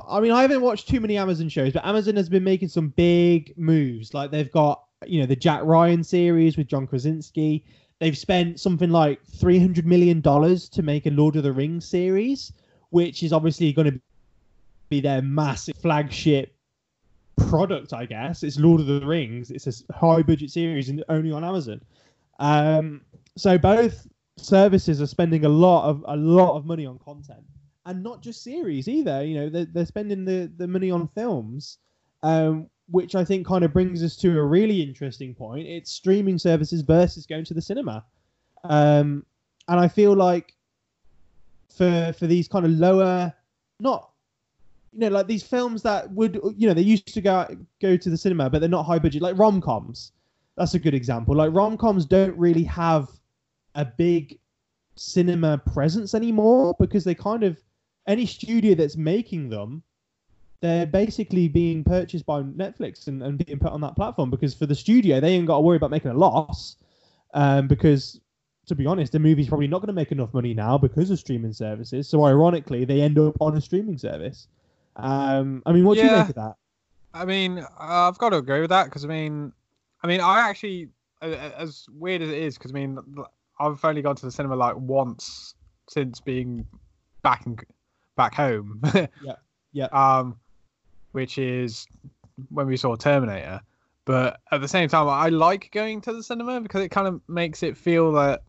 I 0.09 0.21
mean, 0.21 0.31
I 0.31 0.43
haven't 0.43 0.63
watched 0.63 0.89
too 0.89 1.01
many 1.01 1.19
Amazon 1.19 1.49
shows, 1.49 1.73
but 1.73 1.85
Amazon 1.85 2.17
has 2.17 2.29
been 2.29 2.45
making 2.45 2.69
some 2.69 2.89
big 2.89 3.53
moves. 3.59 4.15
Like 4.15 4.31
they've 4.31 4.51
got, 4.51 4.83
you 5.07 5.21
know, 5.21 5.27
the 5.27 5.37
Jack 5.37 5.61
Ryan 5.63 6.03
series 6.03 6.57
with 6.57 6.69
John 6.69 6.87
Krasinski. 6.87 7.65
They've 7.99 8.17
spent 8.17 8.61
something 8.61 8.91
like 8.91 9.23
three 9.27 9.59
hundred 9.59 9.87
million 9.87 10.21
dollars 10.21 10.69
to 10.71 10.83
make 10.83 11.07
a 11.07 11.11
Lord 11.11 11.37
of 11.37 11.43
the 11.43 11.53
Rings 11.53 11.87
series, 11.87 12.53
which 12.91 13.23
is 13.23 13.33
obviously 13.33 13.73
going 13.73 13.93
to 13.93 14.01
be 14.89 15.01
their 15.01 15.21
massive 15.21 15.77
flagship 15.77 16.54
product. 17.37 17.93
I 17.93 18.07
guess 18.07 18.43
it's 18.43 18.59
Lord 18.59 18.81
of 18.81 18.87
the 18.87 19.05
Rings. 19.07 19.51
It's 19.51 19.67
a 19.67 19.93
high 19.95 20.23
budget 20.23 20.51
series 20.51 20.89
and 20.89 21.05
only 21.09 21.33
on 21.33 21.45
Amazon. 21.45 21.81
Um, 22.39 23.03
so 23.37 23.59
both 23.59 24.07
services 24.37 25.01
are 25.01 25.07
spending 25.07 25.45
a 25.45 25.49
lot 25.49 25.89
of 25.89 26.05
a 26.09 26.17
lot 26.17 26.57
of 26.57 26.67
money 26.67 26.87
on 26.87 26.99
content 26.99 27.45
and 27.87 28.03
not 28.03 28.23
just 28.23 28.43
series 28.43 28.89
either. 28.89 29.25
You 29.25 29.35
know, 29.41 29.49
they're, 29.49 29.67
they're 29.67 29.87
spending 29.87 30.25
the, 30.25 30.51
the 30.57 30.67
money 30.67 30.91
on 30.91 31.09
films, 31.09 31.79
um, 32.23 32.69
which 32.89 33.15
I 33.15 33.25
think 33.25 33.47
kind 33.47 33.65
of 33.65 33.73
brings 33.73 34.03
us 34.03 34.17
to 34.19 34.39
a 34.39 34.43
really 34.43 34.83
interesting 34.83 35.35
point. 35.35 35.67
It's 35.67 35.91
streaming 35.91 36.39
services 36.39 36.83
versus 36.83 37.27
going 37.27 37.45
to 37.47 37.55
the 37.55 37.63
cinema, 37.63 38.05
um, 38.65 39.25
and 39.69 39.81
I 39.81 39.89
feel 39.89 40.15
like 40.15 40.55
for 41.77 42.15
for 42.19 42.27
these 42.27 42.49
kind 42.49 42.65
of 42.65 42.73
lower, 42.73 43.33
not 43.81 44.11
you 44.95 45.01
know, 45.01 45.09
like 45.09 45.27
these 45.27 45.43
films 45.43 45.83
that 45.83 46.11
would 46.13 46.41
you 46.57 46.69
know 46.69 46.75
they 46.75 46.83
used 46.83 47.13
to 47.13 47.21
go 47.21 47.47
go 47.81 47.97
to 47.97 48.11
the 48.11 48.17
cinema, 48.17 48.49
but 48.49 48.61
they're 48.61 48.69
not 48.69 48.85
high 48.85 48.99
budget, 48.99 49.23
like 49.23 49.37
rom 49.37 49.61
coms. 49.61 50.13
That's 50.57 50.75
a 50.75 50.79
good 50.79 50.95
example. 50.95 51.35
Like 51.35 51.53
rom 51.53 51.77
coms 51.77 52.07
don't 52.07 52.37
really 52.39 52.63
have 52.65 53.09
a 53.75 53.85
big 53.85 54.39
cinema 54.97 55.59
presence 55.59 56.15
anymore 56.15 56.75
because 56.79 57.05
they 57.05 57.15
kind 57.15 57.43
of 57.43 57.59
any 58.07 58.27
studio 58.27 58.75
that's 58.75 58.97
making 58.97 59.49
them 59.49 59.83
they're 60.61 60.87
basically 60.87 61.49
being 61.49 61.83
purchased 61.83 62.25
by 62.25 62.41
netflix 62.43 63.09
and, 63.09 63.23
and 63.23 63.45
being 63.45 63.59
put 63.59 63.73
on 63.73 63.81
that 63.81 63.97
platform 63.97 64.31
because 64.31 64.55
for 64.55 64.67
the 64.67 64.75
studio 64.75 65.21
they 65.21 65.33
ain't 65.33 65.47
got 65.47 65.57
to 65.57 65.61
worry 65.63 65.77
about 65.77 65.91
making 65.91 66.11
a 66.11 66.15
loss 66.15 66.77
um, 67.35 67.67
because 67.67 68.21
to 68.67 68.75
be 68.75 68.87
honest 68.87 69.11
the 69.11 69.19
movie's 69.19 69.49
probably 69.49 69.67
not 69.67 69.81
going 69.81 69.89
to 69.89 69.93
make 69.93 70.13
enough 70.13 70.33
money 70.33 70.55
now 70.55 70.79
because 70.79 71.11
of 71.11 71.19
streaming 71.19 71.53
services 71.53 72.09
so 72.09 72.25
ironically 72.25 72.85
they 72.85 73.01
end 73.01 73.19
up 73.19 73.35
on 73.41 73.57
a 73.57 73.61
streaming 73.61 73.99
service 73.99 74.47
um, 74.97 75.63
i 75.67 75.73
mean 75.73 75.85
what 75.85 75.95
do 75.99 76.05
you 76.05 76.11
Yeah. 76.11 76.19
make 76.21 76.29
of 76.31 76.35
that 76.37 76.55
I 77.15 77.25
mean, 77.25 77.61
uh, 77.61 77.67
I've 77.79 78.19
got 78.19 78.31
to 78.31 78.39
agree 78.39 78.61
with 78.61 78.71
that 78.71 78.87
because 78.87 79.05
I 79.05 79.09
mean, 79.09 79.53
I 80.03 80.09
mean, 80.09 80.21
I 80.21 80.41
actually, 80.49 80.89
as 81.23 81.87
weird 81.93 82.23
as 82.23 82.29
it 82.29 82.39
is, 82.39 82.59
because 82.59 82.73
I 82.73 82.75
mean, 82.75 82.99
I've 83.61 83.83
only 83.85 84.03
gone 84.03 84.17
to 84.17 84.27
the 84.27 84.33
cinema 84.33 84.57
like 84.57 84.75
once 84.77 85.55
since 85.89 86.21
being 86.21 86.67
back 87.23 87.47
in, 87.47 87.57
back 88.17 88.35
home. 88.35 88.83
Yeah, 89.23 89.37
yeah. 89.73 89.87
Um, 89.93 90.37
which 91.13 91.39
is 91.39 91.87
when 92.49 92.67
we 92.67 92.77
saw 92.77 92.97
Terminator. 92.97 93.61
But 94.05 94.41
at 94.51 94.61
the 94.61 94.69
same 94.69 94.89
time, 94.89 95.09
I 95.09 95.29
like 95.29 95.71
going 95.71 96.01
to 96.03 96.13
the 96.13 96.23
cinema 96.23 96.61
because 96.61 96.83
it 96.83 96.91
kind 96.91 97.07
of 97.07 97.21
makes 97.29 97.63
it 97.63 97.77
feel 97.77 98.11
that, 98.13 98.43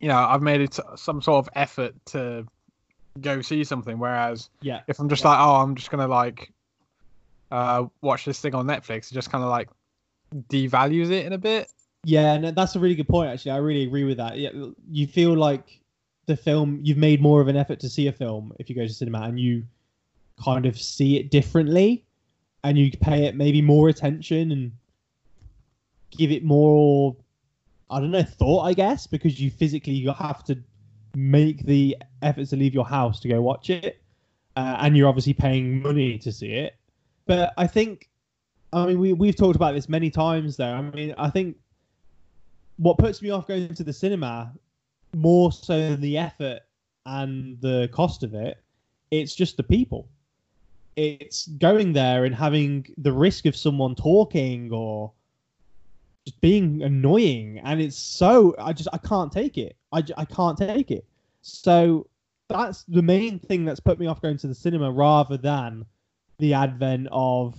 you 0.00 0.08
know, 0.08 0.16
I've 0.16 0.42
made 0.42 0.62
it 0.62 0.78
some 0.96 1.20
sort 1.20 1.44
of 1.44 1.50
effort 1.54 1.94
to 2.06 2.46
go 3.20 3.40
see 3.42 3.62
something. 3.64 3.98
Whereas 3.98 4.48
yeah 4.62 4.80
if 4.88 4.98
I'm 4.98 5.08
just 5.08 5.22
Yeah. 5.22 5.30
like, 5.30 5.40
oh, 5.40 5.54
I'm 5.56 5.74
just 5.74 5.90
gonna 5.90 6.08
like 6.08 6.52
uh 7.50 7.86
watch 8.00 8.24
this 8.24 8.40
thing 8.40 8.54
on 8.54 8.66
Netflix, 8.66 9.10
it 9.10 9.14
just 9.14 9.30
kind 9.30 9.44
of 9.44 9.50
like 9.50 9.68
devalues 10.48 11.10
it 11.10 11.26
in 11.26 11.32
a 11.32 11.38
bit. 11.38 11.68
Yeah, 12.04 12.32
and 12.34 12.56
that's 12.56 12.74
a 12.74 12.80
really 12.80 12.94
good 12.96 13.08
point. 13.08 13.30
Actually, 13.30 13.52
I 13.52 13.58
really 13.58 13.84
agree 13.84 14.04
with 14.04 14.16
that. 14.16 14.38
Yeah, 14.38 14.50
you 14.90 15.06
feel 15.06 15.34
like 15.34 15.80
the 16.26 16.36
film 16.36 16.80
you've 16.82 16.98
made 16.98 17.20
more 17.20 17.40
of 17.40 17.48
an 17.48 17.56
effort 17.56 17.78
to 17.80 17.88
see 17.88 18.06
a 18.08 18.12
film 18.12 18.52
if 18.58 18.68
you 18.68 18.74
go 18.74 18.86
to 18.86 18.92
cinema, 18.92 19.20
and 19.22 19.38
you 19.38 19.64
kind 20.42 20.66
of 20.66 20.80
see 20.80 21.16
it 21.18 21.30
differently, 21.30 22.04
and 22.64 22.76
you 22.76 22.90
pay 22.90 23.26
it 23.26 23.36
maybe 23.36 23.62
more 23.62 23.88
attention 23.88 24.50
and 24.50 24.72
give 26.10 26.32
it 26.32 26.42
more, 26.44 27.14
I 27.90 28.00
don't 28.00 28.10
know, 28.10 28.22
thought. 28.22 28.62
I 28.62 28.74
guess 28.74 29.06
because 29.06 29.40
you 29.40 29.50
physically 29.50 29.92
you 29.92 30.12
have 30.12 30.42
to 30.44 30.58
make 31.14 31.64
the 31.64 31.96
effort 32.22 32.48
to 32.48 32.56
leave 32.56 32.74
your 32.74 32.86
house 32.86 33.20
to 33.20 33.28
go 33.28 33.40
watch 33.40 33.70
it, 33.70 34.02
uh, 34.56 34.78
and 34.80 34.96
you're 34.96 35.08
obviously 35.08 35.34
paying 35.34 35.82
money 35.82 36.18
to 36.18 36.32
see 36.32 36.52
it. 36.52 36.74
But 37.26 37.52
I 37.56 37.66
think 37.66 38.08
I 38.72 38.86
mean, 38.86 38.98
we 38.98 39.12
we've 39.12 39.36
talked 39.36 39.56
about 39.56 39.74
this 39.74 39.88
many 39.88 40.10
times, 40.10 40.56
though. 40.56 40.72
I 40.72 40.80
mean, 40.82 41.14
I 41.18 41.28
think 41.28 41.56
what 42.76 42.98
puts 42.98 43.20
me 43.20 43.30
off 43.30 43.46
going 43.46 43.74
to 43.74 43.84
the 43.84 43.92
cinema 43.92 44.52
more 45.14 45.52
so 45.52 45.78
than 45.78 46.00
the 46.00 46.16
effort 46.16 46.60
and 47.04 47.60
the 47.60 47.88
cost 47.92 48.22
of 48.22 48.34
it, 48.34 48.62
it's 49.10 49.34
just 49.34 49.56
the 49.56 49.62
people. 49.62 50.08
It's 50.96 51.46
going 51.46 51.92
there 51.92 52.24
and 52.24 52.34
having 52.34 52.86
the 52.98 53.12
risk 53.12 53.46
of 53.46 53.56
someone 53.56 53.94
talking 53.94 54.72
or 54.72 55.12
just 56.26 56.40
being 56.40 56.82
annoying, 56.82 57.60
and 57.64 57.80
it's 57.80 57.96
so 57.96 58.54
I 58.58 58.72
just 58.72 58.88
I 58.92 58.98
can't 58.98 59.32
take 59.32 59.58
it. 59.58 59.76
I, 59.92 60.02
I 60.16 60.24
can't 60.24 60.56
take 60.56 60.90
it. 60.90 61.04
So 61.42 62.06
that's 62.48 62.84
the 62.84 63.02
main 63.02 63.38
thing 63.38 63.64
that's 63.64 63.80
put 63.80 63.98
me 63.98 64.06
off 64.06 64.22
going 64.22 64.38
to 64.38 64.46
the 64.46 64.54
cinema 64.54 64.90
rather 64.90 65.36
than 65.36 65.84
the 66.38 66.54
advent 66.54 67.08
of 67.10 67.56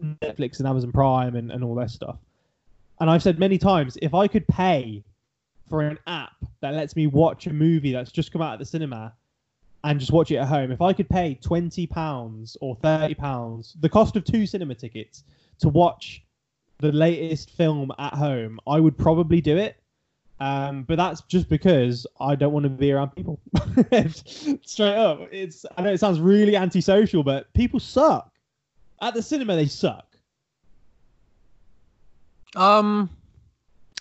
Netflix 0.00 0.58
and 0.58 0.68
Amazon 0.68 0.92
Prime 0.92 1.36
and, 1.36 1.50
and 1.50 1.62
all 1.62 1.74
that 1.76 1.90
stuff. 1.90 2.16
And 3.00 3.10
I've 3.10 3.22
said 3.22 3.38
many 3.38 3.58
times, 3.58 3.98
if 4.00 4.14
I 4.14 4.28
could 4.28 4.46
pay 4.48 5.04
for 5.68 5.82
an 5.82 5.98
app 6.06 6.32
that 6.60 6.74
lets 6.74 6.96
me 6.96 7.06
watch 7.06 7.46
a 7.46 7.52
movie 7.52 7.92
that's 7.92 8.12
just 8.12 8.32
come 8.32 8.42
out 8.42 8.54
of 8.54 8.58
the 8.58 8.64
cinema 8.64 9.12
and 9.84 9.98
just 9.98 10.12
watch 10.12 10.30
it 10.30 10.36
at 10.36 10.46
home, 10.46 10.70
if 10.70 10.80
I 10.80 10.92
could 10.92 11.08
pay 11.08 11.34
twenty 11.42 11.86
pounds 11.86 12.56
or 12.60 12.76
thirty 12.76 13.14
pounds, 13.14 13.76
the 13.80 13.88
cost 13.88 14.16
of 14.16 14.24
two 14.24 14.46
cinema 14.46 14.74
tickets 14.74 15.24
to 15.58 15.68
watch 15.68 16.22
the 16.82 16.92
latest 16.92 17.50
film 17.50 17.92
at 17.98 18.12
home, 18.12 18.58
I 18.66 18.80
would 18.80 18.98
probably 18.98 19.40
do 19.40 19.56
it. 19.56 19.76
Um, 20.40 20.82
but 20.82 20.96
that's 20.96 21.20
just 21.22 21.48
because 21.48 22.04
I 22.20 22.34
don't 22.34 22.52
want 22.52 22.64
to 22.64 22.68
be 22.68 22.90
around 22.90 23.10
people. 23.14 23.38
Straight 24.66 24.96
up, 24.96 25.28
it's 25.30 25.64
I 25.78 25.82
know 25.82 25.92
it 25.92 25.98
sounds 25.98 26.20
really 26.20 26.56
antisocial, 26.56 27.22
but 27.22 27.50
people 27.54 27.78
suck. 27.78 28.28
At 29.00 29.14
the 29.14 29.22
cinema, 29.22 29.54
they 29.54 29.66
suck. 29.66 30.06
Um, 32.56 33.08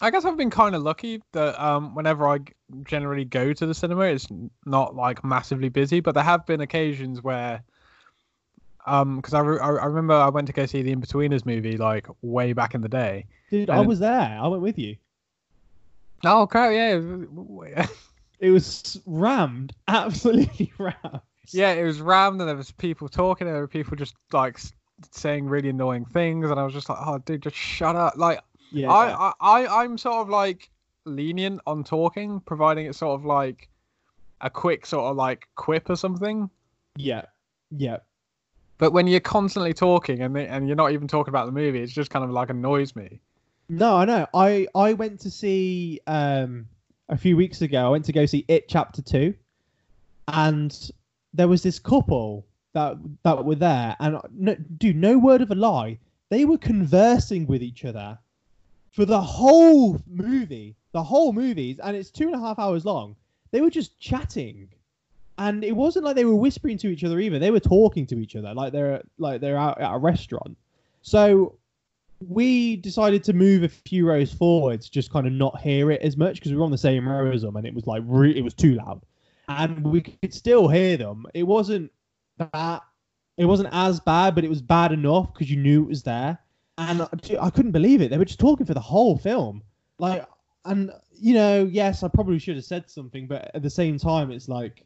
I 0.02 0.10
guess 0.10 0.26
I've 0.26 0.38
been 0.38 0.50
kind 0.50 0.76
of 0.76 0.82
lucky 0.82 1.22
that 1.34 1.64
um 1.64 1.94
whenever 1.94 2.28
I 2.28 2.40
generally 2.86 3.26
go 3.26 3.54
to 3.54 3.66
the 3.68 3.76
cinema, 3.76 4.06
it's 4.06 4.28
not 4.66 4.96
like 4.96 5.24
massively 5.24 5.70
busy. 5.70 6.00
But 6.00 6.16
there 6.16 6.24
have 6.24 6.46
been 6.48 6.62
occasions 6.62 7.22
where. 7.22 7.64
Um, 8.86 9.18
because 9.18 9.34
I, 9.34 9.40
re- 9.42 9.60
I 9.60 9.86
remember 9.86 10.14
I 10.14 10.30
went 10.30 10.48
to 10.48 10.54
go 10.54 10.66
see 10.66 10.82
the 10.82 10.96
Inbetweeners 10.96 11.46
movie 11.46 11.78
like 11.78 12.08
way 12.22 12.54
back 12.54 12.74
in 12.74 12.82
the 12.82 12.90
day. 12.90 13.26
Dude, 13.50 13.70
I 13.70 13.82
was 13.82 14.00
there. 14.00 14.40
I 14.42 14.48
went 14.48 14.64
with 14.64 14.78
you. 14.78 14.96
Oh 16.24 16.48
crap! 16.48 16.72
Yeah, 16.72 17.86
It 18.40 18.50
was 18.50 19.00
rammed, 19.06 19.74
absolutely 19.88 20.72
rammed. 20.80 21.22
Yeah, 21.52 21.74
it 21.74 21.84
was 21.84 22.02
rammed, 22.02 22.40
and 22.42 22.50
there 22.50 22.56
was 22.56 22.72
people 22.72 23.08
talking, 23.08 23.48
and 23.48 23.56
there 23.56 23.62
were 23.62 23.68
people 23.68 23.96
just 23.96 24.16
like 24.32 24.60
saying 25.12 25.46
really 25.46 25.70
annoying 25.70 26.06
things, 26.06 26.50
and 26.50 26.60
I 26.60 26.64
was 26.64 26.74
just 26.74 26.90
like, 26.90 26.98
"Oh, 27.02 27.20
dude, 27.20 27.44
just 27.44 27.56
shut 27.56 27.96
up!" 27.96 28.14
Like, 28.18 28.40
Yeah, 28.72 28.92
I, 28.92 29.12
I, 29.12 29.34
I, 29.40 29.84
I'm 29.84 29.98
sort 29.98 30.18
of 30.18 30.30
like 30.30 30.70
lenient 31.06 31.62
on 31.68 31.84
talking, 31.84 32.40
providing 32.42 32.88
it's 32.88 32.98
sort 33.00 33.20
of 33.20 33.26
like 33.26 33.70
a 34.42 34.50
quick 34.50 34.86
sort 34.88 35.06
of 35.06 35.18
like 35.18 35.48
quip 35.56 35.90
or 35.90 35.96
something. 35.96 36.50
yeah, 36.96 37.26
yeah. 37.70 37.98
But 38.82 38.94
when 38.94 39.06
you're 39.06 39.20
constantly 39.20 39.76
talking 39.76 40.24
and 40.24 40.36
and 40.36 40.68
you're 40.68 40.76
not 40.76 40.92
even 40.92 41.08
talking 41.08 41.30
about 41.30 41.46
the 41.46 41.52
movie, 41.52 41.84
it's 41.84 41.94
just 41.94 42.10
kind 42.10 42.26
of 42.26 42.32
like 42.32 42.50
annoys 42.50 42.96
me. 42.96 43.22
No, 43.70 43.98
I 43.98 44.06
know. 44.06 44.26
I 44.34 44.66
I 44.74 44.94
went 44.94 45.20
to 45.20 45.30
see 45.30 46.00
um 46.08 46.66
a 47.08 47.16
few 47.16 47.38
weeks 47.38 47.62
ago. 47.62 47.86
I 47.86 47.90
went 47.90 48.06
to 48.06 48.12
go 48.12 48.26
see 48.26 48.44
It 48.48 48.68
Chapter 48.68 49.04
Two, 49.04 49.36
and 50.30 50.76
there 51.32 51.48
was 51.48 51.62
this 51.62 51.78
couple 51.78 52.48
that 52.74 52.98
that 53.22 53.46
were 53.46 53.54
there, 53.54 53.96
and 54.00 54.18
no, 54.34 54.56
dude, 54.80 54.96
no 54.96 55.16
word 55.20 55.42
of 55.42 55.52
a 55.52 55.56
lie, 55.56 56.00
they 56.30 56.46
were 56.46 56.58
conversing 56.58 57.46
with 57.46 57.62
each 57.62 57.86
other 57.86 58.18
for 58.90 59.06
the 59.06 59.22
whole 59.22 60.02
movie, 60.08 60.76
the 60.92 61.04
whole 61.04 61.34
movies, 61.34 61.78
and 61.84 61.96
it's 61.96 62.10
two 62.10 62.26
and 62.26 62.34
a 62.36 62.40
half 62.40 62.58
hours 62.58 62.84
long. 62.84 63.16
They 63.52 63.62
were 63.62 63.70
just 63.70 64.00
chatting, 64.00 64.70
and 65.42 65.64
it 65.64 65.76
wasn't 65.76 66.06
like 66.06 66.16
they 66.16 66.26
were 66.26 66.36
whispering 66.36 66.78
to 66.78 66.88
each 66.88 67.04
other 67.04 67.20
either. 67.20 67.40
They 67.40 67.50
were 67.50 67.60
talking 67.60 68.06
to 68.08 68.20
each 68.20 68.36
other, 68.36 68.54
like 68.54 68.72
they're 68.72 69.02
like 69.18 69.42
they're 69.42 69.58
out 69.58 69.82
at 69.82 69.92
a 69.92 69.98
restaurant. 69.98 70.56
So 71.02 71.56
we 72.28 72.76
decided 72.76 73.24
to 73.24 73.34
move 73.34 73.64
a 73.64 73.70
few 73.70 74.08
rows 74.08 74.32
forwards, 74.32 74.88
just 74.88 75.12
kind 75.12 75.26
of 75.26 75.34
not 75.34 75.60
hear 75.60 75.90
it 75.90 76.02
as 76.04 76.16
much 76.16 76.36
because 76.36 76.52
we 76.52 76.58
were 76.60 76.64
on 76.64 76.70
the 76.70 76.78
same 76.78 77.10
row 77.10 77.32
as 77.32 77.42
them, 77.42 77.56
and 77.56 77.66
it 77.66 77.74
was 77.74 77.88
like 77.88 78.04
re- 78.06 78.38
it 78.38 78.44
was 78.44 78.54
too 78.54 78.76
loud, 78.76 79.02
and 79.48 79.84
we 79.84 80.02
could 80.02 80.32
still 80.32 80.68
hear 80.68 80.96
them. 80.96 81.26
It 81.34 81.44
wasn't 81.44 81.92
that 82.38 82.84
it 83.38 83.46
wasn't 83.46 83.70
as 83.72 84.00
bad, 84.00 84.36
but 84.36 84.44
it 84.44 84.50
was 84.50 84.62
bad 84.62 84.92
enough 84.92 85.34
because 85.34 85.50
you 85.50 85.58
knew 85.58 85.82
it 85.82 85.88
was 85.90 86.04
there, 86.04 86.38
and 86.78 87.02
I, 87.02 87.08
I 87.42 87.50
couldn't 87.50 87.72
believe 87.72 88.02
it. 88.02 88.12
They 88.12 88.20
were 88.20 88.26
just 88.26 88.40
talking 88.40 88.68
for 88.68 88.76
the 88.76 88.80
whole 88.80 89.18
film, 89.18 89.64
like, 89.98 90.24
and 90.66 90.92
you 91.12 91.34
know, 91.34 91.68
yes, 91.72 92.04
I 92.04 92.10
probably 92.10 92.38
should 92.38 92.58
have 92.58 92.66
said 92.66 92.92
something, 92.92 93.26
but 93.26 93.50
at 93.56 93.64
the 93.64 93.72
same 93.72 93.98
time, 93.98 94.30
it's 94.30 94.48
like 94.48 94.86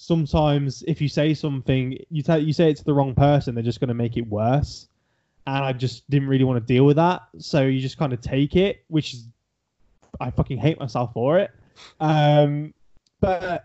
sometimes 0.00 0.82
if 0.88 1.00
you 1.00 1.08
say 1.08 1.34
something, 1.34 1.92
you 2.10 2.22
you 2.38 2.52
say 2.52 2.70
it 2.70 2.76
to 2.78 2.84
the 2.84 2.94
wrong 2.94 3.14
person, 3.14 3.54
they're 3.54 3.62
just 3.62 3.80
going 3.80 3.88
to 3.88 3.94
make 3.94 4.16
it 4.16 4.26
worse 4.26 4.88
and 5.46 5.64
I 5.64 5.72
just 5.72 6.08
didn't 6.10 6.28
really 6.28 6.44
want 6.44 6.64
to 6.64 6.72
deal 6.72 6.84
with 6.84 6.96
that. 6.96 7.22
So 7.38 7.62
you 7.62 7.80
just 7.80 7.98
kind 7.98 8.12
of 8.12 8.20
take 8.20 8.56
it, 8.56 8.84
which 8.88 9.14
is 9.14 9.28
I 10.20 10.30
fucking 10.30 10.58
hate 10.58 10.78
myself 10.78 11.12
for 11.12 11.38
it. 11.38 11.50
Um, 11.98 12.74
but 13.20 13.64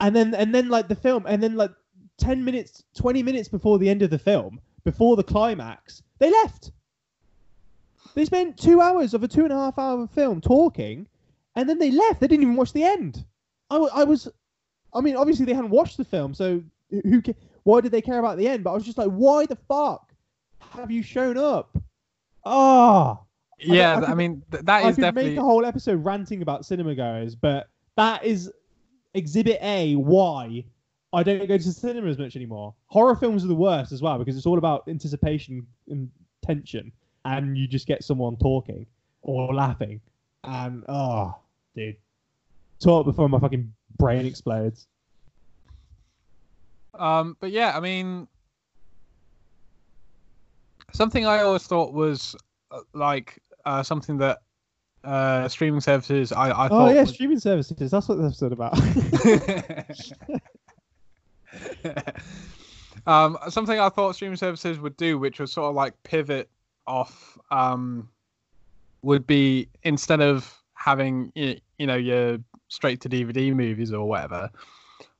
and 0.00 0.14
then 0.14 0.34
and 0.34 0.54
then 0.54 0.68
like 0.68 0.88
the 0.88 0.96
film, 0.96 1.24
and 1.26 1.42
then 1.42 1.56
like 1.56 1.70
ten 2.16 2.44
minutes, 2.44 2.82
twenty 2.94 3.22
minutes 3.22 3.48
before 3.48 3.78
the 3.78 3.88
end 3.88 4.02
of 4.02 4.10
the 4.10 4.18
film, 4.18 4.60
before 4.84 5.16
the 5.16 5.22
climax, 5.22 6.02
they 6.18 6.30
left. 6.30 6.72
They 8.14 8.24
spent 8.24 8.56
two 8.56 8.80
hours 8.80 9.14
of 9.14 9.22
a 9.22 9.28
two 9.28 9.44
and 9.44 9.52
a 9.52 9.56
half 9.56 9.78
hour 9.78 10.06
film 10.06 10.40
talking, 10.40 11.06
and 11.54 11.68
then 11.68 11.78
they 11.78 11.90
left. 11.90 12.20
They 12.20 12.26
didn't 12.26 12.42
even 12.42 12.56
watch 12.56 12.72
the 12.72 12.84
end. 12.84 13.24
I, 13.70 13.76
I 13.76 14.04
was, 14.04 14.28
I 14.94 15.00
mean, 15.00 15.16
obviously 15.16 15.44
they 15.46 15.54
hadn't 15.54 15.70
watched 15.70 15.96
the 15.96 16.04
film, 16.04 16.34
so 16.34 16.62
who? 16.90 17.22
Why 17.64 17.80
did 17.80 17.92
they 17.92 18.00
care 18.00 18.18
about 18.18 18.38
the 18.38 18.48
end? 18.48 18.64
But 18.64 18.70
I 18.70 18.74
was 18.74 18.84
just 18.84 18.96
like, 18.96 19.10
why 19.10 19.44
the 19.46 19.56
fuck? 19.68 20.08
have 20.70 20.90
you 20.90 21.02
shown 21.02 21.36
up? 21.36 21.76
Oh. 22.44 23.20
Yeah, 23.58 23.94
I, 23.94 23.96
I, 23.96 24.00
could, 24.00 24.08
I 24.10 24.14
mean 24.14 24.42
th- 24.52 24.64
that 24.64 24.84
I 24.84 24.88
is 24.88 24.94
could 24.94 25.02
definitely 25.02 25.30
make 25.30 25.38
a 25.40 25.42
whole 25.42 25.64
episode 25.64 26.04
ranting 26.04 26.42
about 26.42 26.64
cinema 26.64 26.94
goers, 26.94 27.34
but 27.34 27.68
that 27.96 28.24
is 28.24 28.52
exhibit 29.14 29.58
A 29.62 29.96
why 29.96 30.64
I 31.12 31.22
don't 31.24 31.46
go 31.48 31.58
to 31.58 31.72
cinema 31.72 32.08
as 32.08 32.18
much 32.18 32.36
anymore. 32.36 32.74
Horror 32.86 33.16
films 33.16 33.44
are 33.44 33.48
the 33.48 33.56
worst 33.56 33.90
as 33.90 34.00
well 34.00 34.16
because 34.18 34.36
it's 34.36 34.46
all 34.46 34.58
about 34.58 34.84
anticipation 34.86 35.66
and 35.88 36.08
tension, 36.44 36.92
and 37.24 37.58
you 37.58 37.66
just 37.66 37.88
get 37.88 38.04
someone 38.04 38.36
talking 38.36 38.86
or 39.22 39.52
laughing, 39.52 40.00
and 40.44 40.84
oh, 40.88 41.34
dude, 41.74 41.96
talk 42.78 43.06
before 43.06 43.28
my 43.28 43.40
fucking 43.40 43.72
brain 43.98 44.26
explodes. 44.26 44.86
Um, 46.94 47.36
but 47.40 47.50
yeah, 47.50 47.76
I 47.76 47.80
mean, 47.80 48.26
something 50.92 51.26
I 51.26 51.40
always 51.40 51.64
thought 51.64 51.92
was 51.92 52.34
uh, 52.70 52.80
like 52.94 53.38
uh, 53.64 53.82
something 53.82 54.18
that 54.18 54.38
uh, 55.04 55.48
streaming 55.48 55.80
services. 55.80 56.32
I, 56.32 56.50
I 56.50 56.68
oh 56.70 56.88
yeah, 56.88 57.02
was... 57.02 57.10
streaming 57.10 57.38
services. 57.38 57.90
That's 57.90 58.08
what 58.08 58.18
the 58.18 58.24
episode 58.24 58.52
about. 58.52 58.76
um, 63.06 63.38
something 63.48 63.78
I 63.78 63.88
thought 63.88 64.14
streaming 64.16 64.36
services 64.36 64.78
would 64.80 64.96
do, 64.96 65.18
which 65.18 65.38
was 65.40 65.52
sort 65.52 65.70
of 65.70 65.74
like 65.74 65.94
pivot 66.02 66.48
off, 66.86 67.38
um, 67.50 68.08
would 69.02 69.26
be 69.26 69.68
instead 69.82 70.20
of 70.20 70.52
having 70.74 71.32
you 71.34 71.60
know 71.80 71.96
your 71.96 72.38
straight 72.68 73.00
to 73.02 73.08
DVD 73.08 73.54
movies 73.54 73.92
or 73.92 74.08
whatever. 74.08 74.50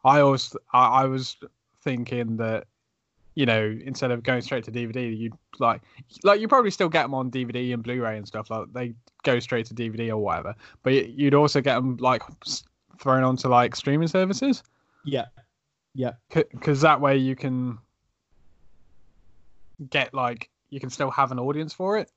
I 0.04 0.20
always 0.20 0.54
I, 0.72 1.02
I 1.02 1.04
was 1.04 1.36
thinking 1.82 2.36
that 2.36 2.66
you 3.38 3.46
know, 3.46 3.78
instead 3.84 4.10
of 4.10 4.24
going 4.24 4.42
straight 4.42 4.64
to 4.64 4.72
DVD, 4.72 5.16
you'd 5.16 5.32
like, 5.60 5.80
like 6.24 6.40
you 6.40 6.48
probably 6.48 6.72
still 6.72 6.88
get 6.88 7.02
them 7.02 7.14
on 7.14 7.30
DVD 7.30 7.72
and 7.72 7.84
Blu-ray 7.84 8.16
and 8.16 8.26
stuff. 8.26 8.50
Like 8.50 8.72
they 8.72 8.94
go 9.22 9.38
straight 9.38 9.64
to 9.66 9.74
DVD 9.74 10.08
or 10.08 10.16
whatever. 10.16 10.56
But 10.82 11.10
you'd 11.10 11.34
also 11.34 11.60
get 11.60 11.76
them 11.76 11.96
like 11.98 12.24
thrown 12.98 13.22
onto 13.22 13.46
like 13.46 13.76
streaming 13.76 14.08
services. 14.08 14.64
Yeah, 15.04 15.26
yeah. 15.94 16.14
Because 16.34 16.80
that 16.80 17.00
way 17.00 17.16
you 17.16 17.36
can 17.36 17.78
get 19.88 20.12
like 20.12 20.50
you 20.70 20.80
can 20.80 20.90
still 20.90 21.12
have 21.12 21.30
an 21.30 21.38
audience 21.38 21.72
for 21.72 21.96
it. 21.96 22.10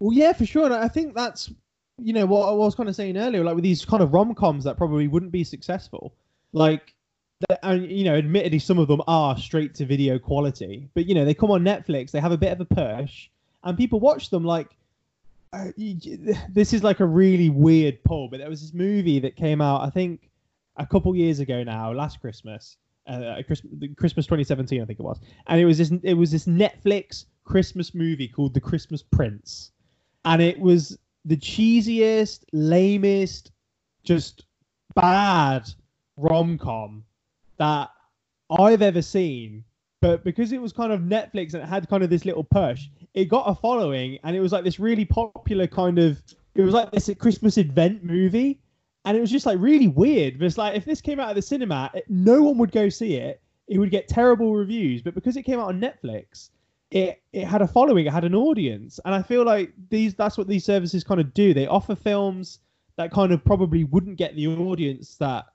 Well, 0.00 0.12
yeah, 0.12 0.32
for 0.32 0.44
sure. 0.44 0.64
And 0.64 0.74
I 0.74 0.88
think 0.88 1.14
that's 1.14 1.52
you 2.02 2.12
know 2.12 2.26
what 2.26 2.48
I 2.48 2.52
was 2.52 2.74
kind 2.74 2.88
of 2.88 2.96
saying 2.96 3.16
earlier, 3.16 3.44
like 3.44 3.54
with 3.54 3.64
these 3.64 3.84
kind 3.84 4.02
of 4.02 4.12
rom 4.12 4.34
coms 4.34 4.64
that 4.64 4.76
probably 4.76 5.08
wouldn't 5.08 5.32
be 5.32 5.44
successful. 5.44 6.14
Like 6.52 6.94
and 7.62 7.90
you 7.90 8.04
know, 8.04 8.16
admittedly, 8.16 8.58
some 8.58 8.78
of 8.78 8.88
them 8.88 9.02
are 9.06 9.36
straight 9.38 9.74
to 9.76 9.86
video 9.86 10.18
quality, 10.18 10.88
but 10.94 11.06
you 11.06 11.14
know, 11.14 11.24
they 11.24 11.34
come 11.34 11.50
on 11.50 11.62
Netflix, 11.62 12.10
they 12.10 12.20
have 12.20 12.32
a 12.32 12.36
bit 12.36 12.52
of 12.52 12.60
a 12.60 12.64
push, 12.64 13.28
and 13.64 13.78
people 13.78 14.00
watch 14.00 14.30
them. 14.30 14.44
Like, 14.44 14.68
uh, 15.52 15.68
this 15.76 16.72
is 16.72 16.82
like 16.82 17.00
a 17.00 17.06
really 17.06 17.48
weird 17.48 18.02
pull, 18.04 18.28
but 18.28 18.38
there 18.38 18.50
was 18.50 18.60
this 18.60 18.74
movie 18.74 19.18
that 19.20 19.36
came 19.36 19.60
out, 19.60 19.82
I 19.82 19.90
think, 19.90 20.30
a 20.76 20.86
couple 20.86 21.14
years 21.16 21.40
ago 21.40 21.62
now, 21.64 21.92
last 21.92 22.20
Christmas, 22.20 22.76
uh, 23.06 23.42
Christmas, 23.46 23.72
Christmas 23.96 24.26
2017, 24.26 24.82
I 24.82 24.84
think 24.84 25.00
it 25.00 25.02
was, 25.02 25.18
and 25.46 25.60
it 25.60 25.64
was 25.64 25.78
this, 25.78 25.92
it 26.02 26.14
was 26.14 26.30
this 26.30 26.46
Netflix 26.46 27.24
Christmas 27.44 27.94
movie 27.94 28.28
called 28.28 28.52
The 28.52 28.60
Christmas 28.60 29.02
Prince, 29.02 29.72
and 30.26 30.42
it 30.42 30.58
was 30.58 30.98
the 31.24 31.36
cheesiest, 31.36 32.44
lamest, 32.52 33.50
just 34.02 34.46
bad 34.94 35.68
rom 36.16 36.58
com 36.58 37.04
that 37.58 37.90
I've 38.50 38.82
ever 38.82 39.02
seen. 39.02 39.64
But 40.00 40.24
because 40.24 40.52
it 40.52 40.62
was 40.62 40.72
kind 40.72 40.92
of 40.92 41.02
Netflix 41.02 41.52
and 41.52 41.62
it 41.62 41.68
had 41.68 41.88
kind 41.88 42.02
of 42.02 42.08
this 42.08 42.24
little 42.24 42.44
push, 42.44 42.88
it 43.12 43.26
got 43.26 43.48
a 43.48 43.54
following 43.54 44.18
and 44.24 44.34
it 44.34 44.40
was 44.40 44.52
like 44.52 44.64
this 44.64 44.80
really 44.80 45.04
popular 45.04 45.66
kind 45.66 45.98
of 45.98 46.22
it 46.54 46.62
was 46.62 46.74
like 46.74 46.90
this 46.90 47.10
Christmas 47.18 47.58
event 47.58 48.02
movie. 48.02 48.60
And 49.04 49.16
it 49.16 49.20
was 49.20 49.30
just 49.30 49.46
like 49.46 49.58
really 49.58 49.88
weird. 49.88 50.38
But 50.38 50.46
it's 50.46 50.58
like 50.58 50.76
if 50.76 50.84
this 50.84 51.00
came 51.00 51.20
out 51.20 51.30
of 51.30 51.36
the 51.36 51.42
cinema, 51.42 51.90
it, 51.94 52.04
no 52.08 52.42
one 52.42 52.58
would 52.58 52.72
go 52.72 52.88
see 52.88 53.14
it. 53.14 53.40
It 53.66 53.78
would 53.78 53.90
get 53.90 54.08
terrible 54.08 54.54
reviews. 54.54 55.00
But 55.00 55.14
because 55.14 55.36
it 55.36 55.42
came 55.44 55.60
out 55.60 55.68
on 55.68 55.80
Netflix, 55.80 56.50
it 56.90 57.22
it 57.32 57.44
had 57.44 57.62
a 57.62 57.68
following, 57.68 58.06
it 58.06 58.12
had 58.12 58.24
an 58.24 58.34
audience. 58.34 58.98
And 59.04 59.14
I 59.14 59.22
feel 59.22 59.44
like 59.44 59.72
these 59.88 60.14
that's 60.14 60.36
what 60.36 60.48
these 60.48 60.64
services 60.64 61.04
kind 61.04 61.20
of 61.20 61.32
do. 61.34 61.54
They 61.54 61.66
offer 61.66 61.94
films 61.94 62.58
that 62.96 63.12
kind 63.12 63.32
of 63.32 63.44
probably 63.44 63.84
wouldn't 63.84 64.16
get 64.16 64.34
the 64.36 64.48
audience 64.48 65.16
that 65.16 65.46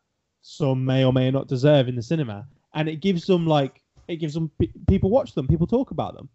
some 0.41 0.85
may 0.85 1.03
or 1.03 1.11
may 1.13 1.31
not 1.31 1.47
deserve 1.47 1.87
in 1.87 1.95
the 1.95 2.01
cinema, 2.01 2.47
and 2.73 2.87
it 2.87 3.01
gives 3.01 3.25
them 3.25 3.45
like 3.45 3.81
it 4.07 4.17
gives 4.17 4.33
them 4.33 4.51
people 4.87 5.09
watch 5.09 5.33
them, 5.33 5.47
people 5.47 5.67
talk 5.67 5.91
about 5.91 6.15
them, 6.15 6.29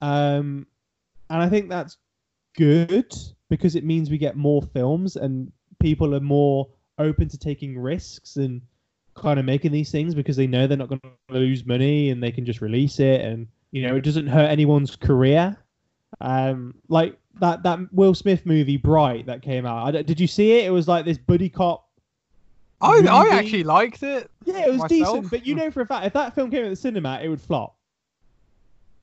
um, 0.00 0.66
and 1.28 1.42
I 1.42 1.48
think 1.48 1.68
that's 1.68 1.96
good 2.56 3.14
because 3.48 3.76
it 3.76 3.84
means 3.84 4.10
we 4.10 4.18
get 4.18 4.36
more 4.36 4.62
films 4.62 5.16
and 5.16 5.52
people 5.78 6.14
are 6.14 6.20
more 6.20 6.68
open 6.98 7.28
to 7.28 7.38
taking 7.38 7.78
risks 7.78 8.36
and 8.36 8.60
kind 9.14 9.38
of 9.38 9.44
making 9.44 9.72
these 9.72 9.90
things 9.90 10.14
because 10.14 10.36
they 10.36 10.46
know 10.46 10.66
they're 10.66 10.76
not 10.76 10.88
going 10.88 11.00
to 11.00 11.34
lose 11.34 11.64
money 11.64 12.10
and 12.10 12.22
they 12.22 12.30
can 12.30 12.44
just 12.44 12.60
release 12.60 13.00
it 13.00 13.20
and 13.20 13.46
you 13.72 13.86
know 13.86 13.96
it 13.96 14.02
doesn't 14.02 14.26
hurt 14.26 14.50
anyone's 14.50 14.96
career 14.96 15.56
um 16.20 16.74
like 16.88 17.16
that 17.40 17.62
that 17.62 17.78
will 17.92 18.14
smith 18.14 18.44
movie 18.44 18.76
bright 18.76 19.26
that 19.26 19.42
came 19.42 19.64
out 19.64 19.94
I, 19.94 20.02
did 20.02 20.18
you 20.18 20.26
see 20.26 20.58
it 20.58 20.66
it 20.66 20.70
was 20.70 20.88
like 20.88 21.04
this 21.04 21.18
buddy 21.18 21.48
cop 21.48 21.86
I 22.80 23.02
I 23.06 23.28
actually 23.34 23.64
liked 23.64 24.02
it. 24.02 24.30
Yeah, 24.44 24.66
it 24.66 24.72
was 24.72 24.80
myself. 24.80 24.88
decent, 24.88 25.30
but 25.30 25.46
you 25.46 25.54
know 25.54 25.70
for 25.70 25.82
a 25.82 25.86
fact 25.86 26.06
if 26.06 26.12
that 26.14 26.34
film 26.34 26.50
came 26.50 26.64
at 26.64 26.70
the 26.70 26.76
cinema, 26.76 27.20
it 27.22 27.28
would 27.28 27.40
flop. 27.40 27.76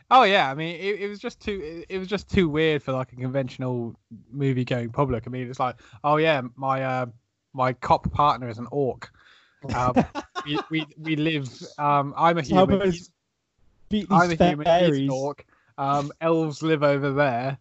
Oh 0.09 0.23
yeah, 0.23 0.49
I 0.49 0.55
mean 0.55 0.75
it, 0.75 1.01
it 1.01 1.07
was 1.07 1.19
just 1.19 1.39
too 1.39 1.83
it 1.87 1.97
was 1.97 2.07
just 2.07 2.29
too 2.29 2.49
weird 2.49 2.81
for 2.81 2.93
like 2.93 3.11
a 3.11 3.15
conventional 3.15 3.95
movie 4.31 4.65
going 4.65 4.89
public. 4.89 5.25
I 5.27 5.29
mean 5.29 5.47
it's 5.49 5.59
like 5.59 5.75
oh 6.03 6.17
yeah, 6.17 6.41
my 6.55 6.83
uh 6.83 7.05
my 7.53 7.73
cop 7.73 8.11
partner 8.11 8.49
is 8.49 8.57
an 8.57 8.67
orc. 8.71 9.11
Um, 9.75 9.93
we, 10.45 10.59
we 10.69 10.85
we 10.97 11.15
live. 11.15 11.49
Um, 11.77 12.13
I'm 12.17 12.37
a 12.37 12.41
human. 12.41 12.93
I'm 13.91 14.31
a 14.31 14.35
human. 14.35 14.93
He's 14.93 14.97
an 14.99 15.09
orc. 15.09 15.45
Um, 15.77 16.11
elves 16.21 16.63
live 16.63 16.83
over 16.83 17.11
there. 17.13 17.57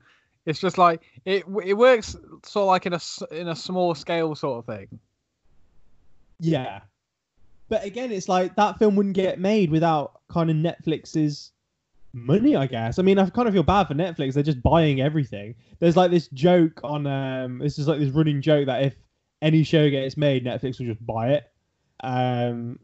It's 0.47 0.61
just 0.61 0.79
like 0.79 1.03
it. 1.25 1.45
It 1.65 1.75
works 1.75 2.17
sort 2.45 2.63
of 2.63 2.67
like 2.69 2.87
in 2.87 2.93
a 2.95 3.01
in 3.33 3.49
a 3.49 3.57
small 3.57 3.95
scale 3.95 4.35
sort 4.35 4.59
of 4.59 4.67
thing. 4.67 4.99
Yeah. 6.39 6.81
But 7.69 7.85
again, 7.85 8.13
it's 8.13 8.29
like 8.29 8.55
that 8.57 8.79
film 8.79 8.97
wouldn't 8.97 9.17
get 9.17 9.41
made 9.41 9.71
without 9.71 10.21
kind 10.29 10.51
of 10.51 10.57
Netflix's 10.57 11.51
money, 12.13 12.57
I 12.57 12.67
guess. 12.67 12.99
I 12.99 13.03
mean, 13.03 13.19
I 13.19 13.29
kind 13.29 13.49
of 13.49 13.55
feel 13.55 13.63
bad 13.63 13.89
for 13.89 13.95
Netflix. 13.95 14.35
They're 14.35 14.43
just 14.43 14.63
buying 14.63 15.01
everything. 15.01 15.55
There's 15.79 15.97
like 15.97 16.11
this 16.11 16.29
joke 16.29 16.81
on 16.85 17.07
um 17.07 17.59
this 17.59 17.79
is 17.79 17.89
like 17.89 17.99
this 17.99 18.11
running 18.11 18.41
joke 18.41 18.67
that 18.67 18.83
if 18.83 18.95
any 19.43 19.65
show 19.65 19.89
gets 19.91 20.17
made, 20.17 20.45
Netflix 20.45 20.79
will 20.79 20.87
just 20.87 21.05
buy 21.05 21.31
it. 21.31 21.51
Um 22.03 22.79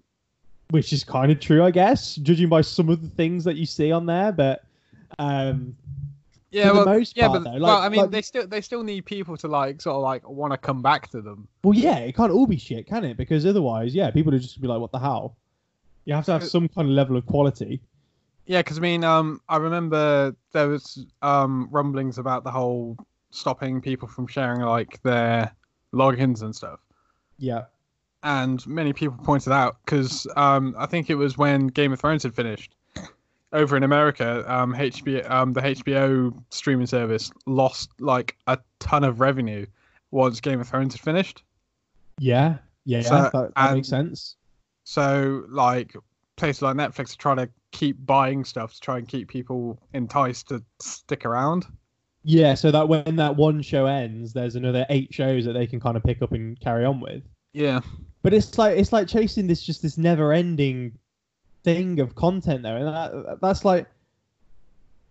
which 0.72 0.92
is 0.92 1.04
kind 1.04 1.30
of 1.30 1.38
true, 1.38 1.62
I 1.62 1.70
guess, 1.70 2.16
judging 2.16 2.48
by 2.48 2.62
some 2.62 2.88
of 2.88 3.02
the 3.02 3.08
things 3.08 3.44
that 3.44 3.56
you 3.56 3.66
see 3.66 3.92
on 3.92 4.06
there, 4.06 4.32
but 4.32 4.64
um 5.18 5.76
Yeah, 6.50 6.68
for 6.68 6.72
well, 6.74 6.84
the 6.84 6.90
most 6.90 7.16
yeah, 7.16 7.28
part, 7.28 7.44
but 7.44 7.52
though. 7.58 7.64
well, 7.64 7.78
I 7.78 7.88
mean, 7.88 8.00
like- 8.00 8.10
they 8.10 8.22
still 8.22 8.46
they 8.46 8.60
still 8.60 8.82
need 8.82 9.04
people 9.04 9.36
to 9.36 9.48
like 9.48 9.80
sort 9.80 9.96
of 9.96 10.02
like 10.02 10.28
want 10.28 10.52
to 10.52 10.58
come 10.58 10.82
back 10.82 11.08
to 11.10 11.20
them. 11.22 11.46
Well, 11.62 11.74
yeah, 11.74 11.98
it 11.98 12.16
can't 12.16 12.32
all 12.32 12.46
be 12.46 12.56
shit, 12.56 12.86
can 12.86 13.04
it? 13.04 13.16
Because 13.16 13.46
otherwise, 13.46 13.94
yeah, 13.94 14.10
people 14.10 14.32
would 14.32 14.42
just 14.42 14.60
be 14.60 14.66
like, 14.66 14.80
"What 14.80 14.92
the 14.92 14.98
hell?" 14.98 15.36
You 16.04 16.14
have 16.14 16.24
to 16.26 16.32
have 16.32 16.42
Uh, 16.42 16.46
some 16.46 16.68
kind 16.68 16.88
of 16.88 16.94
level 16.94 17.16
of 17.16 17.24
quality. 17.26 17.80
Yeah, 18.46 18.60
because 18.60 18.78
I 18.78 18.80
mean, 18.80 19.04
um, 19.04 19.40
I 19.48 19.56
remember 19.58 20.34
there 20.52 20.68
was 20.68 21.06
um 21.22 21.68
rumblings 21.70 22.18
about 22.18 22.42
the 22.44 22.50
whole 22.50 22.96
stopping 23.30 23.80
people 23.80 24.08
from 24.08 24.26
sharing 24.26 24.62
like 24.62 25.00
their 25.02 25.54
logins 25.94 26.42
and 26.42 26.54
stuff, 26.56 26.80
Yeah, 27.38 27.64
and 28.22 28.64
many 28.66 28.92
people 28.92 29.16
pointed 29.24 29.52
out 29.52 29.76
because 29.84 30.26
um 30.36 30.74
I 30.78 30.86
think 30.86 31.10
it 31.10 31.16
was 31.16 31.36
when 31.38 31.68
Game 31.68 31.92
of 31.92 32.00
Thrones 32.00 32.22
had 32.22 32.34
finished 32.34 32.74
over 33.52 33.76
in 33.76 33.82
America, 33.82 34.44
um 34.46 34.74
HBO 34.74 35.30
um 35.30 35.52
the 35.52 35.60
HBO 35.60 36.32
streaming 36.50 36.86
service 36.86 37.30
lost 37.46 37.90
like 38.00 38.36
a 38.46 38.58
ton 38.78 39.04
of 39.04 39.20
revenue 39.20 39.66
once 40.10 40.40
Game 40.40 40.60
of 40.60 40.68
Thrones 40.68 40.94
had 40.94 41.00
finished. 41.00 41.42
yeah, 42.18 42.58
yeah, 42.84 42.98
yeah. 42.98 43.02
So, 43.02 43.14
that, 43.22 43.32
that 43.32 43.52
and- 43.56 43.74
makes 43.76 43.88
sense. 43.88 44.36
So 44.84 45.44
like 45.48 45.94
places 46.36 46.62
like 46.62 46.76
Netflix 46.76 47.14
are 47.14 47.18
trying 47.18 47.36
to 47.36 47.48
keep 47.70 48.04
buying 48.04 48.44
stuff 48.44 48.74
to 48.74 48.80
try 48.80 48.98
and 48.98 49.06
keep 49.06 49.28
people 49.28 49.78
enticed 49.94 50.48
to 50.48 50.62
stick 50.80 51.24
around. 51.24 51.66
Yeah, 52.24 52.54
so 52.54 52.70
that 52.70 52.88
when 52.88 53.16
that 53.16 53.36
one 53.36 53.62
show 53.62 53.86
ends, 53.86 54.32
there's 54.32 54.56
another 54.56 54.84
eight 54.90 55.12
shows 55.14 55.44
that 55.44 55.52
they 55.54 55.66
can 55.66 55.80
kind 55.80 55.96
of 55.96 56.02
pick 56.04 56.20
up 56.22 56.32
and 56.32 56.58
carry 56.60 56.84
on 56.84 57.00
with. 57.00 57.22
Yeah. 57.52 57.80
But 58.22 58.32
it's 58.34 58.56
like 58.58 58.78
it's 58.78 58.92
like 58.92 59.08
chasing 59.08 59.46
this 59.46 59.62
just 59.62 59.82
this 59.82 59.98
never-ending 59.98 60.96
thing 61.64 62.00
of 62.00 62.14
content 62.14 62.62
there, 62.62 62.76
and 62.76 62.86
that, 62.86 63.38
that's 63.40 63.64
like 63.64 63.86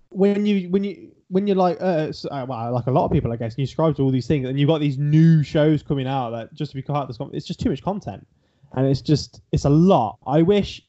when 0.09 0.45
you 0.45 0.69
when 0.69 0.83
you 0.83 1.11
when 1.27 1.47
you're 1.47 1.57
like 1.57 1.79
uh, 1.81 2.07
s- 2.09 2.25
uh, 2.25 2.45
well, 2.47 2.73
like 2.73 2.87
a 2.87 2.91
lot 2.91 3.05
of 3.05 3.11
people, 3.11 3.31
I 3.31 3.35
guess, 3.35 3.57
you 3.57 3.65
subscribe 3.65 3.95
to 3.97 4.03
all 4.03 4.11
these 4.11 4.27
things, 4.27 4.47
and 4.47 4.59
you've 4.59 4.67
got 4.67 4.79
these 4.79 4.97
new 4.97 5.43
shows 5.43 5.83
coming 5.83 6.07
out 6.07 6.31
that 6.31 6.53
just 6.53 6.71
to 6.71 6.75
be 6.75 6.81
caught 6.81 7.07
this 7.07 7.17
it's 7.33 7.45
just 7.45 7.59
too 7.59 7.69
much 7.69 7.81
content, 7.81 8.25
and 8.73 8.87
it's 8.87 9.01
just 9.01 9.41
it's 9.51 9.65
a 9.65 9.69
lot. 9.69 10.17
I 10.25 10.41
wish. 10.41 10.81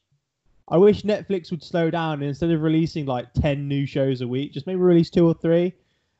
I 0.68 0.78
wish 0.78 1.02
Netflix 1.02 1.50
would 1.50 1.62
slow 1.62 1.90
down 1.90 2.14
and 2.14 2.22
instead 2.22 2.50
of 2.50 2.62
releasing 2.62 3.04
like 3.04 3.30
ten 3.34 3.68
new 3.68 3.84
shows 3.84 4.20
a 4.22 4.28
week, 4.28 4.52
just 4.52 4.66
maybe 4.66 4.78
release 4.80 5.10
two 5.10 5.26
or 5.26 5.34
three, 5.34 5.74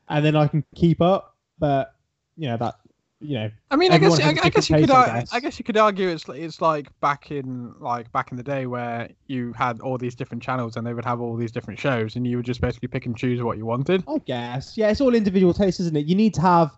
and 0.09 0.23
then 0.23 0.35
I 0.35 0.47
can 0.47 0.63
keep 0.75 1.01
up. 1.01 1.37
But 1.59 1.95
you 2.37 2.49
know 2.49 2.57
that 2.57 2.75
you 3.23 3.35
know 3.35 3.49
I 3.71 3.75
mean, 3.75 3.91
I 3.91 3.97
guess 3.97 4.19
I, 4.19 4.29
I 4.29 4.33
guess 4.49 4.69
you 4.69 4.75
different 4.75 4.87
could 4.87 4.91
I 4.91 5.19
guess. 5.19 5.33
I 5.33 5.39
guess 5.39 5.59
you 5.59 5.65
could 5.65 5.77
argue 5.77 6.09
it's 6.09 6.27
it's 6.29 6.61
like 6.61 6.87
back 6.99 7.31
in 7.31 7.73
like 7.79 8.11
back 8.11 8.31
in 8.31 8.37
the 8.37 8.43
day 8.43 8.65
where 8.65 9.09
you 9.27 9.53
had 9.53 9.79
all 9.81 9.97
these 9.97 10.13
different 10.13 10.43
channels 10.43 10.77
and 10.77 10.85
they 10.85 10.93
would 10.93 11.05
have 11.05 11.21
all 11.21 11.35
these 11.35 11.51
different 11.51 11.79
shows 11.79 12.15
and 12.15 12.27
you 12.27 12.37
would 12.37 12.45
just 12.45 12.61
basically 12.61 12.87
pick 12.87 13.05
and 13.05 13.17
choose 13.17 13.41
what 13.41 13.57
you 13.57 13.65
wanted. 13.65 14.03
I 14.07 14.19
guess. 14.19 14.77
Yeah, 14.77 14.89
it's 14.89 15.01
all 15.01 15.15
individual 15.15 15.53
taste, 15.53 15.79
isn't 15.79 15.95
it? 15.95 16.05
You 16.05 16.15
need 16.15 16.33
to 16.35 16.41
have 16.41 16.71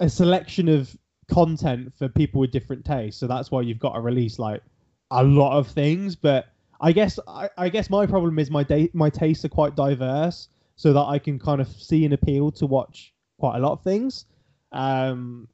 a 0.00 0.08
selection 0.08 0.68
of 0.68 0.96
content 1.28 1.92
for 1.98 2.08
people 2.08 2.40
with 2.40 2.50
different 2.50 2.84
tastes. 2.84 3.20
So 3.20 3.26
that's 3.26 3.50
why 3.50 3.60
you've 3.62 3.78
got 3.78 3.94
to 3.94 4.00
release 4.00 4.38
like 4.38 4.62
a 5.10 5.22
lot 5.22 5.58
of 5.58 5.68
things. 5.68 6.16
But 6.16 6.46
I 6.80 6.92
guess 6.92 7.18
I, 7.28 7.48
I 7.58 7.68
guess 7.68 7.90
my 7.90 8.06
problem 8.06 8.38
is 8.38 8.50
my 8.50 8.62
day 8.62 8.90
my 8.92 9.10
tastes 9.10 9.44
are 9.44 9.50
quite 9.50 9.76
diverse, 9.76 10.48
so 10.76 10.92
that 10.92 11.04
I 11.04 11.18
can 11.18 11.38
kind 11.38 11.60
of 11.60 11.68
see 11.68 12.04
an 12.04 12.12
appeal 12.12 12.50
to 12.52 12.66
watch 12.66 13.12
quite 13.38 13.56
a 13.56 13.60
lot 13.60 13.72
of 13.72 13.82
things. 13.82 14.24
Um, 14.72 15.48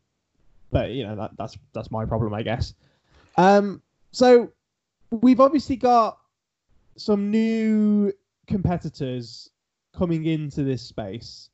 but 0.70 0.90
you 0.90 1.06
know 1.06 1.16
that 1.16 1.32
that's 1.36 1.56
that's 1.72 1.90
my 1.90 2.04
problem, 2.04 2.34
I 2.34 2.42
guess. 2.42 2.74
Um, 3.36 3.82
so 4.10 4.52
we've 5.10 5.40
obviously 5.40 5.76
got 5.76 6.18
some 6.96 7.30
new 7.30 8.12
competitors 8.46 9.50
coming 9.96 10.26
into 10.26 10.62
this 10.62 10.82
space. 10.82 11.48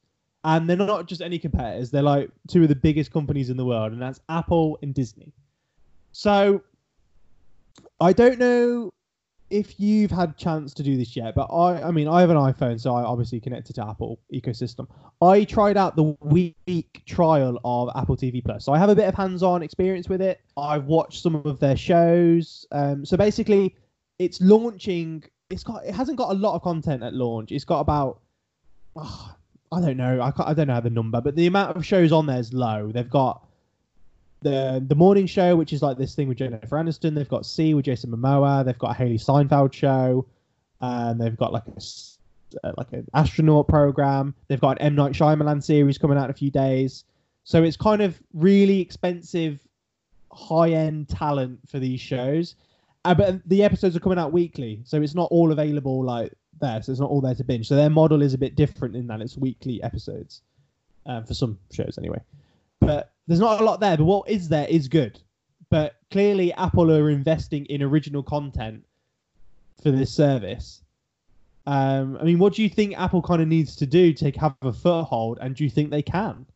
And 0.45 0.71
they're 0.71 0.77
not 0.77 1.09
just 1.09 1.21
any 1.21 1.39
competitors, 1.39 1.91
they're 1.91 2.01
like 2.01 2.31
two 2.47 2.63
of 2.63 2.69
the 2.69 2.77
biggest 2.77 3.11
companies 3.13 3.51
in 3.51 3.57
the 3.57 3.65
world, 3.65 3.93
and 3.93 4.01
that's 4.01 4.21
Apple 4.29 4.79
and 4.83 4.95
Disney. 4.95 5.33
So 6.13 6.63
I 8.01 8.13
don't 8.13 8.39
know 8.39 8.93
if 9.51 9.81
you've 9.81 10.11
had 10.11 10.37
chance 10.37 10.75
to 10.75 10.83
do 10.83 10.97
this 10.97 11.17
yet, 11.17 11.35
but 11.35 11.47
I 11.47 11.83
I 11.83 11.91
mean 11.91 12.09
I 12.09 12.21
have 12.21 12.31
an 12.31 12.37
iPhone, 12.37 12.81
so 12.81 12.95
I 12.95 13.03
obviously 13.03 13.41
connected 13.41 13.75
to 13.77 13.87
Apple 13.87 14.21
ecosystem. 14.33 14.87
I 15.21 15.45
tried 15.45 15.77
out 15.77 15.97
the 15.97 16.17
week 16.21 17.03
trial 17.07 17.59
of 17.65 17.91
Apple 17.95 18.17
TV 18.17 18.45
Plus. 18.45 18.65
So 18.65 18.73
I 18.73 18.79
have 18.79 18.89
a 18.89 18.95
bit 18.95 19.09
of 19.09 19.15
hands-on 19.15 19.63
experience 19.63 20.09
with 20.09 20.21
it. 20.21 20.41
I've 20.57 20.85
watched 20.85 21.23
some 21.23 21.37
of 21.37 21.59
their 21.61 21.77
shows. 21.77 22.67
Um, 22.73 23.05
so 23.05 23.17
basically 23.17 23.75
it's 24.19 24.41
launching 24.41 25.25
it's 25.51 25.65
got 25.65 25.85
it 25.85 25.95
hasn't 25.95 26.19
got 26.19 26.31
a 26.31 26.35
lot 26.35 26.55
of 26.55 26.63
content 26.63 27.03
at 27.03 27.15
launch. 27.15 27.53
It's 27.53 27.65
got 27.65 27.81
about 27.81 28.21
oh, 28.97 29.35
I 29.73 29.81
don't 29.81 29.97
know. 29.97 30.21
I 30.21 30.33
I 30.51 30.55
don't 30.55 30.69
know 30.69 30.81
the 30.81 30.91
number, 30.91 31.21
but 31.21 31.37
the 31.37 31.47
amount 31.47 31.77
of 31.77 31.85
shows 31.87 32.13
on 32.13 32.27
there 32.27 32.39
is 32.39 32.53
low. 32.53 32.93
They've 32.93 33.09
got 33.09 33.48
the 34.41 34.85
the 34.87 34.95
morning 34.95 35.27
show, 35.27 35.57
which 35.57 35.73
is 35.73 35.83
like 35.83 35.99
this 35.99 36.15
thing 36.15 36.29
with 36.29 36.39
Jennifer 36.39 36.77
Aniston. 36.77 37.15
They've 37.15 37.29
got 37.29 37.47
See 37.47 37.75
with 37.75 37.85
Jason 37.85 38.11
Momoa. 38.11 38.65
They've 38.65 38.79
got 38.79 38.99
a 38.99 39.03
Hailee 39.03 39.21
Steinfeld 39.21 39.75
show, 39.75 40.27
and 40.81 41.21
they've 41.21 41.37
got 41.37 41.53
like 41.53 41.67
a 41.67 41.81
uh, 42.65 42.73
like 42.77 42.93
an 42.93 43.07
astronaut 43.15 43.69
program. 43.69 44.35
They've 44.49 44.61
got 44.61 44.79
an 44.81 44.87
M 44.87 44.95
Night 44.95 45.13
Shyamalan 45.13 45.63
series 45.63 45.99
coming 45.99 46.19
out 46.19 46.25
in 46.25 46.31
a 46.31 46.35
few 46.35 46.51
days. 46.51 47.05
So 47.45 47.63
it's 47.63 47.77
kind 47.77 48.03
of 48.03 48.21
really 48.35 48.81
expensive, 48.81 49.61
high 50.33 50.71
end 50.71 51.09
talent 51.09 51.61
for 51.69 51.79
these 51.79 52.01
shows. 52.01 52.55
Uh, 53.05 53.15
but 53.15 53.41
the 53.47 53.65
episodes 53.65 53.97
are 53.97 54.01
coming 54.01 54.19
out 54.19 54.33
weekly, 54.33 54.83
so 54.85 55.01
it's 55.01 55.15
not 55.15 55.31
all 55.31 55.51
available 55.53 56.05
like 56.05 56.33
there. 56.61 56.83
So 56.83 56.93
it's 56.93 57.01
not 57.01 57.11
all 57.11 57.21
there 57.21 57.35
to 57.35 57.45
binge. 57.45 57.67
So 57.69 57.75
their 57.75 57.91
model 57.91 58.23
is 58.23 58.35
a 58.35 58.39
bit 58.39 58.55
different 58.55 58.97
in 58.97 59.07
that 59.07 59.21
it's 59.21 59.37
weekly 59.37 59.83
episodes, 59.83 60.43
um, 61.07 61.25
for 61.25 61.35
some 61.35 61.59
shows 61.73 61.97
anyway. 61.99 62.21
But 62.81 63.13
there's 63.29 63.41
not 63.41 63.61
a 63.61 63.65
lot 63.65 63.79
there. 63.79 63.97
But 63.97 64.05
what 64.05 64.29
is 64.29 64.49
there 64.49 64.67
is 64.67 64.89
good. 64.89 65.21
But 65.71 65.97
clearly, 66.11 66.53
Apple 66.55 66.91
are 66.91 67.11
investing 67.11 67.67
in 67.67 67.83
original 67.83 68.23
content 68.23 68.85
for 69.83 69.91
this 69.91 70.13
service. 70.13 70.83
Um, 71.67 72.17
I 72.19 72.25
mean, 72.25 72.39
what 72.39 72.55
do 72.55 72.63
you 72.63 72.71
think 72.71 72.99
Apple 72.99 73.21
kind 73.21 73.43
of 73.43 73.49
needs 73.49 73.77
to 73.77 73.87
do 73.87 74.15
to 74.15 74.31
have 74.33 74.57
a 74.63 74.73
foothold, 74.73 75.39
and 75.43 75.55
do 75.55 75.63
you 75.63 75.71
think 75.71 75.91
they 75.91 76.03
can? 76.03 76.47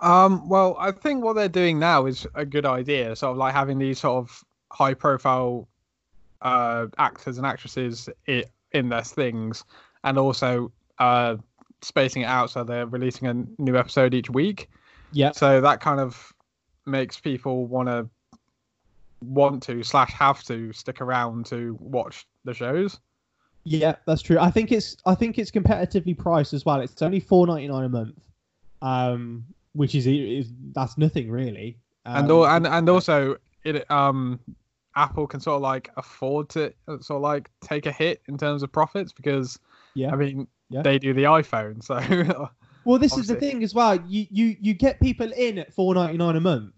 Um, 0.00 0.48
well, 0.48 0.76
I 0.78 0.92
think 0.92 1.22
what 1.22 1.34
they're 1.34 1.48
doing 1.48 1.78
now 1.78 2.06
is 2.06 2.26
a 2.34 2.46
good 2.46 2.64
idea, 2.64 3.14
sort 3.14 3.32
of 3.32 3.36
like 3.36 3.52
having 3.52 3.78
these 3.78 4.00
sort 4.00 4.16
of 4.16 4.44
high 4.72 4.94
profile 4.94 5.68
uh, 6.40 6.86
actors 6.96 7.36
and 7.36 7.46
actresses 7.46 8.08
in 8.26 8.88
their 8.88 9.02
things, 9.02 9.64
and 10.04 10.16
also 10.16 10.72
uh, 10.98 11.36
spacing 11.82 12.22
it 12.22 12.26
out 12.26 12.50
so 12.50 12.64
they're 12.64 12.86
releasing 12.86 13.28
a 13.28 13.34
new 13.60 13.76
episode 13.76 14.14
each 14.14 14.30
week. 14.30 14.70
Yeah, 15.12 15.30
So 15.32 15.60
that 15.60 15.80
kind 15.80 16.00
of 16.00 16.32
makes 16.84 17.18
people 17.18 17.66
want 17.66 17.88
to 17.88 18.08
want 19.22 19.62
to 19.64 19.82
slash 19.82 20.12
have 20.12 20.42
to 20.44 20.72
stick 20.72 21.00
around 21.00 21.46
to 21.46 21.76
watch 21.80 22.26
the 22.44 22.52
shows. 22.52 23.00
Yeah, 23.64 23.96
that's 24.06 24.22
true. 24.22 24.38
I 24.38 24.50
think 24.50 24.70
it's 24.70 24.96
I 25.06 25.14
think 25.14 25.38
it's 25.38 25.50
competitively 25.50 26.16
priced 26.16 26.52
as 26.52 26.64
well. 26.64 26.80
It's 26.80 27.02
only 27.02 27.18
four 27.20 27.46
ninety 27.46 27.66
nine 27.66 27.84
a 27.84 27.88
month, 27.88 28.20
um, 28.82 29.44
which 29.72 29.94
is, 29.94 30.06
is 30.06 30.52
that's 30.72 30.96
nothing 30.98 31.30
really. 31.30 31.78
Um, 32.04 32.16
and 32.16 32.30
al- 32.30 32.46
and 32.46 32.66
and 32.66 32.88
also 32.88 33.36
it 33.64 33.90
um 33.90 34.38
Apple 34.94 35.26
can 35.26 35.40
sort 35.40 35.56
of 35.56 35.62
like 35.62 35.90
afford 35.96 36.48
to 36.50 36.72
uh, 36.86 36.98
sort 37.00 37.16
of 37.16 37.22
like 37.22 37.50
take 37.60 37.86
a 37.86 37.92
hit 37.92 38.22
in 38.28 38.38
terms 38.38 38.62
of 38.62 38.70
profits 38.70 39.12
because 39.12 39.58
Yeah. 39.94 40.12
I 40.12 40.16
mean 40.16 40.46
Yeah. 40.70 40.82
they 40.82 40.98
do 40.98 41.12
the 41.12 41.24
iPhone 41.24 41.82
so 41.82 41.96
well, 42.86 42.98
this 42.98 43.18
is 43.18 43.26
the 43.26 43.34
thing 43.34 43.64
as 43.64 43.74
well. 43.74 43.98
You 44.06 44.26
you 44.30 44.56
you 44.60 44.72
get 44.72 45.00
people 45.00 45.30
in 45.32 45.58
at 45.58 45.74
four 45.74 45.94
ninety 45.94 46.16
nine 46.16 46.36
a 46.36 46.40
month, 46.40 46.72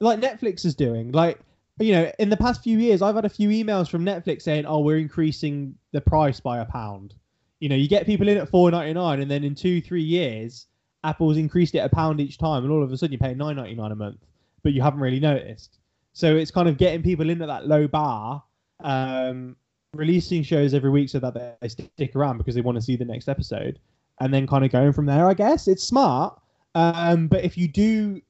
like 0.00 0.20
Netflix 0.20 0.64
is 0.64 0.74
doing. 0.74 1.12
Like 1.12 1.40
you 1.80 1.92
know, 1.92 2.12
in 2.18 2.30
the 2.30 2.36
past 2.36 2.62
few 2.62 2.78
years, 2.78 3.02
I've 3.02 3.16
had 3.16 3.24
a 3.24 3.30
few 3.30 3.48
emails 3.48 3.88
from 3.88 4.04
Netflix 4.04 4.42
saying, 4.42 4.64
"Oh, 4.66 4.80
we're 4.80 4.98
increasing 4.98 5.74
the 5.92 6.00
price 6.00 6.38
by 6.38 6.58
a 6.58 6.64
pound." 6.64 7.14
You 7.58 7.68
know, 7.68 7.74
you 7.74 7.88
get 7.88 8.06
people 8.06 8.28
in 8.28 8.38
at 8.38 8.48
four 8.48 8.70
ninety 8.70 8.94
nine, 8.94 9.20
and 9.20 9.30
then 9.30 9.42
in 9.42 9.54
two 9.54 9.80
three 9.80 10.02
years, 10.02 10.66
Apple's 11.02 11.36
increased 11.36 11.74
it 11.74 11.78
a 11.78 11.88
pound 11.88 12.20
each 12.20 12.38
time, 12.38 12.62
and 12.62 12.72
all 12.72 12.82
of 12.82 12.92
a 12.92 12.96
sudden 12.96 13.12
you're 13.12 13.18
paying 13.18 13.38
nine 13.38 13.56
ninety 13.56 13.74
nine 13.74 13.92
a 13.92 13.96
month, 13.96 14.20
but 14.62 14.72
you 14.72 14.82
haven't 14.82 15.00
really 15.00 15.20
noticed. 15.20 15.78
So 16.12 16.36
it's 16.36 16.50
kind 16.50 16.68
of 16.68 16.76
getting 16.76 17.02
people 17.02 17.28
in 17.28 17.42
at 17.42 17.48
that 17.48 17.66
low 17.66 17.88
bar, 17.88 18.42
um, 18.84 19.56
releasing 19.94 20.42
shows 20.42 20.74
every 20.74 20.90
week 20.90 21.08
so 21.08 21.18
that 21.18 21.58
they 21.60 21.68
stick 21.68 22.14
around 22.14 22.38
because 22.38 22.54
they 22.54 22.60
want 22.60 22.76
to 22.76 22.82
see 22.82 22.96
the 22.96 23.04
next 23.04 23.28
episode, 23.28 23.78
and 24.20 24.32
then 24.32 24.46
kind 24.46 24.64
of 24.64 24.70
going 24.70 24.92
from 24.92 25.06
there. 25.06 25.26
I 25.26 25.34
guess 25.34 25.66
it's 25.68 25.82
smart. 25.82 26.38
Um, 26.74 27.26
but 27.28 27.42
if 27.44 27.58
you 27.58 27.66
do 27.68 28.20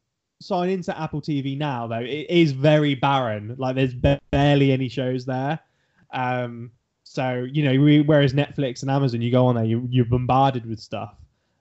sign 0.40 0.70
into 0.70 0.98
Apple 0.98 1.20
TV 1.20 1.58
now, 1.58 1.86
though, 1.86 2.00
it 2.00 2.26
is 2.30 2.52
very 2.52 2.94
barren. 2.94 3.54
Like 3.58 3.76
there's 3.76 3.94
ba- 3.94 4.20
barely 4.30 4.72
any 4.72 4.88
shows 4.88 5.24
there. 5.26 5.58
Um, 6.12 6.70
so 7.04 7.46
you 7.50 7.64
know, 7.64 7.80
we, 7.82 8.00
whereas 8.00 8.32
Netflix 8.32 8.82
and 8.82 8.90
Amazon, 8.90 9.20
you 9.20 9.30
go 9.30 9.46
on 9.46 9.56
there, 9.56 9.64
you 9.64 9.86
you're 9.90 10.04
bombarded 10.04 10.64
with 10.66 10.80
stuff. 10.80 11.14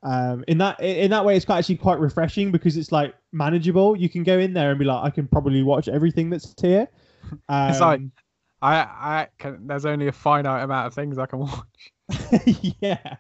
Um, 0.04 0.46
in 0.48 0.58
that 0.60 0.80
in 0.80 1.12
that 1.12 1.26
way, 1.26 1.36
it's 1.36 1.44
quite, 1.46 1.58
actually 1.60 1.76
quite 1.78 2.00
refreshing 2.00 2.52
because 2.52 2.78
it's 2.78 2.92
like 2.92 3.14
manageable. 3.34 3.98
You 3.98 4.08
can 4.08 4.24
go 4.24 4.40
in 4.40 4.54
there 4.54 4.70
and 4.70 4.80
be 4.80 4.86
like, 4.86 5.04
I 5.04 5.10
can 5.10 5.28
probably 5.28 5.62
watch 5.64 5.88
everything 5.90 6.30
that's 6.30 6.54
here. 6.62 6.88
Um, 7.50 7.70
It's 7.72 7.80
like- 7.82 8.02
I 8.62 8.76
I 8.76 9.28
can 9.38 9.68
there's 9.68 9.86
only 9.86 10.08
a 10.08 10.12
finite 10.12 10.64
amount 10.64 10.88
of 10.88 10.94
things 10.94 11.18
I 11.18 11.26
can 11.26 11.40
watch. 11.40 11.94
yeah. 12.82 13.16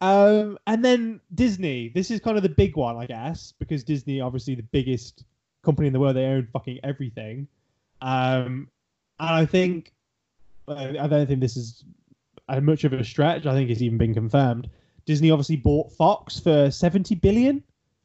Um, 0.00 0.58
and 0.66 0.84
then 0.84 1.20
Disney. 1.34 1.90
This 1.94 2.10
is 2.10 2.20
kind 2.20 2.36
of 2.36 2.42
the 2.42 2.48
big 2.48 2.76
one, 2.76 2.96
I 2.96 3.06
guess, 3.06 3.52
because 3.58 3.84
Disney, 3.84 4.20
obviously, 4.20 4.54
the 4.54 4.62
biggest 4.62 5.24
company 5.62 5.86
in 5.86 5.92
the 5.92 6.00
world. 6.00 6.16
They 6.16 6.24
own 6.24 6.48
fucking 6.52 6.80
everything. 6.82 7.46
Um, 8.00 8.68
and 9.18 9.34
I 9.34 9.46
think 9.46 9.92
I 10.68 11.06
don't 11.06 11.26
think 11.26 11.40
this 11.40 11.56
is 11.56 11.84
much 12.62 12.84
of 12.84 12.92
a 12.92 13.04
stretch. 13.04 13.46
I 13.46 13.54
think 13.54 13.70
it's 13.70 13.82
even 13.82 13.98
been 13.98 14.14
confirmed. 14.14 14.68
Disney 15.06 15.30
obviously 15.30 15.56
bought 15.56 15.92
Fox 15.92 16.38
for 16.38 16.70
seventy 16.70 17.14
billion. 17.14 17.62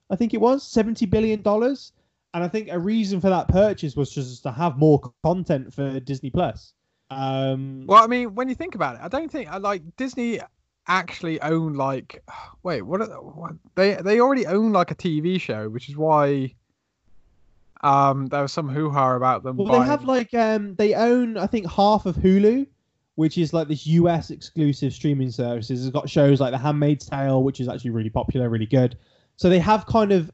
I 0.09 0.15
think 0.15 0.33
it 0.33 0.41
was 0.41 0.63
seventy 0.63 1.05
billion 1.05 1.41
dollars. 1.41 1.91
And 2.33 2.43
I 2.43 2.49
think 2.49 2.67
a 2.69 2.77
reason 2.77 3.21
for 3.21 3.29
that 3.29 3.47
purchase 3.47 3.95
was 3.95 4.11
just 4.11 4.43
to 4.43 4.51
have 4.51 4.77
more 4.77 4.99
content 5.23 5.73
for 5.73 6.01
Disney 6.01 6.29
Plus. 6.29 6.73
Um, 7.09 7.85
well, 7.87 8.03
I 8.03 8.07
mean, 8.07 8.35
when 8.35 8.49
you 8.49 8.55
think 8.55 8.75
about 8.75 8.95
it, 8.95 9.01
I 9.01 9.07
don't 9.07 9.31
think 9.31 9.49
I 9.49 9.57
like 9.57 9.81
Disney 9.95 10.41
actually 10.87 11.41
own 11.41 11.73
like 11.73 12.23
wait 12.63 12.81
what, 12.81 13.01
are, 13.01 13.07
what 13.21 13.53
they 13.75 13.95
they 13.95 14.19
already 14.19 14.45
own 14.45 14.71
like 14.71 14.91
a 14.91 14.95
TV 14.95 15.39
show, 15.39 15.69
which 15.69 15.89
is 15.89 15.97
why 15.97 16.53
um 17.81 18.27
there 18.27 18.41
was 18.41 18.51
some 18.51 18.69
hoo 18.69 18.89
ha 18.89 19.15
about 19.15 19.43
them. 19.43 19.57
Well, 19.57 19.67
buying... 19.67 19.81
they 19.81 19.87
have 19.87 20.03
like 20.05 20.33
um 20.33 20.75
they 20.75 20.93
own 20.93 21.37
I 21.37 21.47
think 21.47 21.69
half 21.69 22.05
of 22.05 22.15
Hulu, 22.15 22.67
which 23.15 23.37
is 23.37 23.53
like 23.53 23.67
this 23.67 23.85
US 23.87 24.29
exclusive 24.29 24.93
streaming 24.93 25.31
services. 25.31 25.85
It's 25.85 25.93
got 25.93 26.09
shows 26.09 26.39
like 26.39 26.51
The 26.51 26.57
Handmaid's 26.57 27.07
Tale, 27.07 27.43
which 27.43 27.59
is 27.59 27.67
actually 27.67 27.91
really 27.91 28.09
popular, 28.09 28.49
really 28.49 28.65
good. 28.65 28.97
So 29.37 29.49
they 29.49 29.59
have 29.59 29.85
kind 29.85 30.11
of 30.11 30.31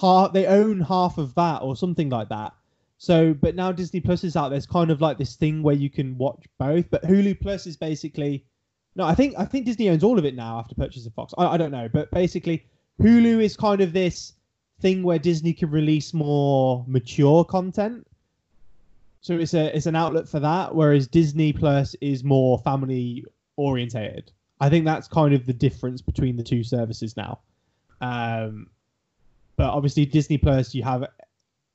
half 0.00 0.32
they 0.32 0.46
own 0.46 0.80
half 0.80 1.18
of 1.18 1.34
that 1.34 1.62
or 1.62 1.76
something 1.76 2.08
like 2.08 2.28
that. 2.28 2.52
So, 2.98 3.34
but 3.34 3.54
now 3.54 3.72
Disney 3.72 4.00
Plus 4.00 4.24
is 4.24 4.36
out. 4.36 4.48
There's 4.48 4.66
kind 4.66 4.90
of 4.90 5.00
like 5.00 5.18
this 5.18 5.36
thing 5.36 5.62
where 5.62 5.74
you 5.74 5.90
can 5.90 6.16
watch 6.16 6.44
both. 6.58 6.88
But 6.90 7.02
Hulu 7.02 7.38
Plus 7.40 7.66
is 7.66 7.76
basically 7.76 8.44
no. 8.94 9.04
I 9.04 9.14
think 9.14 9.34
I 9.38 9.44
think 9.44 9.66
Disney 9.66 9.88
owns 9.88 10.04
all 10.04 10.18
of 10.18 10.24
it 10.24 10.34
now 10.34 10.58
after 10.58 10.74
purchase 10.74 11.06
of 11.06 11.14
Fox. 11.14 11.34
I, 11.38 11.46
I 11.46 11.56
don't 11.56 11.72
know, 11.72 11.88
but 11.92 12.10
basically 12.10 12.66
Hulu 13.00 13.42
is 13.42 13.56
kind 13.56 13.80
of 13.80 13.92
this 13.92 14.34
thing 14.80 15.02
where 15.02 15.18
Disney 15.18 15.52
can 15.52 15.70
release 15.70 16.12
more 16.14 16.84
mature 16.86 17.44
content. 17.44 18.06
So 19.20 19.38
it's 19.38 19.54
a 19.54 19.74
it's 19.76 19.86
an 19.86 19.96
outlet 19.96 20.28
for 20.28 20.40
that, 20.40 20.74
whereas 20.74 21.08
Disney 21.08 21.52
Plus 21.52 21.94
is 22.00 22.22
more 22.24 22.58
family 22.58 23.24
orientated. 23.56 24.30
I 24.60 24.68
think 24.68 24.84
that's 24.84 25.08
kind 25.08 25.34
of 25.34 25.46
the 25.46 25.52
difference 25.52 26.00
between 26.00 26.36
the 26.36 26.42
two 26.42 26.62
services 26.62 27.16
now. 27.16 27.40
Um, 28.00 28.68
but 29.56 29.70
obviously 29.70 30.06
Disney 30.06 30.38
Plus, 30.38 30.74
you 30.74 30.82
have, 30.82 31.06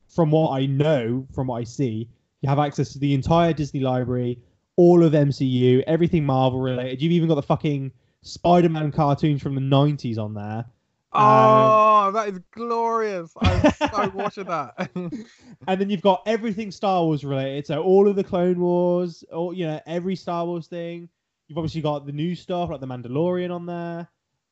from 0.07 0.31
what 0.31 0.51
I 0.51 0.65
know, 0.65 1.27
from 1.33 1.47
what 1.47 1.59
I 1.59 1.63
see, 1.63 2.07
you 2.41 2.49
have 2.49 2.59
access 2.59 2.93
to 2.93 2.99
the 2.99 3.13
entire 3.13 3.53
Disney 3.53 3.81
library, 3.81 4.39
all 4.79 5.03
of 5.03 5.11
MCU, 5.11 5.83
everything 5.87 6.25
Marvel 6.25 6.61
related. 6.61 7.01
You've 7.01 7.11
even 7.11 7.27
got 7.27 7.35
the 7.35 7.41
fucking 7.41 7.91
Spider-Man 8.21 8.93
cartoons 8.93 9.43
from 9.43 9.53
the 9.55 9.59
'90s 9.61 10.17
on 10.17 10.33
there. 10.33 10.63
Oh, 11.11 12.05
um, 12.07 12.13
that 12.13 12.29
is 12.29 12.39
glorious! 12.51 13.33
I'm 13.41 13.71
so 13.73 14.11
watching 14.15 14.45
that. 14.45 14.89
and 14.95 15.81
then 15.81 15.89
you've 15.89 16.01
got 16.01 16.23
everything 16.25 16.71
Star 16.71 17.03
Wars 17.03 17.25
related, 17.25 17.67
so 17.67 17.83
all 17.83 18.07
of 18.07 18.15
the 18.15 18.23
Clone 18.23 18.61
Wars, 18.61 19.25
or 19.33 19.53
you 19.53 19.67
know, 19.67 19.81
every 19.85 20.15
Star 20.15 20.45
Wars 20.45 20.67
thing. 20.67 21.09
You've 21.49 21.57
obviously 21.57 21.81
got 21.81 22.05
the 22.05 22.13
new 22.13 22.33
stuff 22.33 22.69
like 22.69 22.79
the 22.79 22.87
Mandalorian 22.87 23.53
on 23.53 23.65
there. 23.65 24.07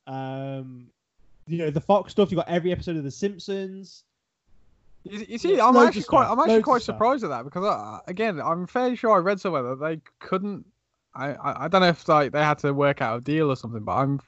Um, 0.08 0.88
you 1.48 1.58
know 1.58 1.70
the 1.70 1.80
Fox 1.80 2.12
stuff. 2.12 2.32
You've 2.32 2.40
got 2.40 2.50
every 2.50 2.74
episode 2.74 2.98
of 2.98 3.06
The 3.06 3.12
Simpsons. 3.12 4.04
You, 5.10 5.26
you 5.28 5.38
see, 5.38 5.60
I'm 5.60 5.76
actually 5.78 6.04
quite, 6.04 6.28
I'm 6.30 6.40
actually 6.40 6.64
quite 6.64 6.82
surprised 6.82 7.24
at 7.24 7.30
that 7.30 7.44
because 7.44 7.66
uh, 7.66 8.00
again, 8.08 8.40
I'm 8.40 8.68
fairly 8.68 8.96
sure 8.96 9.12
I 9.16 9.20
read 9.20 9.40
somewhere 9.40 9.64
that 9.64 9.80
they 9.80 10.02
couldn't. 10.20 10.66
I, 11.16 11.34
I, 11.34 11.66
I 11.66 11.68
don't 11.68 11.82
know 11.82 11.88
if 11.88 12.08
like 12.08 12.32
they 12.32 12.44
had 12.44 12.60
to 12.60 12.74
work 12.74 13.02
out 13.02 13.18
a 13.18 13.22
deal 13.22 13.52
or 13.52 13.56
something, 13.56 13.84
but 13.84 13.94
I'm, 13.94 14.20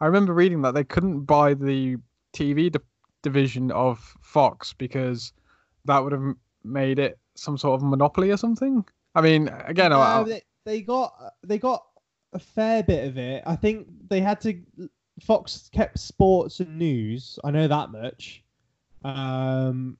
I 0.00 0.06
remember 0.06 0.34
reading 0.34 0.62
that 0.62 0.74
they 0.74 0.84
couldn't 0.84 1.20
buy 1.20 1.54
the 1.54 1.96
TV 2.34 2.70
di- 2.70 2.80
division 3.22 3.70
of 3.70 3.98
Fox 4.20 4.72
because 4.72 5.32
that 5.86 6.02
would 6.02 6.12
have 6.12 6.34
made 6.64 6.98
it 6.98 7.18
some 7.34 7.56
sort 7.56 7.80
of 7.80 7.86
monopoly 7.86 8.30
or 8.30 8.36
something. 8.36 8.84
I 9.14 9.20
mean, 9.20 9.48
again, 9.48 9.92
uh, 9.92 10.24
they, 10.24 10.42
they 10.64 10.82
got 10.82 11.14
they 11.42 11.58
got 11.58 11.84
a 12.32 12.38
fair 12.38 12.82
bit 12.82 13.08
of 13.08 13.16
it. 13.16 13.42
I 13.46 13.56
think 13.56 13.86
they 14.08 14.20
had 14.20 14.40
to 14.42 14.60
Fox 15.20 15.70
kept 15.72 15.98
sports 15.98 16.60
and 16.60 16.78
news. 16.78 17.38
I 17.44 17.50
know 17.50 17.68
that 17.68 17.90
much. 17.90 18.42
Um, 19.04 19.98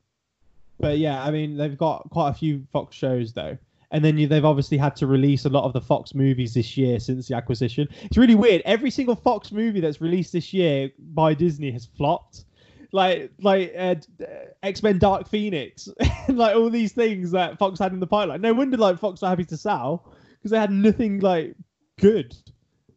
but 0.78 0.98
yeah, 0.98 1.22
I 1.22 1.30
mean 1.30 1.56
they've 1.56 1.76
got 1.76 2.08
quite 2.10 2.30
a 2.30 2.34
few 2.34 2.66
Fox 2.72 2.96
shows 2.96 3.32
though, 3.32 3.56
and 3.90 4.04
then 4.04 4.18
you, 4.18 4.26
they've 4.26 4.44
obviously 4.44 4.76
had 4.76 4.96
to 4.96 5.06
release 5.06 5.44
a 5.44 5.48
lot 5.48 5.64
of 5.64 5.72
the 5.72 5.80
Fox 5.80 6.14
movies 6.14 6.54
this 6.54 6.76
year 6.76 6.98
since 6.98 7.28
the 7.28 7.36
acquisition. 7.36 7.88
It's 8.02 8.16
really 8.16 8.34
weird. 8.34 8.62
Every 8.64 8.90
single 8.90 9.16
Fox 9.16 9.52
movie 9.52 9.80
that's 9.80 10.00
released 10.00 10.32
this 10.32 10.52
year 10.52 10.90
by 10.98 11.34
Disney 11.34 11.70
has 11.70 11.86
flopped. 11.86 12.44
Like 12.92 13.32
like 13.40 13.74
uh, 13.76 13.96
X 14.62 14.82
Men 14.82 14.98
Dark 14.98 15.28
Phoenix, 15.28 15.88
like 16.28 16.54
all 16.54 16.70
these 16.70 16.92
things 16.92 17.32
that 17.32 17.58
Fox 17.58 17.78
had 17.78 17.92
in 17.92 18.00
the 18.00 18.06
pipeline. 18.06 18.40
No 18.40 18.54
wonder 18.54 18.76
like 18.76 18.98
Fox 18.98 19.22
are 19.22 19.30
happy 19.30 19.44
to 19.46 19.56
sell 19.56 20.12
because 20.38 20.50
they 20.52 20.58
had 20.58 20.70
nothing 20.70 21.20
like 21.20 21.56
good. 21.98 22.36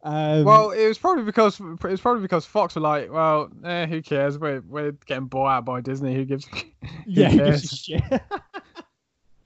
Um, 0.07 0.45
well, 0.45 0.71
it 0.71 0.87
was 0.87 0.97
probably 0.97 1.25
because 1.25 1.59
it 1.59 1.83
was 1.83 1.99
probably 1.99 2.21
because 2.21 2.45
Fox 2.45 2.75
were 2.75 2.81
like, 2.81 3.11
well, 3.11 3.49
eh, 3.65 3.85
who 3.87 4.01
cares? 4.01 4.39
We're 4.39 4.61
we're 4.61 4.93
getting 5.05 5.25
bought 5.25 5.49
out 5.49 5.65
by 5.65 5.81
Disney. 5.81 6.15
Who 6.15 6.23
gives? 6.23 6.45
Who 6.55 6.63
yeah, 7.05 7.29
who 7.29 7.37
gives 7.39 7.73
a 7.73 7.75
shit. 7.75 8.03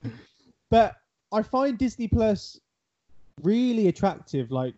but 0.70 0.94
I 1.32 1.42
find 1.42 1.76
Disney 1.76 2.06
Plus 2.06 2.60
really 3.42 3.88
attractive. 3.88 4.52
Like, 4.52 4.76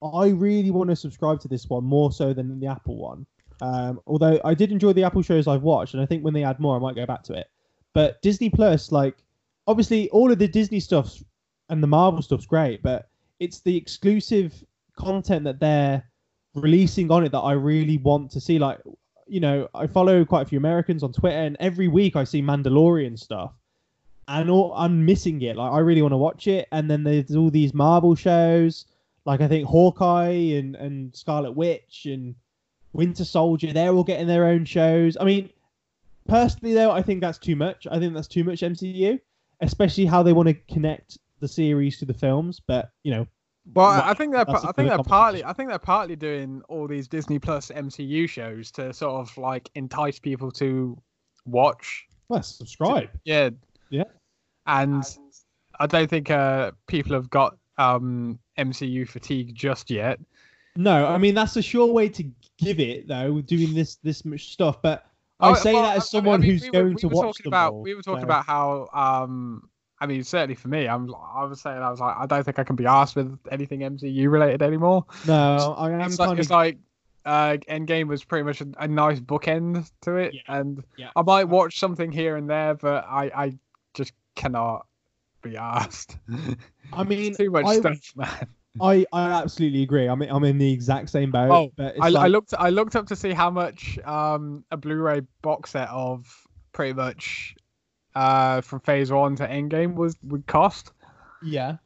I 0.00 0.28
really 0.28 0.70
want 0.70 0.90
to 0.90 0.96
subscribe 0.96 1.40
to 1.40 1.48
this 1.48 1.68
one 1.68 1.82
more 1.82 2.12
so 2.12 2.32
than 2.32 2.60
the 2.60 2.68
Apple 2.68 2.94
one. 2.94 3.26
Um, 3.62 4.00
although 4.06 4.40
I 4.44 4.54
did 4.54 4.70
enjoy 4.70 4.92
the 4.92 5.02
Apple 5.02 5.22
shows 5.22 5.48
I've 5.48 5.62
watched, 5.62 5.94
and 5.94 6.02
I 6.04 6.06
think 6.06 6.22
when 6.22 6.34
they 6.34 6.44
add 6.44 6.60
more, 6.60 6.76
I 6.76 6.78
might 6.78 6.94
go 6.94 7.04
back 7.04 7.24
to 7.24 7.32
it. 7.32 7.50
But 7.94 8.22
Disney 8.22 8.48
Plus, 8.48 8.92
like, 8.92 9.16
obviously 9.66 10.08
all 10.10 10.30
of 10.30 10.38
the 10.38 10.46
Disney 10.46 10.78
stuffs 10.78 11.24
and 11.68 11.82
the 11.82 11.88
Marvel 11.88 12.22
stuff's 12.22 12.46
great, 12.46 12.80
but 12.80 13.08
it's 13.40 13.58
the 13.58 13.76
exclusive 13.76 14.64
content 14.96 15.44
that 15.44 15.60
they're 15.60 16.04
releasing 16.54 17.10
on 17.10 17.24
it 17.24 17.32
that 17.32 17.40
I 17.40 17.52
really 17.52 17.98
want 17.98 18.30
to 18.32 18.40
see. 18.40 18.58
Like, 18.58 18.78
you 19.26 19.40
know, 19.40 19.68
I 19.74 19.86
follow 19.86 20.24
quite 20.24 20.42
a 20.42 20.46
few 20.46 20.58
Americans 20.58 21.02
on 21.02 21.12
Twitter, 21.12 21.36
and 21.36 21.56
every 21.60 21.88
week 21.88 22.16
I 22.16 22.24
see 22.24 22.42
Mandalorian 22.42 23.18
stuff, 23.18 23.52
and 24.28 24.50
all, 24.50 24.72
I'm 24.74 25.04
missing 25.04 25.42
it. 25.42 25.56
Like, 25.56 25.72
I 25.72 25.78
really 25.78 26.02
want 26.02 26.12
to 26.12 26.18
watch 26.18 26.46
it. 26.46 26.68
And 26.72 26.90
then 26.90 27.04
there's 27.04 27.34
all 27.34 27.50
these 27.50 27.74
Marvel 27.74 28.14
shows, 28.14 28.86
like 29.24 29.40
I 29.40 29.48
think 29.48 29.66
Hawkeye 29.66 30.54
and 30.56 30.76
and 30.76 31.14
Scarlet 31.14 31.52
Witch 31.52 32.06
and 32.06 32.34
Winter 32.92 33.24
Soldier. 33.24 33.72
They're 33.72 33.92
all 33.92 34.04
getting 34.04 34.26
their 34.26 34.46
own 34.46 34.64
shows. 34.64 35.16
I 35.20 35.24
mean, 35.24 35.50
personally 36.28 36.74
though, 36.74 36.90
I 36.90 37.02
think 37.02 37.20
that's 37.20 37.38
too 37.38 37.56
much. 37.56 37.86
I 37.90 37.98
think 37.98 38.14
that's 38.14 38.28
too 38.28 38.44
much 38.44 38.60
MCU, 38.60 39.18
especially 39.60 40.04
how 40.06 40.22
they 40.22 40.32
want 40.32 40.48
to 40.48 40.54
connect 40.54 41.18
the 41.40 41.48
series 41.48 41.98
to 41.98 42.04
the 42.04 42.14
films. 42.14 42.60
But 42.66 42.90
you 43.02 43.12
know, 43.12 43.26
well, 43.72 44.02
I 44.04 44.12
think 44.14 44.32
they're 44.32 44.48
I 44.48 44.72
think 44.72 44.88
they're 44.90 44.98
partly 44.98 45.42
I 45.42 45.52
think 45.52 45.70
they're 45.70 45.78
partly 45.78 46.16
doing 46.16 46.62
all 46.68 46.86
these 46.86 47.08
Disney 47.08 47.38
Plus 47.38 47.70
MCU 47.70 48.28
shows 48.28 48.70
to 48.72 48.92
sort 48.92 49.20
of 49.20 49.36
like 49.38 49.70
entice 49.74 50.18
people 50.18 50.50
to 50.52 51.00
watch. 51.46 52.06
Well, 52.28 52.42
subscribe. 52.42 53.12
To, 53.12 53.18
yeah. 53.24 53.50
Yeah. 53.90 54.04
And 54.66 55.04
I 55.80 55.86
don't 55.86 56.08
think 56.08 56.30
uh, 56.30 56.72
people 56.86 57.14
have 57.14 57.30
got 57.30 57.56
um, 57.78 58.38
MCU 58.58 59.08
fatigue 59.08 59.54
just 59.54 59.90
yet. 59.90 60.18
No, 60.76 61.06
I 61.06 61.18
mean 61.18 61.34
that's 61.34 61.56
a 61.56 61.62
sure 61.62 61.90
way 61.90 62.08
to 62.10 62.24
give 62.58 62.80
it 62.80 63.08
though, 63.08 63.40
doing 63.40 63.74
this 63.74 63.96
this 63.96 64.24
much 64.24 64.52
stuff. 64.52 64.82
But 64.82 65.06
I 65.40 65.50
oh, 65.50 65.54
say 65.54 65.72
well, 65.72 65.82
that 65.84 65.96
as 65.98 66.10
someone 66.10 66.40
I 66.40 66.42
mean, 66.42 66.50
who's 66.50 66.62
we 66.62 66.70
going 66.70 66.88
we 66.88 66.94
to 66.96 67.08
watch 67.08 67.38
them 67.38 67.48
about, 67.48 67.72
all, 67.72 67.82
We 67.82 67.94
were 67.94 68.02
talking 68.02 68.22
so. 68.22 68.26
about 68.26 68.44
how 68.44 68.88
um, 68.92 69.68
I 70.00 70.06
mean, 70.06 70.24
certainly 70.24 70.54
for 70.54 70.68
me, 70.68 70.88
I'm. 70.88 71.14
I 71.14 71.44
was 71.44 71.60
saying 71.60 71.78
I 71.78 71.90
was 71.90 72.00
like, 72.00 72.16
I 72.16 72.26
don't 72.26 72.44
think 72.44 72.58
I 72.58 72.64
can 72.64 72.76
be 72.76 72.86
asked 72.86 73.16
with 73.16 73.38
anything 73.50 73.80
MCU 73.80 74.30
related 74.30 74.62
anymore. 74.62 75.04
No, 75.26 75.74
I 75.78 75.90
am 75.90 76.00
it's 76.00 76.18
like, 76.18 76.32
of... 76.32 76.38
It's 76.38 76.50
like 76.50 76.78
uh, 77.24 77.56
Endgame 77.68 78.08
was 78.08 78.24
pretty 78.24 78.44
much 78.44 78.60
a, 78.60 78.66
a 78.78 78.88
nice 78.88 79.20
bookend 79.20 79.90
to 80.02 80.16
it, 80.16 80.34
yeah. 80.34 80.40
and 80.48 80.84
yeah. 80.96 81.10
I 81.16 81.22
might 81.22 81.44
watch 81.44 81.78
something 81.78 82.10
here 82.10 82.36
and 82.36 82.50
there, 82.50 82.74
but 82.74 83.06
I, 83.08 83.30
I 83.34 83.58
just 83.94 84.12
cannot 84.34 84.86
be 85.42 85.56
asked. 85.56 86.18
I 86.92 87.04
mean, 87.04 87.34
too 87.34 87.50
much 87.50 87.66
I, 87.66 87.78
stuff, 87.78 87.98
man. 88.16 88.46
I, 88.80 89.06
I 89.12 89.30
absolutely 89.30 89.82
agree. 89.82 90.06
I'm 90.08 90.20
I'm 90.22 90.44
in 90.44 90.58
the 90.58 90.72
exact 90.72 91.08
same 91.10 91.30
boat. 91.30 91.50
Oh, 91.50 91.72
but 91.76 91.94
I, 92.00 92.08
like... 92.08 92.24
I 92.24 92.26
looked 92.26 92.54
I 92.58 92.70
looked 92.70 92.96
up 92.96 93.06
to 93.06 93.16
see 93.16 93.32
how 93.32 93.50
much 93.50 93.98
um 94.04 94.64
a 94.72 94.76
Blu-ray 94.76 95.22
box 95.42 95.70
set 95.70 95.88
of 95.90 96.26
pretty 96.72 96.92
much 96.92 97.54
uh, 98.14 98.60
from 98.60 98.80
phase 98.80 99.10
one 99.10 99.36
to 99.36 99.46
endgame 99.46 99.94
was 99.94 100.16
would 100.24 100.46
cost. 100.46 100.92
Yeah. 101.42 101.76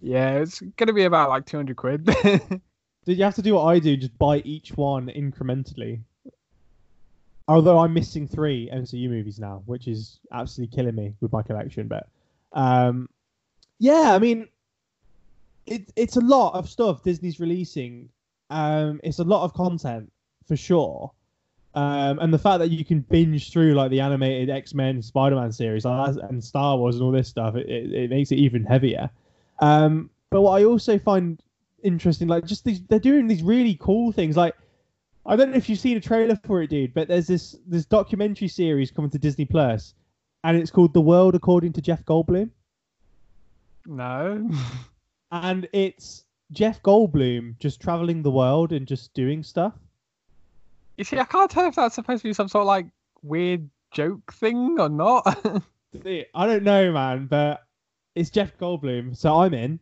Yeah, 0.00 0.38
it's 0.38 0.60
gonna 0.76 0.92
be 0.92 1.04
about 1.04 1.28
like 1.28 1.46
two 1.46 1.56
hundred 1.56 1.76
quid. 1.76 2.04
Did 3.04 3.16
you 3.18 3.24
have 3.24 3.34
to 3.36 3.42
do 3.42 3.54
what 3.54 3.64
I 3.64 3.78
do? 3.78 3.96
Just 3.96 4.16
buy 4.18 4.38
each 4.38 4.76
one 4.76 5.08
incrementally. 5.08 6.00
Although 7.48 7.78
I'm 7.78 7.94
missing 7.94 8.28
three 8.28 8.68
MCU 8.72 9.08
movies 9.08 9.40
now, 9.40 9.62
which 9.64 9.88
is 9.88 10.20
absolutely 10.32 10.76
killing 10.76 10.94
me 10.94 11.14
with 11.20 11.32
my 11.32 11.42
collection. 11.42 11.88
But 11.88 12.06
um, 12.52 13.08
yeah, 13.78 14.12
I 14.14 14.18
mean, 14.18 14.48
it, 15.66 15.90
it's 15.96 16.16
a 16.16 16.20
lot 16.20 16.54
of 16.54 16.68
stuff 16.68 17.02
Disney's 17.02 17.40
releasing 17.40 18.10
um, 18.50 19.00
it's 19.02 19.18
a 19.18 19.24
lot 19.24 19.44
of 19.44 19.52
content 19.54 20.10
for 20.46 20.56
sure. 20.56 21.12
Um, 21.78 22.18
and 22.18 22.34
the 22.34 22.38
fact 22.38 22.58
that 22.58 22.72
you 22.72 22.84
can 22.84 23.02
binge 23.02 23.52
through 23.52 23.74
like 23.74 23.92
the 23.92 24.00
animated 24.00 24.50
X 24.50 24.74
Men, 24.74 25.00
Spider 25.00 25.36
Man 25.36 25.52
series, 25.52 25.84
and 25.84 26.42
Star 26.42 26.76
Wars 26.76 26.96
and 26.96 27.04
all 27.04 27.12
this 27.12 27.28
stuff, 27.28 27.54
it, 27.54 27.68
it, 27.68 28.10
makes 28.10 28.32
it 28.32 28.38
even 28.40 28.64
heavier. 28.64 29.08
Um, 29.60 30.10
but 30.28 30.40
what 30.40 30.60
I 30.60 30.64
also 30.64 30.98
find 30.98 31.40
interesting, 31.84 32.26
like 32.26 32.46
just 32.46 32.64
these, 32.64 32.82
they're 32.82 32.98
doing 32.98 33.28
these 33.28 33.44
really 33.44 33.78
cool 33.80 34.10
things. 34.10 34.36
Like 34.36 34.56
I 35.24 35.36
don't 35.36 35.52
know 35.52 35.56
if 35.56 35.68
you've 35.68 35.78
seen 35.78 35.96
a 35.96 36.00
trailer 36.00 36.34
for 36.44 36.62
it, 36.62 36.70
dude, 36.70 36.94
but 36.94 37.06
there's 37.06 37.28
this 37.28 37.54
this 37.64 37.84
documentary 37.84 38.48
series 38.48 38.90
coming 38.90 39.12
to 39.12 39.18
Disney 39.18 39.44
Plus, 39.44 39.94
and 40.42 40.56
it's 40.56 40.72
called 40.72 40.92
The 40.94 41.00
World 41.00 41.36
According 41.36 41.74
to 41.74 41.80
Jeff 41.80 42.04
Goldblum, 42.04 42.50
No. 43.86 44.50
and 45.30 45.68
it's 45.72 46.24
Jeff 46.50 46.82
Goldblum 46.82 47.56
just 47.60 47.80
traveling 47.80 48.22
the 48.22 48.32
world 48.32 48.72
and 48.72 48.84
just 48.84 49.14
doing 49.14 49.44
stuff. 49.44 49.74
You 50.98 51.04
see, 51.04 51.18
I 51.18 51.24
can't 51.24 51.50
tell 51.50 51.66
if 51.66 51.76
that's 51.76 51.94
supposed 51.94 52.22
to 52.22 52.28
be 52.28 52.34
some 52.34 52.48
sort 52.48 52.62
of 52.62 52.66
like 52.66 52.86
weird 53.22 53.70
joke 53.92 54.32
thing 54.34 54.78
or 54.78 54.88
not. 54.88 55.22
see, 56.02 56.26
I 56.34 56.46
don't 56.46 56.64
know, 56.64 56.92
man, 56.92 57.26
but 57.26 57.62
it's 58.16 58.30
Jeff 58.30 58.58
Goldblum, 58.58 59.16
so 59.16 59.40
I'm 59.40 59.54
in 59.54 59.78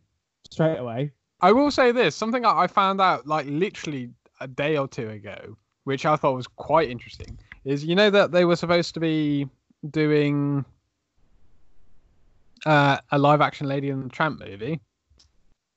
straight 0.49 0.77
away. 0.77 1.11
I 1.41 1.51
will 1.51 1.71
say 1.71 1.91
this: 1.91 2.15
something 2.15 2.45
I 2.45 2.67
found 2.67 3.01
out 3.01 3.25
like 3.25 3.47
literally 3.49 4.11
a 4.39 4.47
day 4.47 4.77
or 4.77 4.87
two 4.87 5.09
ago, 5.09 5.57
which 5.85 6.05
I 6.05 6.15
thought 6.15 6.35
was 6.35 6.47
quite 6.47 6.89
interesting, 6.89 7.37
is 7.65 7.83
you 7.83 7.95
know 7.95 8.11
that 8.11 8.31
they 8.31 8.45
were 8.45 8.55
supposed 8.55 8.93
to 8.93 8.99
be 8.99 9.49
doing 9.89 10.63
uh, 12.67 12.97
a 13.11 13.17
live-action 13.17 13.67
Lady 13.67 13.89
and 13.89 14.05
the 14.05 14.09
Tramp 14.09 14.39
movie. 14.39 14.79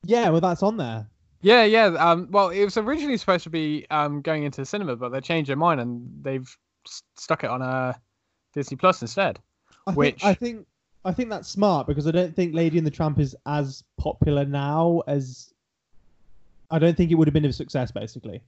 Yeah, 0.04 0.28
well, 0.28 0.40
that's 0.40 0.62
on 0.62 0.76
there. 0.76 1.06
Yeah, 1.42 1.64
yeah. 1.64 1.86
Um, 1.98 2.28
well, 2.30 2.50
it 2.50 2.64
was 2.64 2.76
originally 2.76 3.16
supposed 3.16 3.44
to 3.44 3.50
be 3.50 3.86
um, 3.90 4.20
going 4.20 4.42
into 4.44 4.60
the 4.60 4.66
cinema, 4.66 4.96
but 4.96 5.08
they 5.10 5.20
changed 5.20 5.48
their 5.48 5.56
mind 5.56 5.80
and 5.80 6.06
they've 6.22 6.54
s- 6.86 7.02
stuck 7.16 7.44
it 7.44 7.50
on 7.50 7.62
uh, 7.62 7.94
Disney 8.52 8.76
Plus 8.76 9.00
instead. 9.00 9.38
I 9.86 9.92
Which- 9.92 10.20
think, 10.20 10.24
I 10.24 10.34
think 10.34 10.66
I 11.06 11.12
think 11.12 11.30
that's 11.30 11.48
smart 11.48 11.86
because 11.86 12.06
I 12.06 12.10
don't 12.10 12.36
think 12.36 12.54
Lady 12.54 12.76
and 12.76 12.86
the 12.86 12.90
Tramp 12.90 13.18
is 13.18 13.34
as 13.46 13.82
popular 13.98 14.44
now 14.44 15.02
as 15.06 15.54
I 16.70 16.78
don't 16.78 16.94
think 16.96 17.10
it 17.10 17.14
would 17.14 17.26
have 17.26 17.32
been 17.32 17.46
a 17.46 17.52
success. 17.54 17.90
Basically, 17.90 18.42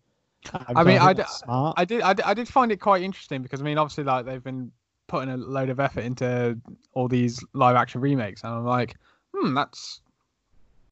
Um, 0.53 0.65
I 0.77 0.85
mean, 0.85 0.99
I 0.99 1.15
that's 1.15 1.41
d- 1.41 1.45
smart. 1.47 1.75
I 1.79 1.85
did, 1.87 2.03
I 2.03 2.13
did, 2.13 2.25
I 2.27 2.35
did 2.35 2.47
find 2.47 2.71
it 2.71 2.77
quite 2.77 3.01
interesting 3.03 3.43
because 3.43 3.63
I 3.63 3.65
mean, 3.65 3.79
obviously, 3.79 4.05
like 4.05 4.27
they've 4.27 4.45
been 4.45 4.71
putting 5.07 5.31
a 5.31 5.37
load 5.39 5.71
of 5.71 5.81
effort 5.81 6.05
into 6.05 6.59
all 6.93 7.09
these 7.09 7.43
live 7.55 7.75
action 7.77 8.03
remakes, 8.03 8.45
and 8.45 8.53
I'm 8.53 8.67
like, 8.67 8.97
hmm, 9.35 9.55
that's 9.55 10.03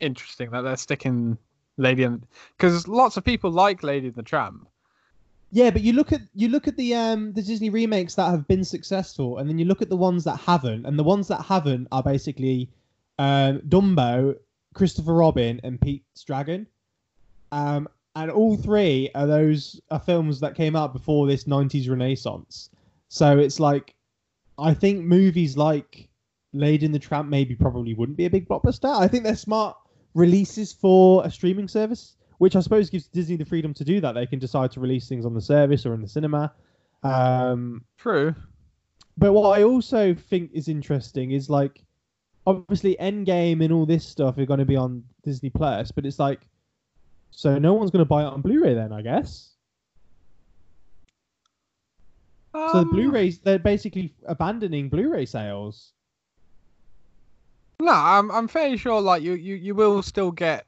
interesting 0.01 0.51
that 0.53 0.63
they're 0.63 0.77
sticking 0.79 1.37
Lady 1.81 2.05
and 2.05 2.25
because 2.57 2.87
lots 2.87 3.17
of 3.17 3.25
people 3.25 3.51
like 3.51 3.83
Lady 3.83 4.09
and 4.09 4.15
the 4.15 4.23
Tramp. 4.23 4.69
Yeah, 5.51 5.71
but 5.71 5.83
you 5.83 5.95
look 5.95 6.13
at 6.13 6.21
you 6.35 6.49
look 6.49 6.69
at 6.69 6.77
the 6.77 6.95
um 6.95 7.33
the 7.33 7.43
Disney 7.43 7.71
remakes 7.71 8.15
that 8.15 8.31
have 8.31 8.47
been 8.47 8.65
successful, 8.65 9.39
and 9.39 9.49
then 9.49 9.59
you 9.59 9.65
look 9.65 9.83
at 9.83 9.89
the 9.89 9.97
ones 9.97 10.23
that 10.25 10.37
haven't, 10.37 10.87
and 10.87 10.99
the 10.99 11.05
ones 11.05 11.27
that 11.29 11.43
haven't 11.43 11.89
are 11.91 12.03
basically 12.03 12.69
um, 13.19 13.61
Dumbo, 13.69 14.37
Christopher 14.75 15.15
Robin, 15.15 15.61
and 15.65 15.81
Pete's 15.81 16.23
Dragon. 16.23 16.67
Um, 17.53 17.89
and 18.15 18.31
all 18.31 18.57
three 18.57 19.11
are 19.15 19.27
those 19.27 19.81
are 19.91 19.99
films 19.99 20.41
that 20.41 20.55
came 20.55 20.77
out 20.77 20.93
before 20.93 21.27
this 21.27 21.45
'90s 21.45 21.89
renaissance. 21.91 22.71
So 23.09 23.39
it's 23.39 23.59
like, 23.59 23.95
I 24.59 24.73
think 24.73 25.05
movies 25.05 25.57
like 25.57 26.09
Lady 26.53 26.87
and 26.87 26.95
the 26.95 26.99
Tramp 27.01 27.29
maybe 27.29 27.57
probably 27.57 27.95
wouldn't 27.95 28.19
be 28.19 28.27
a 28.27 28.31
big 28.31 28.49
blockbuster. 28.49 29.01
I 29.01 29.09
think 29.09 29.25
they're 29.25 29.35
smart 29.35 29.77
releases 30.15 30.73
for 30.73 31.25
a 31.25 31.31
streaming 31.31 31.69
service, 31.69 32.17
which 32.39 32.57
I 32.57 32.61
suppose 32.61 32.91
gives 32.91 33.07
Disney 33.09 33.37
the 33.37 33.45
freedom 33.45 33.75
to 33.75 33.85
do 33.85 34.01
that. 34.01 34.13
They 34.13 34.27
can 34.27 34.39
decide 34.39 34.71
to 34.73 34.81
release 34.81 35.09
things 35.09 35.25
on 35.25 35.35
the 35.35 35.41
service 35.41 35.87
or 35.87 35.95
in 35.95 36.03
the 36.03 36.09
cinema. 36.09 36.53
Um, 37.03 37.85
True. 37.97 38.35
but 39.17 39.33
what 39.33 39.59
I 39.59 39.63
also 39.63 40.15
think 40.15 40.51
is 40.53 40.69
interesting 40.69 41.31
is 41.31 41.49
like, 41.49 41.83
obviously, 42.47 42.97
Endgame 43.01 43.65
and 43.65 43.73
all 43.73 43.87
this 43.87 44.05
stuff 44.05 44.39
are 44.39 44.47
going 44.47 44.59
to 44.59 44.67
be 44.67 44.77
on 44.77 45.05
Disney 45.23 45.51
Plus, 45.51 45.91
but 45.91 46.05
it's 46.05 46.19
like, 46.19 46.41
so 47.31 47.59
no 47.59 47.75
one's 47.75 47.91
going 47.91 48.05
to 48.05 48.09
buy 48.09 48.23
it 48.23 48.27
on 48.27 48.41
Blu-ray 48.41 48.75
then, 48.75 48.93
I 48.93 49.03
guess. 49.03 49.47
So 52.53 52.73
the 52.73 52.79
Um, 52.81 52.91
Blu-rays, 52.91 53.39
they're 53.39 53.61
basically 53.61 54.13
abandoning 54.27 54.89
Blu-ray 54.89 55.25
sales. 55.27 55.93
No, 57.81 57.93
I'm 57.93 58.31
I'm 58.31 58.49
fairly 58.49 58.77
sure 58.77 59.01
like 59.01 59.23
you 59.23 59.33
you 59.33 59.55
you 59.57 59.75
will 59.75 60.03
still 60.03 60.31
get 60.31 60.67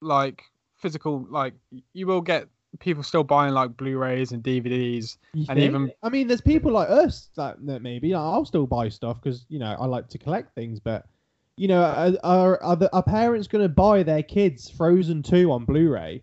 like 0.00 0.42
physical 0.76 1.26
like 1.30 1.54
you 1.92 2.06
will 2.06 2.20
get 2.20 2.48
people 2.80 3.02
still 3.02 3.22
buying 3.24 3.52
like 3.54 3.76
Blu-rays 3.76 4.32
and 4.32 4.42
DVDs. 4.42 5.16
You 5.34 5.46
And 5.48 5.58
think? 5.58 5.70
even- 5.70 5.92
I 6.02 6.08
mean, 6.08 6.26
there's 6.26 6.40
people 6.40 6.72
like 6.72 6.88
us 6.88 7.28
that, 7.36 7.64
that 7.66 7.82
maybe 7.82 8.14
I'll 8.14 8.44
still 8.46 8.66
buy 8.66 8.88
stuff 8.88 9.20
because 9.22 9.44
you 9.48 9.58
know 9.58 9.76
I 9.78 9.86
like 9.86 10.08
to 10.08 10.18
collect 10.18 10.54
things. 10.54 10.80
But 10.80 11.06
you 11.56 11.68
know, 11.68 11.82
are 11.82 12.12
are, 12.24 12.62
are, 12.62 12.76
the, 12.76 12.94
are 12.94 13.02
parents 13.02 13.46
going 13.46 13.62
to 13.62 13.68
buy 13.68 14.02
their 14.02 14.22
kids 14.22 14.70
Frozen 14.70 15.22
Two 15.22 15.52
on 15.52 15.64
Blu-ray, 15.64 16.22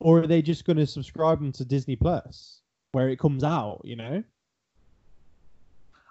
or 0.00 0.20
are 0.20 0.26
they 0.26 0.40
just 0.42 0.64
going 0.64 0.76
to 0.76 0.86
subscribe 0.86 1.40
them 1.40 1.52
to 1.52 1.64
Disney 1.64 1.96
Plus 1.96 2.60
where 2.92 3.08
it 3.08 3.18
comes 3.18 3.44
out? 3.44 3.80
You 3.84 3.96
know. 3.96 4.22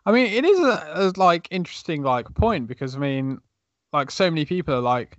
I 0.07 0.11
mean, 0.13 0.27
it 0.27 0.45
is 0.45 0.57
a, 0.59 0.91
a 0.95 1.13
like 1.17 1.49
interesting 1.51 2.01
like 2.01 2.33
point 2.33 2.65
because 2.65 2.95
I 2.95 2.99
mean, 2.99 3.39
like 3.91 4.09
so 4.09 4.31
many 4.31 4.45
people 4.45 4.73
are 4.75 4.79
like 4.79 5.17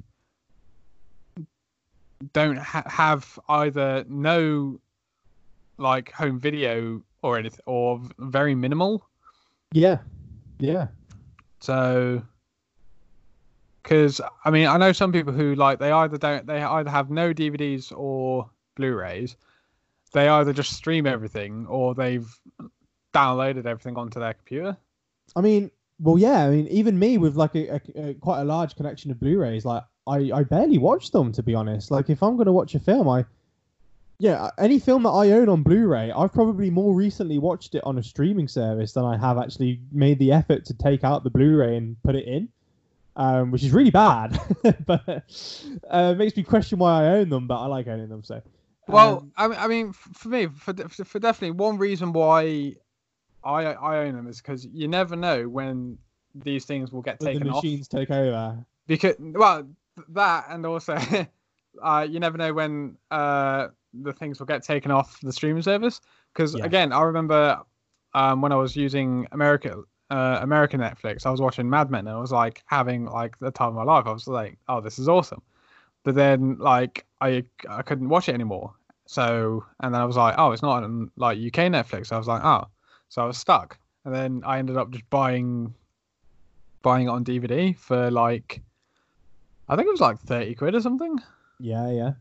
don't 2.33 2.57
ha- 2.57 2.89
have 2.89 3.39
either 3.51 4.07
no 4.09 4.81
like 5.77 6.11
home 6.13 6.41
video 6.41 7.03
or 7.21 7.37
anything 7.37 7.61
or 7.67 8.01
very 8.17 8.55
minimal. 8.55 9.07
Yeah. 9.73 9.99
Yeah. 10.59 10.87
So, 11.61 12.23
because 13.83 14.23
I 14.47 14.51
mean, 14.51 14.69
I 14.69 14.79
know 14.79 14.93
some 14.93 15.13
people 15.13 15.35
who 15.35 15.55
like 15.55 15.81
they 15.81 15.91
either 15.93 16.17
don't 16.17 16.47
they 16.47 16.63
either 16.63 16.89
have 16.89 17.11
no 17.11 17.35
DVDs 17.35 17.93
or 17.95 18.49
Blu-rays. 18.75 19.37
They 20.15 20.29
either 20.29 20.55
just 20.55 20.73
stream 20.73 21.07
everything 21.07 21.67
or 21.67 21.95
they've 21.95 22.27
downloaded 23.19 23.67
everything 23.67 23.97
onto 23.97 24.21
their 24.21 24.35
computer. 24.35 24.77
I 25.37 25.41
mean, 25.41 25.71
well, 26.01 26.19
yeah. 26.19 26.45
I 26.45 26.51
mean, 26.51 26.69
even 26.69 26.99
me 26.99 27.19
with 27.19 27.37
like 27.37 27.55
a, 27.55 27.75
a, 27.75 27.81
a 28.11 28.15
quite 28.15 28.41
a 28.41 28.45
large 28.45 28.77
collection 28.77 29.11
of 29.11 29.21
Blu-rays, 29.21 29.65
like 29.65 29.83
I, 30.07 30.31
I 30.33 30.43
barely 30.45 30.79
watch 30.79 31.11
them 31.11 31.33
to 31.33 31.43
be 31.43 31.55
honest. 31.55 31.91
Like 31.91 32.09
if 32.11 32.23
I'm 32.23 32.37
going 32.37 32.47
to 32.47 32.53
watch 32.53 32.75
a 32.75 32.81
film, 32.81 33.09
I 33.09 33.25
yeah, 34.21 34.51
any 34.59 34.81
film 34.81 35.05
that 35.05 35.11
I 35.11 35.31
own 35.31 35.49
on 35.49 35.63
Blu-ray, 35.63 36.11
I've 36.11 36.33
probably 36.33 36.71
more 36.71 36.93
recently 36.93 37.39
watched 37.39 37.77
it 37.77 37.85
on 37.85 37.99
a 37.99 38.03
streaming 38.03 38.49
service 38.49 38.93
than 38.93 39.05
I 39.05 39.17
have 39.17 39.39
actually 39.39 39.81
made 39.93 40.19
the 40.19 40.33
effort 40.33 40.65
to 40.67 40.75
take 40.75 41.05
out 41.05 41.23
the 41.23 41.31
Blu-ray 41.31 41.77
and 41.77 41.97
put 42.03 42.17
it 42.17 42.27
in, 42.27 42.49
um, 43.15 43.53
which 43.53 43.63
is 43.63 43.71
really 43.71 43.93
bad. 43.93 44.41
but 44.87 45.09
uh, 45.09 46.13
it 46.15 46.19
makes 46.19 46.37
me 46.37 46.43
question 46.43 46.81
why 46.81 47.05
I 47.05 47.07
own 47.11 47.29
them. 47.29 47.47
But 47.47 47.63
I 47.63 47.67
like 47.67 47.87
owning 47.87 48.09
them. 48.09 48.25
So 48.25 48.43
Well, 48.89 49.19
um, 49.19 49.33
I 49.37 49.47
mean, 49.47 49.59
I 49.59 49.69
mean, 49.69 49.93
for 49.93 50.29
me, 50.29 50.49
for 50.49 50.75
for 50.75 51.19
definitely 51.21 51.53
one 51.53 51.79
reason 51.79 52.13
why 52.13 52.75
I 53.49 53.73
I 53.73 53.99
own 53.99 54.15
them 54.15 54.27
is 54.29 54.39
because 54.41 54.67
you 54.67 54.89
never 54.89 55.17
know 55.17 55.49
when 55.49 55.99
these 56.35 56.65
things 56.65 56.93
will 56.93 57.03
get 57.03 57.21
when 57.21 57.33
the 57.33 57.39
taken 57.39 57.51
off. 57.51 57.65
machines 57.65 57.89
take 57.89 58.11
over. 58.11 58.65
Because 58.87 59.17
well, 59.19 59.67
that 60.11 60.47
and 60.51 60.65
also, 60.67 60.97
uh, 61.83 62.07
you 62.09 62.21
never 62.21 62.39
know 62.39 62.53
when 62.53 62.97
uh 63.11 63.69
the 63.95 64.13
things 64.13 64.39
will 64.39 64.47
get 64.47 64.63
taken 64.63 64.91
off 64.91 65.19
the 65.21 65.33
streaming 65.33 65.63
service. 65.63 66.01
Because 66.33 66.55
Yeah. 66.55 66.65
again, 66.65 66.93
I 66.93 67.03
remember 67.03 67.61
um 68.15 68.41
when 68.41 68.53
I 68.53 68.57
was 68.57 68.77
using 68.77 69.27
America. 69.33 69.83
Uh, 70.11 70.39
American 70.41 70.81
Netflix. 70.81 71.27
I 71.27 71.31
was 71.31 71.39
watching 71.39 71.69
Mad 71.69 71.91
Men, 71.91 72.07
and 72.07 72.17
I 72.17 72.19
was 72.19 72.33
like 72.33 72.63
having 72.65 73.05
like 73.05 73.39
the 73.41 73.51
time 73.51 73.69
of 73.69 73.75
my 73.75 73.83
life. 73.83 74.07
I 74.07 74.13
was 74.13 74.27
like, 74.27 74.57
"Oh, 74.67 74.81
this 74.81 74.99
is 74.99 75.07
awesome," 75.07 75.43
but 76.03 76.15
then 76.15 76.57
like 76.59 77.05
I 77.21 77.45
I 77.69 77.83
couldn't 77.83 78.09
watch 78.09 78.31
it 78.31 78.33
anymore. 78.35 78.73
So 79.05 79.67
and 79.81 79.95
then 79.95 80.01
I 80.01 80.07
was 80.07 80.17
like, 80.17 80.37
"Oh, 80.39 80.53
it's 80.53 80.63
not 80.63 80.83
on 80.83 81.11
like 81.17 81.37
UK 81.37 81.69
Netflix." 81.69 82.11
I 82.11 82.17
was 82.17 82.27
like, 82.27 82.43
"Oh," 82.43 82.69
so 83.09 83.23
I 83.23 83.27
was 83.27 83.39
stuck, 83.39 83.79
and 84.05 84.15
then 84.15 84.43
I 84.45 84.59
ended 84.59 84.77
up 84.77 84.91
just 84.91 85.09
buying 85.11 85.75
buying 86.83 87.07
it 87.07 87.11
on 87.11 87.25
DVD 87.25 87.77
for 87.77 88.11
like 88.11 88.63
I 89.69 89.77
think 89.77 89.87
it 89.87 89.91
was 89.91 90.01
like 90.01 90.19
30 90.19 90.55
quid 90.55 90.75
or 90.75 90.81
something. 90.81 91.21
Yeah, 91.61 91.91
yeah. 91.91 92.13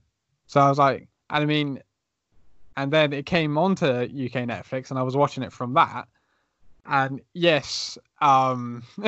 So 0.48 0.60
I 0.60 0.70
was 0.70 0.78
like, 0.78 1.08
and 1.30 1.44
I 1.44 1.46
mean, 1.46 1.82
and 2.76 2.92
then 2.92 3.14
it 3.14 3.26
came 3.26 3.58
onto 3.58 3.86
UK 3.86 4.46
Netflix 4.48 4.90
and 4.90 5.00
I 5.00 5.04
was 5.04 5.16
watching 5.16 5.44
it 5.44 5.54
from 5.54 5.74
that. 5.74 6.08
And 6.86 7.22
yes, 7.34 7.98
um, 8.22 8.84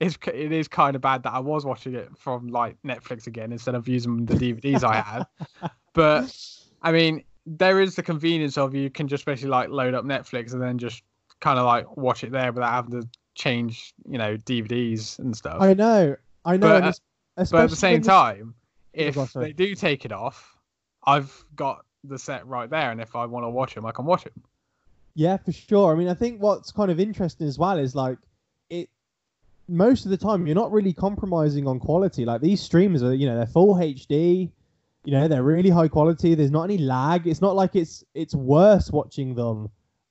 it's 0.00 0.18
it 0.26 0.52
is 0.52 0.66
kind 0.68 0.96
of 0.96 1.02
bad 1.02 1.22
that 1.24 1.32
I 1.32 1.40
was 1.40 1.64
watching 1.64 1.94
it 1.94 2.16
from 2.16 2.48
like 2.48 2.76
Netflix 2.86 3.26
again 3.26 3.52
instead 3.52 3.74
of 3.74 3.86
using 3.86 4.24
the 4.24 4.34
DVDs 4.34 4.84
I 4.84 5.00
had. 5.00 5.26
But 5.94 6.32
I 6.80 6.92
mean, 6.92 7.24
there 7.44 7.80
is 7.80 7.96
the 7.96 8.04
convenience 8.04 8.56
of 8.56 8.72
you 8.72 8.88
can 8.88 9.08
just 9.08 9.24
basically 9.24 9.50
like 9.50 9.68
load 9.68 9.94
up 9.94 10.04
Netflix 10.04 10.52
and 10.52 10.62
then 10.62 10.78
just 10.78 11.02
kind 11.40 11.58
of 11.58 11.64
like 11.64 11.96
watch 11.96 12.24
it 12.24 12.32
there 12.32 12.52
without 12.52 12.72
having 12.72 13.00
to 13.00 13.08
change, 13.34 13.94
you 14.08 14.18
know, 14.18 14.36
DVDs 14.36 15.18
and 15.18 15.36
stuff. 15.36 15.60
I 15.60 15.74
know, 15.74 16.16
I 16.44 16.56
know. 16.56 16.80
But, 16.80 16.84
uh, 16.84 17.46
but 17.50 17.64
at 17.64 17.70
the 17.70 17.76
same 17.76 18.02
time, 18.02 18.54
if 18.92 19.14
sorry. 19.14 19.46
they 19.46 19.52
do 19.52 19.74
take 19.74 20.04
it 20.04 20.12
off, 20.12 20.56
I've 21.04 21.44
got 21.54 21.84
the 22.04 22.18
set 22.18 22.46
right 22.46 22.68
there, 22.68 22.90
and 22.90 23.00
if 23.00 23.14
I 23.16 23.26
want 23.26 23.44
to 23.44 23.50
watch 23.50 23.74
them, 23.74 23.86
I 23.86 23.92
can 23.92 24.04
watch 24.04 24.24
them. 24.24 24.42
Yeah, 25.14 25.36
for 25.36 25.52
sure. 25.52 25.92
I 25.92 25.96
mean, 25.96 26.08
I 26.08 26.14
think 26.14 26.40
what's 26.40 26.70
kind 26.70 26.90
of 26.90 27.00
interesting 27.00 27.46
as 27.46 27.58
well 27.58 27.78
is 27.78 27.94
like 27.94 28.18
it. 28.70 28.88
Most 29.68 30.04
of 30.04 30.10
the 30.10 30.16
time, 30.16 30.46
you're 30.46 30.54
not 30.54 30.72
really 30.72 30.92
compromising 30.92 31.66
on 31.66 31.78
quality. 31.78 32.24
Like 32.24 32.40
these 32.40 32.60
streams 32.60 33.02
are, 33.02 33.14
you 33.14 33.26
know, 33.26 33.36
they're 33.36 33.46
full 33.46 33.74
HD. 33.74 34.50
You 35.04 35.12
know, 35.12 35.28
they're 35.28 35.42
really 35.42 35.70
high 35.70 35.88
quality. 35.88 36.34
There's 36.34 36.50
not 36.50 36.64
any 36.64 36.78
lag. 36.78 37.26
It's 37.26 37.40
not 37.40 37.54
like 37.54 37.76
it's 37.76 38.04
it's 38.14 38.34
worse 38.34 38.90
watching 38.90 39.34
them 39.34 39.70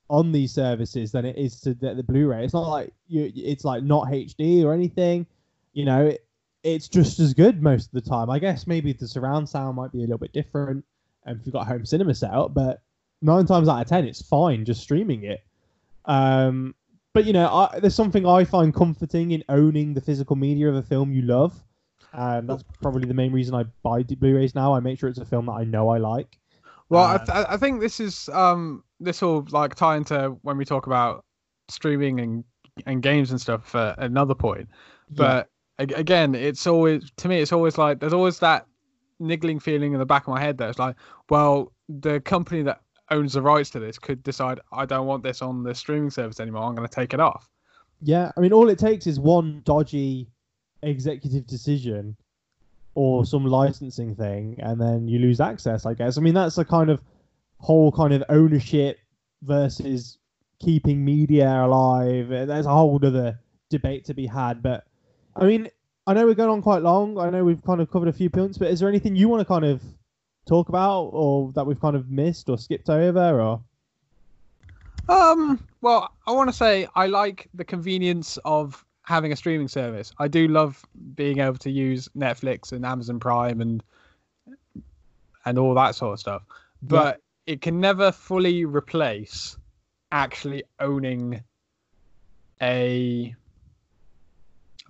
on 0.10 0.32
these 0.32 0.54
services 0.54 1.12
than 1.12 1.26
it 1.26 1.38
is 1.38 1.60
to 1.62 1.74
the, 1.74 1.94
the 1.94 2.04
Blu-ray. 2.04 2.44
It's 2.44 2.54
not 2.54 2.70
like 2.70 2.94
you. 3.08 3.32
It's 3.36 3.66
like 3.66 3.84
not 3.84 4.08
HD 4.08 4.64
or 4.64 4.74
anything. 4.74 5.26
You 5.74 5.86
know, 5.86 6.08
it, 6.08 6.26
it's 6.64 6.88
just 6.88 7.20
as 7.20 7.34
good 7.34 7.62
most 7.62 7.88
of 7.88 7.92
the 7.92 8.10
time. 8.10 8.30
I 8.30 8.40
guess 8.40 8.68
maybe 8.68 8.94
the 8.94 9.08
surround 9.08 9.48
sound 9.48 9.76
might 9.76 9.92
be 9.92 10.00
a 10.00 10.02
little 10.02 10.18
bit 10.18 10.34
different 10.34 10.84
um, 11.28 11.38
if 11.40 11.46
you've 11.46 11.54
got 11.54 11.68
home 11.68 11.86
cinema 11.86 12.16
set 12.16 12.32
up, 12.32 12.54
but 12.54 12.82
nine 13.22 13.46
times 13.46 13.68
out 13.68 13.82
of 13.82 13.88
ten, 13.88 14.06
it's 14.06 14.22
fine 14.22 14.66
just 14.66 14.82
streaming 14.82 15.24
it. 15.24 15.44
Um, 16.06 16.74
but 17.14 17.26
you 17.26 17.34
know, 17.34 17.48
I, 17.48 17.80
there's 17.80 17.96
something 17.96 18.26
I 18.26 18.46
find 18.46 18.74
comforting 18.74 19.32
in 19.32 19.44
owning 19.50 19.94
the 19.94 20.02
physical 20.02 20.36
media 20.36 20.70
of 20.70 20.76
a 20.76 20.84
film 20.84 21.12
you 21.12 21.24
love. 21.24 21.62
and 22.14 22.50
that's 22.50 22.64
probably 22.82 23.08
the 23.08 23.14
main 23.14 23.34
reason 23.34 23.54
I 23.54 23.64
buy 23.84 24.04
Blu-rays 24.04 24.56
now. 24.56 24.74
I 24.74 24.80
make 24.80 25.00
sure 25.00 25.10
it's 25.10 25.20
a 25.20 25.26
film 25.26 25.48
that 25.48 25.54
I 25.54 25.66
know 25.66 25.90
I 25.90 25.98
like. 25.98 26.40
Well, 26.90 27.04
I, 27.04 27.16
Uh, 27.16 27.26
th- 27.26 27.48
I 27.50 27.58
think 27.58 27.82
this 27.82 28.00
is 28.00 28.30
um 28.30 28.84
this 29.00 29.22
will 29.22 29.46
like 29.52 29.76
tie 29.76 29.98
into 29.98 30.38
when 30.42 30.58
we 30.58 30.66
talk 30.66 30.88
about 30.88 31.26
streaming 31.70 32.20
and 32.20 32.44
and 32.86 33.02
games 33.02 33.32
and 33.32 33.42
stuff 33.42 33.74
at 33.76 33.98
another 34.00 34.36
point. 34.36 34.70
But 35.10 35.50
ag- 35.80 35.94
again, 35.94 36.36
it's 36.36 36.68
always 36.68 37.12
to 37.18 37.28
me, 37.28 37.40
it's 37.42 37.52
always 37.52 37.78
like 37.78 38.00
there's 38.00 38.14
always 38.14 38.40
that 38.40 38.66
niggling 39.20 39.60
feeling 39.60 39.94
in 39.94 40.00
the 40.00 40.06
back 40.06 40.24
of 40.28 40.34
my 40.34 40.40
head 40.40 40.58
that 40.60 40.70
it's 40.70 40.80
like, 40.80 40.96
well, 41.30 41.74
the 41.90 42.20
company 42.22 42.62
that 42.64 42.82
owns 43.10 43.34
the 43.34 43.42
rights 43.42 43.70
to 43.72 43.80
this 43.80 43.98
could 43.98 44.22
decide 44.24 44.60
I 44.72 44.86
don't 44.86 45.08
want 45.08 45.24
this 45.24 45.42
on 45.42 45.64
the 45.64 45.74
streaming 45.74 46.10
service 46.10 46.40
anymore. 46.40 46.64
I'm 46.64 46.76
going 46.76 46.88
to 46.88 46.94
take 46.94 47.14
it 47.14 47.20
off. 47.20 47.50
Yeah, 48.02 48.32
I 48.38 48.42
mean, 48.42 48.54
all 48.54 48.70
it 48.70 48.78
takes 48.78 49.08
is 49.08 49.20
one 49.20 49.62
dodgy 49.66 50.28
executive 50.84 51.48
decision 51.48 52.16
or 52.98 53.24
some 53.28 53.46
licensing 53.46 54.16
thing, 54.16 54.56
and 54.58 54.82
then 54.82 55.08
you 55.08 55.20
lose 55.20 55.40
access. 55.40 55.86
I 55.86 55.94
guess. 55.94 56.18
I 56.18 56.22
mean, 56.22 56.34
that's 56.34 56.58
a 56.58 56.66
kind 56.66 56.90
of 56.90 57.00
whole 57.60 57.92
kind 57.92 58.12
of 58.12 58.24
ownership 58.30 58.98
versus 59.44 60.18
keeping 60.60 61.06
media 61.06 61.48
alive. 61.64 62.30
There's 62.30 62.66
a 62.66 62.72
whole 62.72 63.00
other 63.04 63.40
debate 63.70 64.04
to 64.06 64.16
be 64.16 64.26
had. 64.26 64.64
But 64.64 64.88
I 65.36 65.46
mean, 65.46 65.70
I 66.08 66.16
know 66.16 66.26
we're 66.26 66.34
going 66.34 66.50
on 66.50 66.64
quite 66.64 66.82
long. 66.82 67.20
I 67.20 67.30
know 67.30 67.44
we've 67.44 67.64
kind 67.64 67.82
of 67.82 67.92
covered 67.92 68.10
a 68.10 68.14
few 68.14 68.32
points, 68.32 68.58
but 68.58 68.72
is 68.72 68.80
there 68.80 68.90
anything 68.90 69.16
you 69.16 69.30
want 69.30 69.42
to 69.42 69.46
kind 69.46 69.66
of 69.66 69.80
talk 70.48 70.70
about, 70.70 71.10
or 71.14 71.52
that 71.54 71.68
we've 71.68 71.80
kind 71.80 71.96
of 71.96 72.10
missed 72.10 72.50
or 72.50 72.58
skipped 72.58 72.90
over, 72.90 73.40
or? 73.40 73.62
Um, 75.08 75.64
well, 75.82 76.12
I 76.26 76.32
want 76.32 76.50
to 76.50 76.56
say 76.56 76.88
I 76.96 77.06
like 77.06 77.48
the 77.54 77.64
convenience 77.64 78.40
of 78.44 78.84
having 79.08 79.32
a 79.32 79.36
streaming 79.38 79.70
service. 79.70 80.12
I 80.20 80.28
do 80.28 80.50
love 80.50 80.86
being 81.16 81.40
able 81.40 81.56
to 81.60 81.72
use 81.72 82.10
Netflix 82.10 82.74
and 82.74 82.86
Amazon 82.86 83.22
Prime 83.22 83.62
and 83.62 83.82
and 85.46 85.58
all 85.58 85.74
that 85.76 85.96
sort 85.96 86.12
of 86.12 86.20
stuff. 86.20 86.42
But 86.82 87.22
it 87.46 87.62
can 87.62 87.80
never 87.80 88.12
fully 88.12 88.66
replace 88.66 89.58
actually 90.12 90.64
owning 90.82 91.42
a 92.62 93.34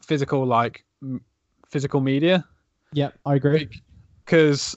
physical 0.02 0.48
like 0.48 0.84
m- 1.04 1.22
physical 1.70 2.02
media 2.02 2.44
Yeah, 2.94 3.12
I 3.24 3.36
agree. 3.36 3.70
because 4.26 4.76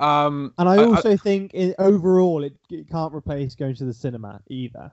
um 0.00 0.52
And 0.58 0.68
I 0.68 0.78
I- 0.78 0.82
I- 0.82 0.86
also 0.86 1.16
think 1.16 1.54
in, 1.54 1.76
overall 1.78 2.42
it, 2.42 2.56
it 2.70 2.88
can't 2.88 3.14
replace 3.14 3.54
going 3.54 3.76
to 3.76 3.84
the 3.84 3.94
cinema 3.94 4.40
either. 4.48 4.90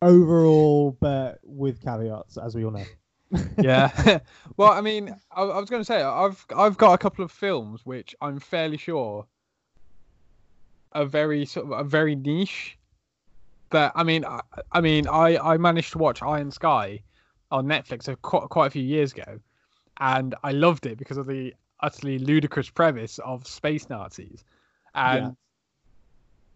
Overall, 0.00 0.96
but 1.00 1.38
with 1.42 1.82
caveats, 1.82 2.36
as 2.36 2.54
we 2.54 2.64
all 2.64 2.70
know. 2.70 2.84
yeah. 3.58 4.20
well, 4.56 4.70
I 4.70 4.80
mean, 4.80 5.14
I, 5.30 5.42
I 5.42 5.58
was 5.58 5.68
going 5.68 5.80
to 5.80 5.84
say 5.84 6.00
I've 6.02 6.44
I've 6.56 6.78
got 6.78 6.94
a 6.94 6.98
couple 6.98 7.24
of 7.24 7.30
films 7.30 7.84
which 7.84 8.14
I'm 8.20 8.38
fairly 8.40 8.78
sure 8.78 9.26
are 10.92 11.04
very 11.04 11.44
sort 11.44 11.66
of 11.66 11.72
are 11.72 11.84
very 11.84 12.14
niche. 12.14 12.78
But 13.70 13.92
I 13.94 14.02
mean, 14.02 14.24
I, 14.24 14.40
I 14.72 14.80
mean, 14.80 15.06
I 15.08 15.36
I 15.36 15.56
managed 15.58 15.92
to 15.92 15.98
watch 15.98 16.22
Iron 16.22 16.50
Sky 16.50 17.00
on 17.50 17.66
Netflix 17.66 18.08
a, 18.08 18.16
quite 18.16 18.48
quite 18.48 18.68
a 18.68 18.70
few 18.70 18.82
years 18.82 19.12
ago, 19.12 19.40
and 20.00 20.34
I 20.42 20.52
loved 20.52 20.86
it 20.86 20.96
because 20.96 21.18
of 21.18 21.26
the 21.26 21.54
utterly 21.80 22.18
ludicrous 22.18 22.70
premise 22.70 23.18
of 23.18 23.46
space 23.46 23.90
Nazis, 23.90 24.44
and. 24.94 25.24
Yeah. 25.24 25.30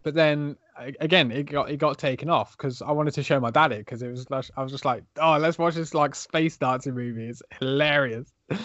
But 0.01 0.15
then 0.15 0.57
a- 0.57 0.62
again, 0.77 1.31
it 1.31 1.43
got 1.43 1.69
it 1.69 1.77
got 1.77 1.97
taken 1.97 2.29
off 2.29 2.57
because 2.57 2.81
I 2.81 2.91
wanted 2.91 3.13
to 3.15 3.23
show 3.23 3.39
my 3.39 3.51
dad 3.51 3.71
it 3.71 3.79
because 3.79 4.01
it 4.01 4.09
was 4.09 4.29
like, 4.29 4.45
I 4.55 4.63
was 4.63 4.71
just 4.71 4.85
like, 4.85 5.03
oh, 5.17 5.37
let's 5.37 5.57
watch 5.57 5.75
this 5.75 5.93
like 5.93 6.15
space 6.15 6.59
Nazi 6.61 6.91
movie. 6.91 7.27
It's 7.27 7.41
hilarious. 7.59 8.31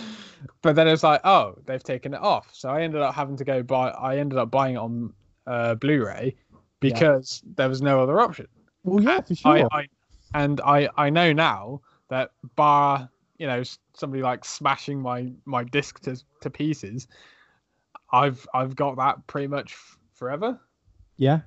But 0.63 0.77
then 0.77 0.87
it's 0.87 1.03
like, 1.03 1.21
oh, 1.25 1.57
they've 1.67 1.83
taken 1.83 2.15
it 2.15 2.21
off. 2.21 2.51
So 2.53 2.69
I 2.69 2.83
ended 2.83 3.01
up 3.01 3.13
having 3.13 3.37
to 3.39 3.45
go 3.45 3.63
buy. 3.63 3.91
I 3.91 4.19
ended 4.19 4.39
up 4.39 4.53
buying 4.53 4.75
it 4.75 4.79
on 4.79 5.13
uh, 5.49 5.75
Blu-ray 5.75 6.37
because 6.81 7.43
there 7.57 7.69
was 7.69 7.83
no 7.83 8.01
other 8.01 8.21
option. 8.21 8.47
Well, 8.85 9.03
yeah, 9.03 9.17
And 9.17 9.27
for 9.27 9.35
sure. 9.35 9.69
I, 9.73 9.79
I 9.81 9.87
and 10.35 10.61
I 10.61 10.89
I 10.97 11.11
know 11.11 11.33
now 11.33 11.81
that 12.09 12.31
bar 12.55 13.09
you 13.39 13.47
know 13.47 13.63
somebody 13.95 14.23
like 14.23 14.45
smashing 14.45 15.01
my 15.01 15.33
my 15.45 15.65
disc 15.65 16.01
to 16.01 16.17
to 16.43 16.51
pieces, 16.51 17.09
I've 18.13 18.47
I've 18.55 18.77
got 18.77 18.97
that 18.97 19.27
pretty 19.27 19.49
much 19.49 19.77
forever. 20.15 20.61
Yeah, 21.17 21.41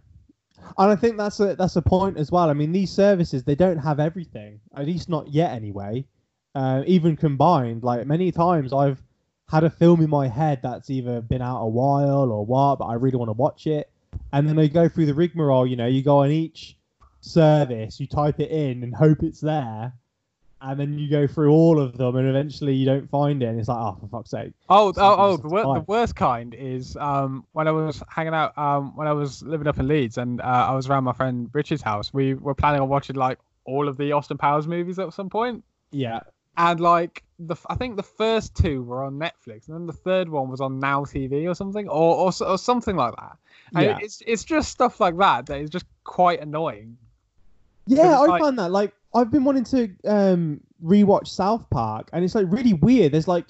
and 0.78 0.92
I 0.92 0.96
think 0.96 1.18
that's 1.18 1.40
a 1.40 1.56
that's 1.56 1.76
a 1.76 1.82
point 1.82 2.18
as 2.18 2.32
well. 2.32 2.50
I 2.50 2.54
mean, 2.54 2.72
these 2.72 2.92
services 2.92 3.44
they 3.44 3.56
don't 3.56 3.78
have 3.78 4.00
everything, 4.00 4.60
at 4.76 4.86
least 4.86 5.10
not 5.10 5.28
yet 5.28 5.52
anyway. 5.52 6.06
Uh, 6.54 6.84
even 6.86 7.16
combined, 7.16 7.84
like 7.84 8.06
many 8.06 8.32
times 8.32 8.74
I've 8.74 9.02
had 9.50 9.64
a 9.64 9.70
film 9.70 10.02
in 10.02 10.10
my 10.10 10.28
head 10.28 10.60
that's 10.62 10.90
either 10.90 11.22
been 11.22 11.42
out 11.42 11.62
a 11.62 11.68
while 11.68 12.32
or 12.32 12.46
what, 12.46 12.80
but 12.80 12.86
I 12.86 12.94
really 12.96 13.18
want 13.18 13.30
to 13.30 13.34
watch 13.34 13.68
it, 13.68 13.90
and 14.34 14.48
then 14.48 14.60
I 14.60 14.68
go 14.68 14.90
through 14.90 15.06
the 15.06 15.14
rigmarole. 15.14 15.66
You 15.66 15.76
know, 15.76 15.88
you 15.88 16.04
go 16.04 16.20
on 16.20 16.32
each 16.32 16.78
service, 17.22 18.00
you 18.00 18.08
type 18.08 18.40
it 18.40 18.52
in 18.52 18.84
and 18.84 18.94
hope 18.96 19.24
it's 19.24 19.42
there, 19.42 19.94
and 20.62 20.80
then 20.80 20.98
you 21.00 21.10
go 21.10 21.28
through 21.28 21.52
all 21.52 21.80
of 21.80 21.98
them, 21.98 22.16
and 22.16 22.28
eventually 22.28 22.74
you 22.74 22.86
don't 22.86 23.10
find 23.10 23.42
it, 23.42 23.48
and 23.48 23.60
it's 23.60 23.68
like, 23.68 23.78
oh, 23.78 23.98
for 24.00 24.08
fuck's 24.08 24.30
sake. 24.32 24.54
Oh, 24.70 24.94
oh, 24.96 25.16
oh! 25.20 25.38
The, 25.38 25.48
wor- 25.48 25.76
the 25.76 25.86
worst 25.88 26.16
kind 26.16 26.54
is 26.54 26.96
um, 26.98 27.46
when 27.54 27.68
I 27.68 27.72
was 27.72 28.02
hanging 28.08 28.34
out, 28.34 28.58
um, 28.58 28.96
when 28.96 29.08
I 29.08 29.14
was 29.14 29.42
living 29.44 29.68
up 29.68 29.80
in 29.80 29.88
Leeds, 29.88 30.18
and 30.18 30.40
uh, 30.42 30.44
I 30.70 30.74
was 30.76 30.90
around 30.90 31.04
my 31.04 31.14
friend 31.14 31.50
Richard's 31.54 31.82
house. 31.82 32.14
We 32.14 32.34
were 32.36 32.56
planning 32.56 32.82
on 32.82 32.90
watching 32.90 33.16
like 33.16 33.40
all 33.66 33.88
of 33.88 33.98
the 33.98 34.12
Austin 34.12 34.38
Powers 34.38 34.68
movies 34.68 34.98
at 35.00 35.14
some 35.14 35.30
point, 35.30 35.64
Yeah, 35.92 36.22
and 36.58 36.80
like 36.80 37.24
the 37.40 37.56
I 37.68 37.76
think 37.76 37.96
the 37.96 38.04
first 38.04 38.56
two 38.56 38.84
were 38.84 39.04
on 39.04 39.20
Netflix, 39.20 39.68
and 39.68 39.76
then 39.76 39.86
the 39.88 39.94
third 39.94 40.30
one 40.30 40.50
was 40.50 40.62
on 40.62 40.80
Now 40.80 41.06
TV 41.06 41.50
or 41.50 41.56
something, 41.56 41.88
or 41.88 42.16
or, 42.18 42.32
or 42.48 42.58
something 42.58 42.96
like 42.96 43.16
that. 43.16 43.38
And 43.74 43.86
Yeah. 43.86 43.98
it's 44.02 44.22
it's 44.28 44.44
just 44.44 44.70
stuff 44.72 45.00
like 45.00 45.18
that 45.18 45.46
that 45.48 45.60
is 45.62 45.70
just 45.70 45.86
quite 46.04 46.42
annoying. 46.42 46.98
Yeah, 47.88 48.20
I 48.20 48.26
like- 48.26 48.42
find 48.42 48.60
that 48.60 48.72
like 48.72 48.94
I've 49.14 49.32
been 49.32 49.44
wanting 49.44 49.64
to 49.66 49.90
um 50.08 50.62
rewatch 50.84 51.28
South 51.28 51.70
Park, 51.70 52.10
and 52.14 52.24
it's 52.24 52.36
like 52.36 52.48
really 52.50 52.74
weird. 52.74 53.12
There's 53.12 53.28
like 53.28 53.46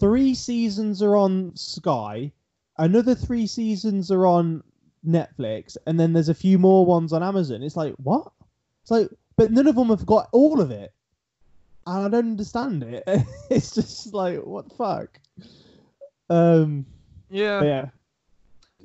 three 0.00 0.34
seasons 0.34 1.02
are 1.02 1.16
on 1.16 1.52
Sky, 1.56 2.32
another 2.78 3.14
three 3.14 3.46
seasons 3.46 4.10
are 4.10 4.26
on 4.26 4.62
Netflix, 5.06 5.76
and 5.86 5.98
then 6.00 6.12
there's 6.12 6.28
a 6.28 6.34
few 6.34 6.58
more 6.58 6.84
ones 6.86 7.12
on 7.12 7.22
Amazon. 7.22 7.62
It's 7.62 7.76
like 7.76 7.94
what? 7.96 8.30
It's 8.82 8.90
like, 8.90 9.08
but 9.36 9.50
none 9.52 9.66
of 9.66 9.74
them 9.76 9.88
have 9.88 10.06
got 10.06 10.28
all 10.32 10.60
of 10.60 10.70
it, 10.70 10.92
and 11.86 12.06
I 12.06 12.08
don't 12.08 12.30
understand 12.30 12.82
it. 12.82 13.04
it's 13.50 13.74
just 13.74 14.12
like 14.14 14.38
what 14.44 14.68
the 14.68 14.74
fuck. 14.76 15.18
Um, 16.28 16.86
Yeah. 17.30 17.62
yeah, 17.62 17.86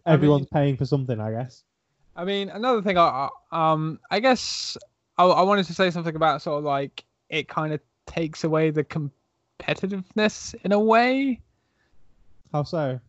I 0.06 0.14
everyone's 0.14 0.42
mean- 0.42 0.50
paying 0.54 0.78
for 0.78 0.86
something, 0.86 1.20
I 1.20 1.32
guess. 1.32 1.64
I 2.16 2.26
mean, 2.26 2.50
another 2.50 2.82
thing, 2.82 2.98
I 2.98 3.30
I- 3.52 3.72
um, 3.72 4.00
I 4.12 4.20
guess 4.20 4.78
I, 5.22 5.26
I 5.26 5.42
wanted 5.44 5.66
to 5.68 5.74
say 5.74 5.90
something 5.92 6.16
about 6.16 6.42
sort 6.42 6.58
of 6.60 6.64
like 6.64 7.04
it 7.30 7.48
kind 7.48 7.74
of 7.74 7.80
takes 8.08 8.44
away 8.44 8.72
the 8.72 8.84
competitiveness 8.84 10.56
in 10.64 10.72
a 10.72 10.80
way, 10.80 11.40
How 12.52 12.64
so? 12.64 13.00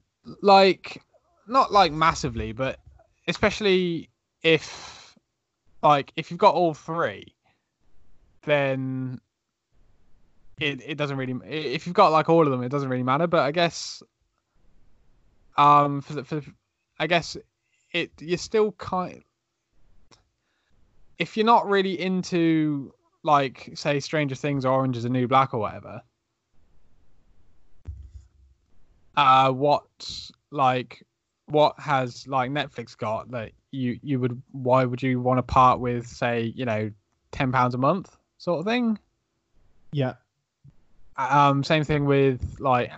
like 0.42 1.02
not 1.48 1.72
like 1.72 1.92
massively, 1.92 2.52
but 2.52 2.78
especially 3.26 4.10
if 4.42 5.16
like 5.82 6.12
if 6.16 6.30
you've 6.30 6.38
got 6.38 6.54
all 6.54 6.74
three, 6.74 7.34
then 8.44 9.20
it 10.60 10.80
it 10.86 10.94
doesn't 10.98 11.16
really. 11.16 11.34
If 11.48 11.86
you've 11.86 11.94
got 11.94 12.12
like 12.12 12.28
all 12.28 12.44
of 12.44 12.50
them, 12.50 12.62
it 12.62 12.68
doesn't 12.68 12.88
really 12.88 13.02
matter. 13.02 13.26
But 13.26 13.40
I 13.40 13.52
guess, 13.52 14.02
um, 15.56 16.00
for 16.02 16.12
the, 16.14 16.24
for 16.24 16.34
the- 16.36 16.52
I 16.98 17.06
guess 17.06 17.36
it 17.92 18.12
you're 18.20 18.38
still 18.38 18.72
kind. 18.72 19.24
If 21.18 21.36
you're 21.36 21.46
not 21.46 21.68
really 21.68 22.00
into 22.00 22.92
like 23.22 23.70
say 23.74 24.00
Stranger 24.00 24.34
Things 24.34 24.64
or 24.64 24.72
Orange 24.72 24.96
is 24.96 25.04
the 25.04 25.08
New 25.08 25.28
Black 25.28 25.54
or 25.54 25.60
whatever, 25.60 26.02
uh, 29.16 29.50
what 29.52 29.84
like 30.50 31.04
what 31.46 31.78
has 31.78 32.26
like 32.26 32.50
Netflix 32.50 32.96
got 32.96 33.30
that 33.30 33.52
you 33.70 33.98
you 34.02 34.18
would 34.20 34.40
why 34.52 34.84
would 34.84 35.02
you 35.02 35.20
want 35.20 35.38
to 35.38 35.42
part 35.42 35.80
with 35.80 36.06
say 36.06 36.52
you 36.56 36.64
know 36.64 36.90
ten 37.30 37.52
pounds 37.52 37.74
a 37.74 37.78
month 37.78 38.16
sort 38.38 38.60
of 38.60 38.66
thing? 38.66 38.98
Yeah. 39.92 40.14
Um, 41.16 41.62
same 41.62 41.84
thing 41.84 42.06
with 42.06 42.56
like 42.58 42.90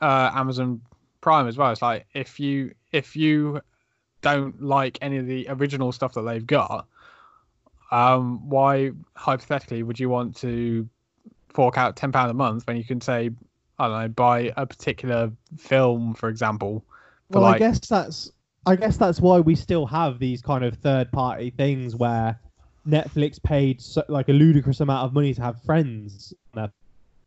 uh, 0.00 0.30
Amazon 0.34 0.80
Prime 1.20 1.48
as 1.48 1.56
well. 1.56 1.72
It's 1.72 1.82
like 1.82 2.06
if 2.14 2.38
you 2.38 2.74
if 2.92 3.16
you 3.16 3.60
don't 4.22 4.62
like 4.62 4.98
any 5.00 5.16
of 5.18 5.26
the 5.26 5.46
original 5.48 5.92
stuff 5.92 6.14
that 6.14 6.22
they've 6.22 6.46
got, 6.46 6.86
um, 7.90 8.48
why 8.48 8.92
hypothetically 9.14 9.82
would 9.82 9.98
you 9.98 10.08
want 10.08 10.36
to 10.36 10.88
fork 11.48 11.78
out 11.78 11.96
ten 11.96 12.12
pound 12.12 12.30
a 12.30 12.34
month 12.34 12.66
when 12.66 12.76
you 12.76 12.84
can 12.84 13.00
say 13.00 13.30
I 13.78 13.88
don't 13.88 14.00
know 14.00 14.08
buy 14.08 14.52
a 14.56 14.66
particular 14.66 15.30
film, 15.56 16.14
for 16.14 16.28
example? 16.28 16.84
For 17.30 17.40
Well, 17.40 17.44
like, 17.44 17.56
I 17.56 17.58
guess 17.58 17.80
that's 17.80 18.30
I 18.66 18.76
guess 18.76 18.96
that's 18.96 19.20
why 19.20 19.40
we 19.40 19.54
still 19.54 19.86
have 19.86 20.18
these 20.18 20.42
kind 20.42 20.64
of 20.64 20.76
third 20.76 21.10
party 21.10 21.50
things 21.50 21.96
where 21.96 22.38
Netflix 22.86 23.42
paid 23.42 23.80
so, 23.80 24.02
like 24.08 24.28
a 24.28 24.32
ludicrous 24.32 24.80
amount 24.80 25.06
of 25.06 25.12
money 25.12 25.32
to 25.34 25.42
have 25.42 25.62
friends 25.62 26.34
on 26.52 26.62
their 26.62 26.72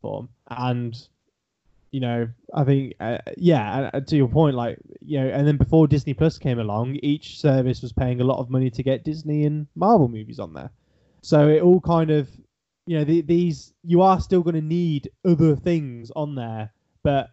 platform, 0.00 0.28
and 0.48 1.08
you 1.92 2.00
know 2.00 2.28
I 2.52 2.64
think 2.64 2.94
uh, 2.98 3.18
yeah, 3.36 3.90
uh, 3.94 4.00
to 4.00 4.16
your 4.16 4.28
point, 4.28 4.56
like 4.56 4.78
you 5.00 5.20
know, 5.20 5.28
and 5.28 5.46
then 5.46 5.56
before 5.56 5.86
Disney 5.86 6.14
Plus 6.14 6.38
came 6.38 6.58
along, 6.58 6.96
each 7.02 7.38
service 7.38 7.80
was 7.82 7.92
paying 7.92 8.20
a 8.20 8.24
lot 8.24 8.40
of 8.40 8.50
money 8.50 8.70
to 8.70 8.82
get 8.82 9.04
Disney 9.04 9.44
and 9.44 9.68
Marvel 9.76 10.08
movies 10.08 10.40
on 10.40 10.52
there, 10.52 10.70
so 11.20 11.48
it 11.48 11.62
all 11.62 11.80
kind 11.80 12.10
of 12.10 12.28
you 12.86 12.98
know 12.98 13.04
the, 13.04 13.20
these 13.20 13.72
you 13.84 14.02
are 14.02 14.20
still 14.20 14.42
going 14.42 14.56
to 14.56 14.60
need 14.60 15.10
other 15.24 15.54
things 15.54 16.10
on 16.16 16.34
there, 16.34 16.72
but 17.04 17.30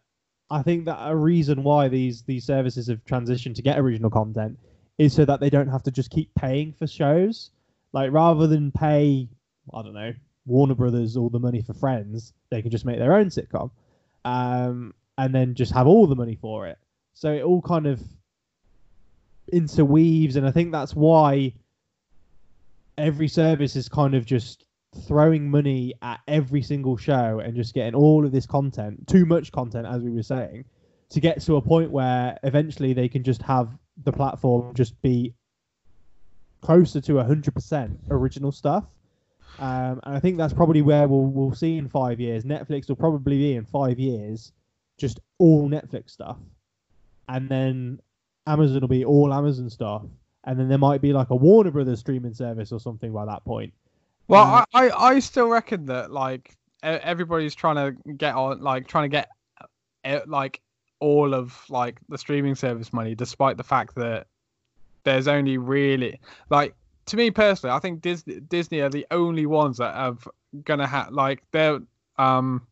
I 0.51 0.61
think 0.61 0.85
that 0.85 0.99
a 1.01 1.15
reason 1.15 1.63
why 1.63 1.87
these 1.87 2.23
these 2.23 2.45
services 2.45 2.87
have 2.87 3.03
transitioned 3.05 3.55
to 3.55 3.61
get 3.61 3.79
original 3.79 4.09
content 4.09 4.57
is 4.97 5.13
so 5.13 5.25
that 5.25 5.39
they 5.39 5.49
don't 5.49 5.69
have 5.69 5.83
to 5.83 5.91
just 5.91 6.09
keep 6.09 6.33
paying 6.35 6.73
for 6.73 6.85
shows. 6.85 7.51
Like 7.93 8.11
rather 8.11 8.45
than 8.47 8.71
pay, 8.71 9.27
I 9.73 9.81
don't 9.81 9.93
know, 9.93 10.13
Warner 10.45 10.75
Brothers 10.75 11.15
all 11.17 11.29
the 11.29 11.39
money 11.39 11.61
for 11.61 11.73
Friends, 11.73 12.33
they 12.51 12.61
can 12.61 12.71
just 12.71 12.85
make 12.85 12.99
their 12.99 13.13
own 13.13 13.27
sitcom, 13.27 13.71
um, 14.25 14.93
and 15.17 15.33
then 15.33 15.55
just 15.55 15.73
have 15.73 15.87
all 15.87 16.07
the 16.07 16.15
money 16.15 16.35
for 16.35 16.67
it. 16.67 16.77
So 17.13 17.31
it 17.33 17.43
all 17.43 17.61
kind 17.61 17.87
of 17.87 18.01
interweaves, 19.51 20.35
and 20.35 20.47
I 20.47 20.51
think 20.51 20.71
that's 20.71 20.95
why 20.95 21.53
every 22.97 23.27
service 23.27 23.75
is 23.75 23.89
kind 23.89 24.13
of 24.15 24.25
just 24.25 24.65
throwing 25.07 25.49
money 25.49 25.93
at 26.01 26.19
every 26.27 26.61
single 26.61 26.97
show 26.97 27.39
and 27.39 27.55
just 27.55 27.73
getting 27.73 27.95
all 27.95 28.25
of 28.25 28.31
this 28.31 28.45
content, 28.45 29.07
too 29.07 29.25
much 29.25 29.51
content, 29.51 29.85
as 29.87 30.01
we 30.03 30.11
were 30.11 30.23
saying, 30.23 30.65
to 31.09 31.19
get 31.19 31.41
to 31.41 31.55
a 31.55 31.61
point 31.61 31.91
where 31.91 32.37
eventually 32.43 32.93
they 32.93 33.07
can 33.07 33.23
just 33.23 33.41
have 33.41 33.77
the 34.03 34.11
platform 34.11 34.73
just 34.73 34.99
be 35.01 35.33
closer 36.61 37.01
to 37.01 37.13
100% 37.13 37.97
original 38.09 38.51
stuff. 38.51 38.85
Um, 39.57 39.99
and 40.03 40.15
I 40.15 40.19
think 40.19 40.37
that's 40.37 40.53
probably 40.53 40.81
where 40.81 41.07
we'll, 41.07 41.25
we'll 41.25 41.53
see 41.53 41.77
in 41.77 41.89
five 41.89 42.19
years. 42.19 42.43
Netflix 42.43 42.87
will 42.87 42.95
probably 42.95 43.37
be 43.37 43.55
in 43.55 43.65
five 43.65 43.99
years 43.99 44.51
just 44.97 45.19
all 45.37 45.67
Netflix 45.69 46.11
stuff. 46.11 46.37
And 47.27 47.49
then 47.49 47.99
Amazon 48.47 48.81
will 48.81 48.87
be 48.87 49.05
all 49.05 49.33
Amazon 49.33 49.69
stuff. 49.69 50.03
And 50.45 50.59
then 50.59 50.69
there 50.69 50.77
might 50.77 51.01
be 51.01 51.13
like 51.13 51.29
a 51.29 51.35
Warner 51.35 51.71
Brothers 51.71 51.99
streaming 51.99 52.33
service 52.33 52.71
or 52.71 52.79
something 52.79 53.11
by 53.11 53.25
that 53.25 53.43
point. 53.43 53.73
Well, 54.27 54.43
Uh, 54.43 54.65
I, 54.73 54.87
I, 54.87 55.07
I 55.07 55.19
still 55.19 55.47
reckon 55.47 55.85
that 55.87 56.11
like 56.11 56.55
everybody's 56.81 57.55
trying 57.55 57.75
to 57.75 58.13
get 58.13 58.35
on, 58.35 58.61
like 58.61 58.87
trying 58.87 59.09
to 59.09 59.25
get 60.05 60.27
like 60.27 60.61
all 60.99 61.33
of 61.33 61.61
like 61.69 61.99
the 62.07 62.17
streaming 62.17 62.55
service 62.55 62.93
money, 62.93 63.15
despite 63.15 63.57
the 63.57 63.63
fact 63.63 63.95
that 63.95 64.27
there's 65.03 65.27
only 65.27 65.57
really 65.57 66.19
like 66.49 66.75
to 67.09 67.17
me 67.17 67.31
personally, 67.31 67.75
I 67.75 67.79
think 67.79 68.01
Disney 68.01 68.39
Disney 68.39 68.79
are 68.81 68.89
the 68.89 69.05
only 69.11 69.45
ones 69.45 69.77
that 69.77 69.93
have 69.95 70.27
gonna 70.63 70.87
have 70.87 71.11
like 71.11 71.43
they're 71.51 71.79
um 72.17 72.65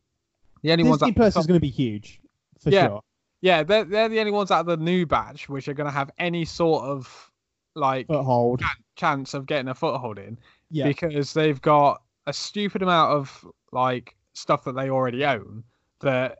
the 0.62 0.72
only 0.72 0.84
ones 0.84 0.98
Disney 1.00 1.12
that 1.12 1.16
Plus 1.16 1.36
is 1.36 1.46
to 1.46 1.60
be 1.60 1.68
huge 1.70 2.20
for 2.60 2.70
Yeah. 2.70 2.86
sure. 2.88 3.02
yeah 3.40 3.62
they're 3.62 3.84
they're 3.84 4.08
the 4.08 4.18
only 4.18 4.32
ones 4.32 4.50
out 4.50 4.60
of 4.60 4.66
the 4.66 4.76
new 4.76 5.06
batch 5.06 5.48
which 5.48 5.68
are 5.68 5.74
gonna 5.74 5.90
have 5.92 6.10
any 6.18 6.44
sort 6.44 6.82
of 6.84 7.30
like 7.76 8.08
Foothold. 8.08 8.62
chance 8.96 9.34
of 9.34 9.46
getting 9.46 9.68
a 9.68 9.74
foothold 9.74 10.18
in 10.18 10.36
Yeah. 10.70 10.88
because 10.88 11.32
they've 11.34 11.60
got 11.62 12.02
a 12.26 12.32
stupid 12.32 12.82
amount 12.82 13.12
of 13.12 13.46
like 13.72 14.16
stuff 14.32 14.64
that 14.64 14.72
they 14.74 14.90
already 14.90 15.24
own 15.24 15.62
that 16.00 16.38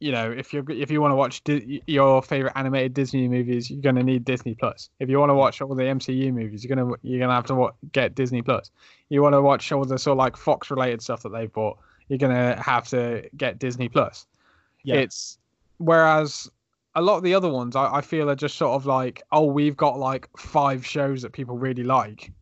you 0.00 0.10
know 0.10 0.30
if 0.30 0.52
you 0.52 0.64
if 0.70 0.90
you 0.90 1.00
want 1.00 1.12
to 1.12 1.16
watch 1.16 1.44
Di- 1.44 1.82
your 1.86 2.22
favorite 2.22 2.54
animated 2.56 2.94
Disney 2.94 3.28
movies 3.28 3.70
you're 3.70 3.82
going 3.82 3.96
to 3.96 4.02
need 4.02 4.24
Disney 4.24 4.54
Plus 4.54 4.88
if 4.98 5.08
you 5.10 5.18
want 5.18 5.30
to 5.30 5.34
watch 5.34 5.60
all 5.60 5.74
the 5.74 5.82
MCU 5.84 6.32
movies 6.32 6.64
you're 6.64 6.74
going 6.74 6.88
to 6.88 6.96
you're 7.02 7.26
to 7.28 7.32
have 7.34 7.44
to 7.46 7.54
wa- 7.54 7.72
get 7.92 8.14
Disney 8.14 8.40
Plus 8.42 8.70
you 9.10 9.22
want 9.22 9.34
to 9.34 9.42
watch 9.42 9.70
all 9.72 9.84
the 9.84 9.98
sort 9.98 10.12
of 10.14 10.18
like 10.18 10.36
Fox 10.36 10.70
related 10.70 11.02
stuff 11.02 11.22
that 11.22 11.28
they've 11.30 11.52
bought 11.52 11.78
you're 12.08 12.18
going 12.18 12.34
to 12.34 12.60
have 12.62 12.88
to 12.88 13.28
get 13.36 13.58
Disney 13.58 13.88
Plus 13.88 14.26
Yeah. 14.84 14.96
it's 14.96 15.38
whereas 15.78 16.50
a 16.94 17.02
lot 17.02 17.18
of 17.18 17.22
the 17.22 17.34
other 17.34 17.48
ones 17.50 17.76
I, 17.76 17.96
I 17.96 18.00
feel 18.00 18.28
are 18.30 18.34
just 18.34 18.56
sort 18.56 18.72
of 18.72 18.86
like 18.86 19.22
oh 19.32 19.44
we've 19.44 19.76
got 19.76 19.98
like 19.98 20.28
five 20.36 20.84
shows 20.84 21.22
that 21.22 21.32
people 21.32 21.56
really 21.58 21.84
like 21.84 22.32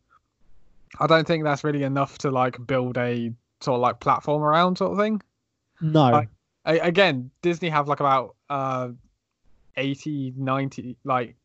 I 0.99 1.07
don't 1.07 1.27
think 1.27 1.43
that's 1.43 1.63
really 1.63 1.83
enough 1.83 2.17
to 2.19 2.31
like 2.31 2.57
build 2.65 2.97
a 2.97 3.31
sort 3.61 3.75
of 3.75 3.81
like 3.81 3.99
platform 3.99 4.41
around 4.43 4.77
sort 4.77 4.93
of 4.93 4.97
thing. 4.97 5.21
no. 5.81 6.09
like- 6.09 6.29
I, 6.65 6.73
again, 6.79 7.31
Disney 7.41 7.69
have 7.69 7.87
like 7.87 7.99
about 7.99 8.35
uh 8.49 8.89
80, 9.77 10.33
90 10.37 10.97
like 11.03 11.35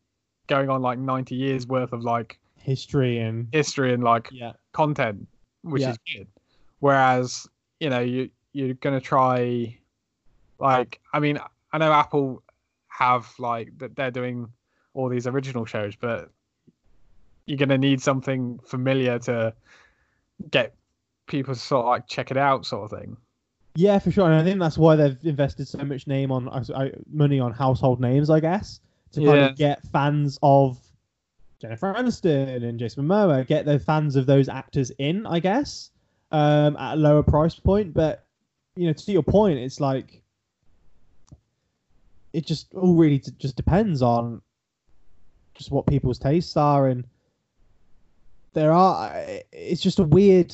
going 0.47 0.69
on 0.69 0.81
like 0.81 0.99
90 0.99 1.35
years 1.35 1.65
worth 1.67 1.93
of 1.93 2.03
like 2.03 2.39
History 2.59 3.19
and 3.19 3.47
history 3.51 3.93
and 3.93 4.03
like 4.03 4.29
yeah. 4.31 4.53
content, 4.73 5.27
which 5.61 5.83
Yeah. 5.83 5.91
is 5.91 5.97
good. 6.11 6.27
Whereas, 6.79 7.47
you 7.79 7.89
know, 7.91 7.99
you 7.99 8.29
you're 8.53 8.73
gonna 8.75 8.99
try 9.01 9.77
like 10.59 10.99
I 11.13 11.19
mean, 11.19 11.39
I 11.71 11.77
know 11.77 11.91
Apple 11.91 12.41
have 12.87 13.31
like 13.37 13.77
that 13.77 13.95
they're 13.95 14.09
doing 14.11 14.47
all 14.95 15.09
these 15.09 15.27
original 15.27 15.65
shows, 15.65 15.95
but 15.95 16.31
you're 17.45 17.57
gonna 17.57 17.77
need 17.77 18.01
something 18.01 18.59
familiar 18.65 19.19
to 19.19 19.53
get 20.49 20.73
people 21.27 21.53
to 21.53 21.59
sort 21.59 21.85
of 21.85 21.89
like 21.89 22.07
check 22.07 22.31
it 22.31 22.37
out, 22.37 22.65
sort 22.65 22.91
of 22.91 22.99
thing. 22.99 23.17
Yeah, 23.75 23.99
for 23.99 24.09
sure. 24.11 24.25
And 24.31 24.35
I 24.35 24.43
think 24.43 24.59
that's 24.59 24.77
why 24.77 24.95
they've 24.95 25.17
invested 25.23 25.67
so 25.67 25.79
much 25.79 26.07
name 26.07 26.31
on 26.31 26.47
I- 26.49 26.93
money 27.11 27.39
on 27.39 27.51
household 27.51 27.99
names, 27.99 28.29
I 28.29 28.39
guess, 28.39 28.79
to 29.11 29.19
kind 29.23 29.37
Yeah. 29.37 29.45
of 29.49 29.55
get 29.57 29.83
fans 29.87 30.39
of 30.41 30.79
Jennifer 31.59 31.93
Aniston 31.93 32.63
and 32.63 32.79
Jason 32.79 33.05
Momoa, 33.05 33.45
get 33.45 33.65
the 33.65 33.77
fans 33.79 34.15
of 34.15 34.25
those 34.25 34.47
actors 34.49 34.91
in, 34.97 35.25
I 35.25 35.39
guess, 35.39 35.91
um, 36.31 36.77
at 36.77 36.93
a 36.93 36.97
lower 36.97 37.23
price 37.23 37.55
point. 37.59 37.93
But 37.93 38.25
you 38.77 38.87
know, 38.87 38.93
to 38.93 39.11
your 39.11 39.23
point, 39.23 39.59
it's 39.59 39.79
like 39.79 40.21
it 42.33 42.45
just 42.45 42.73
all 42.75 42.95
really 42.95 43.19
t- 43.19 43.31
just 43.37 43.55
depends 43.55 44.01
on 44.01 44.41
just 45.53 45.71
what 45.71 45.87
people's 45.87 46.19
tastes 46.19 46.57
are, 46.57 46.87
and 46.89 47.05
there 48.53 48.71
are. 48.73 49.13
It's 49.53 49.81
just 49.81 49.99
a 49.99 50.03
weird 50.03 50.53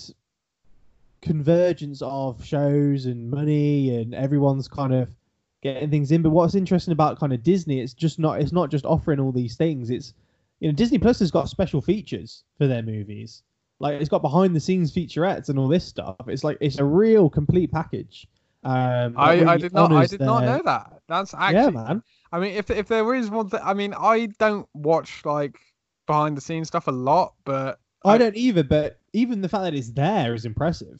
convergence 1.22 2.02
of 2.02 2.44
shows 2.44 3.06
and 3.06 3.30
money 3.30 3.96
and 3.96 4.14
everyone's 4.14 4.68
kind 4.68 4.94
of 4.94 5.10
getting 5.62 5.90
things 5.90 6.12
in. 6.12 6.22
But 6.22 6.32
what's 6.32 6.56
interesting 6.56 6.92
about 6.92 7.20
kind 7.20 7.34
of 7.34 7.44
disney 7.44 7.80
it's 7.80 7.94
just 7.94 8.20
not 8.20 8.42
it's 8.42 8.52
not 8.52 8.72
just 8.72 8.86
offering 8.86 9.20
all 9.20 9.32
these 9.32 9.56
things. 9.56 9.90
It's 9.90 10.14
you 10.60 10.70
know 10.70 10.76
disney 10.76 10.98
plus 10.98 11.20
has 11.20 11.32
got 11.32 11.50
special 11.50 11.82
features 11.82 12.44
for 12.58 12.68
their 12.68 12.82
movies. 12.82 13.44
Like 13.80 14.00
it's 14.00 14.10
got 14.10 14.22
behind 14.22 14.56
the 14.56 14.60
scenes 14.60 14.92
featurettes 14.94 15.50
and 15.50 15.58
all 15.58 15.68
this 15.68 15.86
stuff. 15.86 16.16
It's 16.28 16.44
like 16.44 16.58
it's 16.62 16.80
a 16.80 16.86
real 16.86 17.30
complete 17.30 17.72
package. 17.72 18.28
Um 18.64 19.16
I, 19.18 19.44
I 19.46 19.58
did 19.58 19.74
not 19.74 19.92
I 19.92 20.06
did 20.06 20.22
not 20.22 20.44
know 20.44 20.62
that. 20.66 21.02
That's 21.08 21.34
actually 21.34 21.56
yeah 21.62 21.70
man. 21.70 22.04
I 22.32 22.40
mean, 22.40 22.54
if 22.54 22.70
if 22.70 22.88
there 22.88 23.14
is 23.16 23.30
one 23.30 23.50
thing, 23.50 23.60
I 23.64 23.74
mean, 23.74 23.94
I 23.98 24.28
don't 24.40 24.68
watch 24.74 25.26
like 25.26 25.60
behind 26.08 26.38
the 26.38 26.42
scenes 26.42 26.68
stuff 26.68 26.88
a 26.88 26.92
lot, 26.92 27.34
but 27.46 27.80
i 28.04 28.18
don't 28.18 28.36
either 28.36 28.64
but 28.64 29.00
even 29.14 29.42
the 29.42 29.50
fact 29.50 29.64
that 29.64 29.76
it's 29.76 29.92
there 29.92 30.34
is 30.34 30.46
impressive 30.46 31.00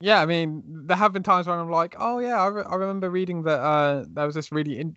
yeah, 0.00 0.20
I 0.20 0.26
mean, 0.26 0.62
there 0.66 0.96
have 0.96 1.12
been 1.12 1.22
times 1.22 1.46
when 1.46 1.58
I'm 1.58 1.70
like, 1.70 1.96
oh 1.98 2.18
yeah, 2.18 2.40
I, 2.40 2.46
re- 2.48 2.64
I 2.68 2.74
remember 2.76 3.10
reading 3.10 3.42
that 3.44 3.60
uh, 3.60 4.04
there 4.08 4.26
was 4.26 4.34
this 4.34 4.52
really 4.52 4.78
in, 4.78 4.96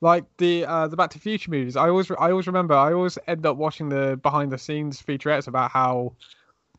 like 0.00 0.24
the 0.38 0.64
uh, 0.66 0.88
the 0.88 0.96
Back 0.96 1.10
to 1.10 1.18
Future 1.18 1.50
movies. 1.50 1.76
I 1.76 1.88
always 1.88 2.10
I 2.10 2.30
always 2.30 2.46
remember 2.46 2.74
I 2.74 2.92
always 2.92 3.18
end 3.28 3.46
up 3.46 3.56
watching 3.56 3.88
the 3.88 4.18
behind 4.22 4.50
the 4.52 4.58
scenes 4.58 5.00
featurettes 5.00 5.46
about 5.48 5.70
how 5.70 6.14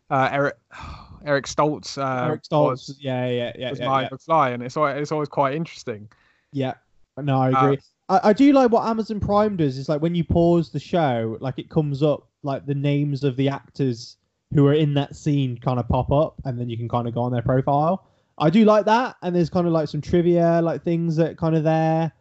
uh, 0.09 0.29
Eric 0.31 0.57
Eric 1.25 1.45
Stoltz 1.45 1.97
uh, 1.97 2.25
eric 2.25 2.43
stoltz 2.43 2.89
was, 2.89 2.97
yeah 2.99 3.27
yeah 3.27 3.51
yeah 3.57 3.69
was 3.69 3.79
yeah, 3.79 3.85
Marty 3.85 4.07
yeah. 4.11 4.17
McFly, 4.17 4.53
and 4.53 4.63
it's 4.63 4.75
always, 4.77 5.01
it's 5.01 5.11
always 5.11 5.29
quite 5.29 5.55
interesting. 5.55 6.09
Yeah, 6.51 6.73
no, 7.17 7.39
I 7.39 7.51
Uh, 7.51 7.65
agree. 7.67 7.79
I, 8.09 8.19
I 8.29 8.33
do 8.33 8.51
like 8.53 8.71
what 8.71 8.87
Amazon 8.87 9.19
Prime 9.19 9.55
does. 9.57 9.77
Is 9.77 9.89
like 9.89 10.01
when 10.01 10.15
you 10.15 10.23
pause 10.23 10.69
the 10.71 10.79
show, 10.79 11.37
like 11.39 11.59
it 11.59 11.69
comes 11.69 12.03
up 12.03 12.27
like 12.43 12.65
the 12.65 12.75
names 12.75 13.23
of 13.23 13.35
the 13.37 13.49
actors 13.49 14.17
who 14.53 14.67
are 14.67 14.73
in 14.73 14.93
that 14.95 15.15
scene 15.15 15.57
kind 15.57 15.79
of 15.79 15.87
pop 15.87 16.11
up, 16.11 16.35
and 16.45 16.59
then 16.59 16.69
you 16.69 16.77
can 16.77 16.89
kind 16.89 17.07
of 17.07 17.13
go 17.13 17.21
on 17.21 17.31
their 17.31 17.41
profile. 17.41 18.07
I 18.37 18.49
do 18.49 18.65
like 18.65 18.85
that, 18.85 19.15
and 19.21 19.35
there's 19.35 19.49
kind 19.49 19.67
of 19.67 19.73
like 19.73 19.87
some 19.87 20.01
trivia, 20.01 20.61
like 20.61 20.83
things 20.83 21.15
that 21.17 21.37
kind 21.37 21.55
of 21.55 21.63
there. 21.63 22.11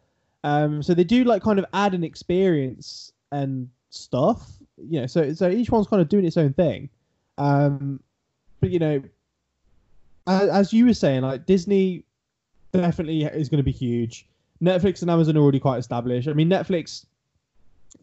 Um, 0.45 0.83
so 0.83 0.95
they 0.95 1.05
do 1.05 1.25
like 1.25 1.43
kind 1.43 1.59
of 1.59 1.65
add 1.73 1.95
an 1.95 2.05
experience 2.05 3.13
and 3.33 3.69
stuff. 3.91 4.49
You 4.77 5.03
know, 5.03 5.07
so 5.07 5.33
so 5.35 5.51
each 5.51 5.71
one's 5.71 5.87
kind 5.87 6.01
of 6.01 6.09
doing 6.09 6.25
its 6.25 6.37
own 6.37 6.53
thing. 6.53 6.89
Um, 7.39 8.01
but 8.61 8.71
you 8.71 8.79
know, 8.79 9.03
as, 10.27 10.49
as 10.49 10.73
you 10.73 10.87
were 10.87 10.95
saying, 10.95 11.23
like 11.23 11.47
Disney 11.47 12.05
definitely 12.73 13.25
is 13.25 13.49
going 13.49 13.59
to 13.59 13.65
be 13.65 13.73
huge. 13.73 14.27
Netflix 14.63 15.01
and 15.03 15.11
Amazon 15.11 15.37
are 15.37 15.41
already 15.41 15.61
quite 15.61 15.79
established. 15.79 16.29
I 16.29 16.35
mean, 16.35 16.49
Netflix 16.49 17.07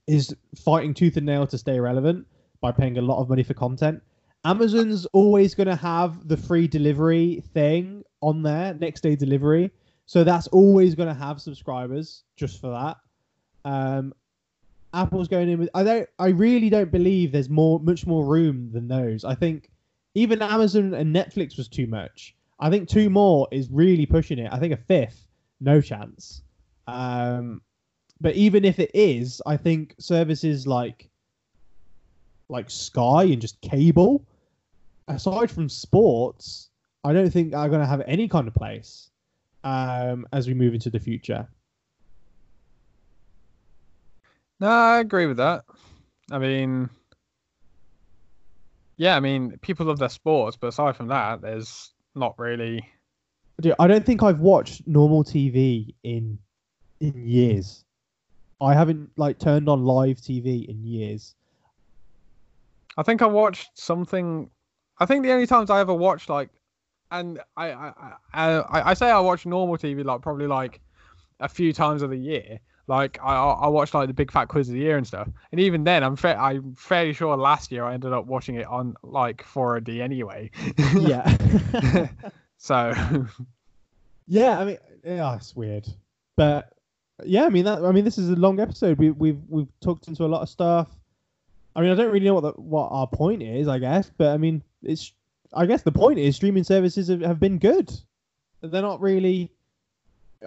is 0.07 0.35
fighting 0.55 0.93
tooth 0.93 1.17
and 1.17 1.25
nail 1.25 1.45
to 1.47 1.57
stay 1.57 1.79
relevant 1.79 2.25
by 2.61 2.71
paying 2.71 2.97
a 2.97 3.01
lot 3.01 3.21
of 3.21 3.29
money 3.29 3.43
for 3.43 3.53
content. 3.53 4.01
Amazon's 4.47 5.05
always 5.07 5.53
going 5.53 5.67
to 5.67 5.75
have 5.75 6.25
the 6.29 6.37
free 6.37 6.69
delivery 6.69 7.43
thing 7.53 8.01
on 8.21 8.41
there, 8.43 8.73
next 8.75 9.01
day 9.01 9.13
delivery. 9.13 9.69
So 10.05 10.23
that's 10.23 10.47
always 10.47 10.95
going 10.95 11.09
to 11.09 11.13
have 11.13 11.41
subscribers 11.41 12.23
just 12.37 12.61
for 12.61 12.69
that. 12.69 12.97
Um, 13.69 14.13
Apple's 14.93 15.27
going 15.27 15.49
in 15.49 15.59
with. 15.59 15.69
I 15.73 15.83
don't. 15.83 16.07
I 16.17 16.29
really 16.29 16.69
don't 16.69 16.91
believe 16.91 17.33
there's 17.33 17.49
more, 17.49 17.81
much 17.81 18.07
more 18.07 18.23
room 18.25 18.71
than 18.71 18.87
those. 18.87 19.25
I 19.25 19.35
think 19.35 19.69
even 20.15 20.41
Amazon 20.41 20.93
and 20.93 21.13
Netflix 21.13 21.57
was 21.57 21.67
too 21.67 21.85
much. 21.85 22.33
I 22.61 22.69
think 22.69 22.87
two 22.87 23.09
more 23.09 23.49
is 23.51 23.69
really 23.69 24.05
pushing 24.05 24.39
it. 24.39 24.49
I 24.49 24.59
think 24.59 24.73
a 24.73 24.77
fifth, 24.77 25.27
no 25.59 25.81
chance. 25.81 26.41
Um, 26.87 27.61
but 28.21 28.33
even 28.35 28.63
if 28.63 28.79
it 28.79 28.91
is, 28.93 29.41
I 29.45 29.57
think 29.57 29.93
services 29.99 30.65
like 30.65 31.09
like 32.47 32.69
Sky 32.69 33.23
and 33.23 33.41
just 33.41 33.59
cable, 33.59 34.23
aside 35.07 35.51
from 35.51 35.69
sports, 35.69 36.69
I 37.03 37.13
don't 37.13 37.29
think 37.29 37.53
are 37.53 37.69
going 37.69 37.81
to 37.81 37.87
have 37.87 38.01
any 38.05 38.27
kind 38.27 38.47
of 38.47 38.53
place 38.53 39.09
um, 39.63 40.25
as 40.33 40.47
we 40.47 40.53
move 40.53 40.73
into 40.73 40.89
the 40.89 40.99
future. 40.99 41.47
No, 44.59 44.67
I 44.67 44.99
agree 44.99 45.27
with 45.27 45.37
that. 45.37 45.63
I 46.31 46.39
mean, 46.39 46.89
yeah, 48.97 49.15
I 49.15 49.19
mean, 49.19 49.57
people 49.61 49.85
love 49.85 49.99
their 49.99 50.09
sports, 50.09 50.57
but 50.57 50.67
aside 50.67 50.95
from 50.95 51.07
that, 51.07 51.41
there's 51.41 51.91
not 52.15 52.37
really. 52.37 52.87
Dude, 53.61 53.75
I 53.79 53.87
don't 53.87 54.05
think 54.05 54.23
I've 54.23 54.39
watched 54.39 54.87
normal 54.87 55.23
TV 55.23 55.93
in 56.03 56.39
in 56.99 57.27
years. 57.27 57.85
I 58.59 58.73
haven't 58.73 59.11
like 59.17 59.37
turned 59.37 59.69
on 59.69 59.83
live 59.83 60.17
TV 60.17 60.67
in 60.67 60.83
years. 60.83 61.35
I 62.97 63.03
think 63.03 63.21
I 63.21 63.27
watched 63.27 63.69
something. 63.75 64.49
I 64.99 65.05
think 65.05 65.23
the 65.23 65.31
only 65.31 65.47
times 65.47 65.69
I 65.69 65.79
ever 65.79 65.93
watched 65.93 66.29
like, 66.29 66.49
and 67.11 67.39
I 67.55 67.71
I 67.71 67.93
I, 68.33 68.91
I 68.91 68.93
say 68.93 69.09
I 69.09 69.19
watch 69.19 69.45
normal 69.45 69.77
TV 69.77 70.03
like 70.03 70.21
probably 70.21 70.47
like 70.47 70.81
a 71.39 71.47
few 71.47 71.73
times 71.73 72.01
of 72.01 72.09
the 72.09 72.17
year. 72.17 72.59
Like 72.87 73.19
I 73.21 73.35
I 73.35 73.67
watched 73.67 73.93
like 73.93 74.07
the 74.07 74.13
Big 74.13 74.31
Fat 74.31 74.45
Quiz 74.45 74.69
of 74.69 74.73
the 74.73 74.79
Year 74.79 74.97
and 74.97 75.05
stuff, 75.05 75.27
and 75.51 75.59
even 75.59 75.83
then 75.83 76.03
I'm 76.03 76.15
fa- 76.15 76.39
I'm 76.39 76.75
fairly 76.75 77.13
sure 77.13 77.35
last 77.35 77.71
year 77.71 77.83
I 77.83 77.93
ended 77.93 78.13
up 78.13 78.25
watching 78.25 78.55
it 78.55 78.67
on 78.67 78.95
like 79.03 79.43
4D 79.43 80.01
anyway. 80.01 80.51
Yeah. 80.97 82.07
so 82.57 82.93
yeah, 84.27 84.59
I 84.59 84.65
mean, 84.65 84.77
yeah, 85.03 85.35
it's 85.35 85.55
weird, 85.55 85.87
but 86.35 86.73
yeah, 87.25 87.45
I 87.45 87.49
mean 87.49 87.65
that. 87.65 87.83
I 87.83 87.91
mean, 87.91 88.05
this 88.05 88.17
is 88.17 88.29
a 88.29 88.35
long 88.35 88.59
episode. 88.59 88.97
We 88.97 89.11
we've 89.11 89.41
we've 89.49 89.79
talked 89.81 90.07
into 90.07 90.23
a 90.23 90.27
lot 90.27 90.41
of 90.41 90.49
stuff. 90.49 90.87
I 91.77 91.81
mean, 91.81 91.91
I 91.91 91.95
don't 91.95 92.11
really 92.11 92.25
know 92.25 92.33
what 92.33 92.41
the, 92.41 92.51
what 92.59 92.89
our 92.91 93.05
point 93.05 93.43
is, 93.43 93.67
I 93.67 93.77
guess, 93.77 94.09
but 94.17 94.29
I 94.29 94.37
mean, 94.37 94.63
it's. 94.81 95.13
I 95.53 95.65
guess 95.65 95.83
the 95.83 95.93
point 95.93 96.19
is 96.19 96.35
streaming 96.35 96.65
services 96.65 97.07
have, 97.07 97.21
have 97.21 97.39
been 97.39 97.59
good. 97.59 97.89
They're 98.61 98.81
not 98.81 98.99
really. 98.99 99.51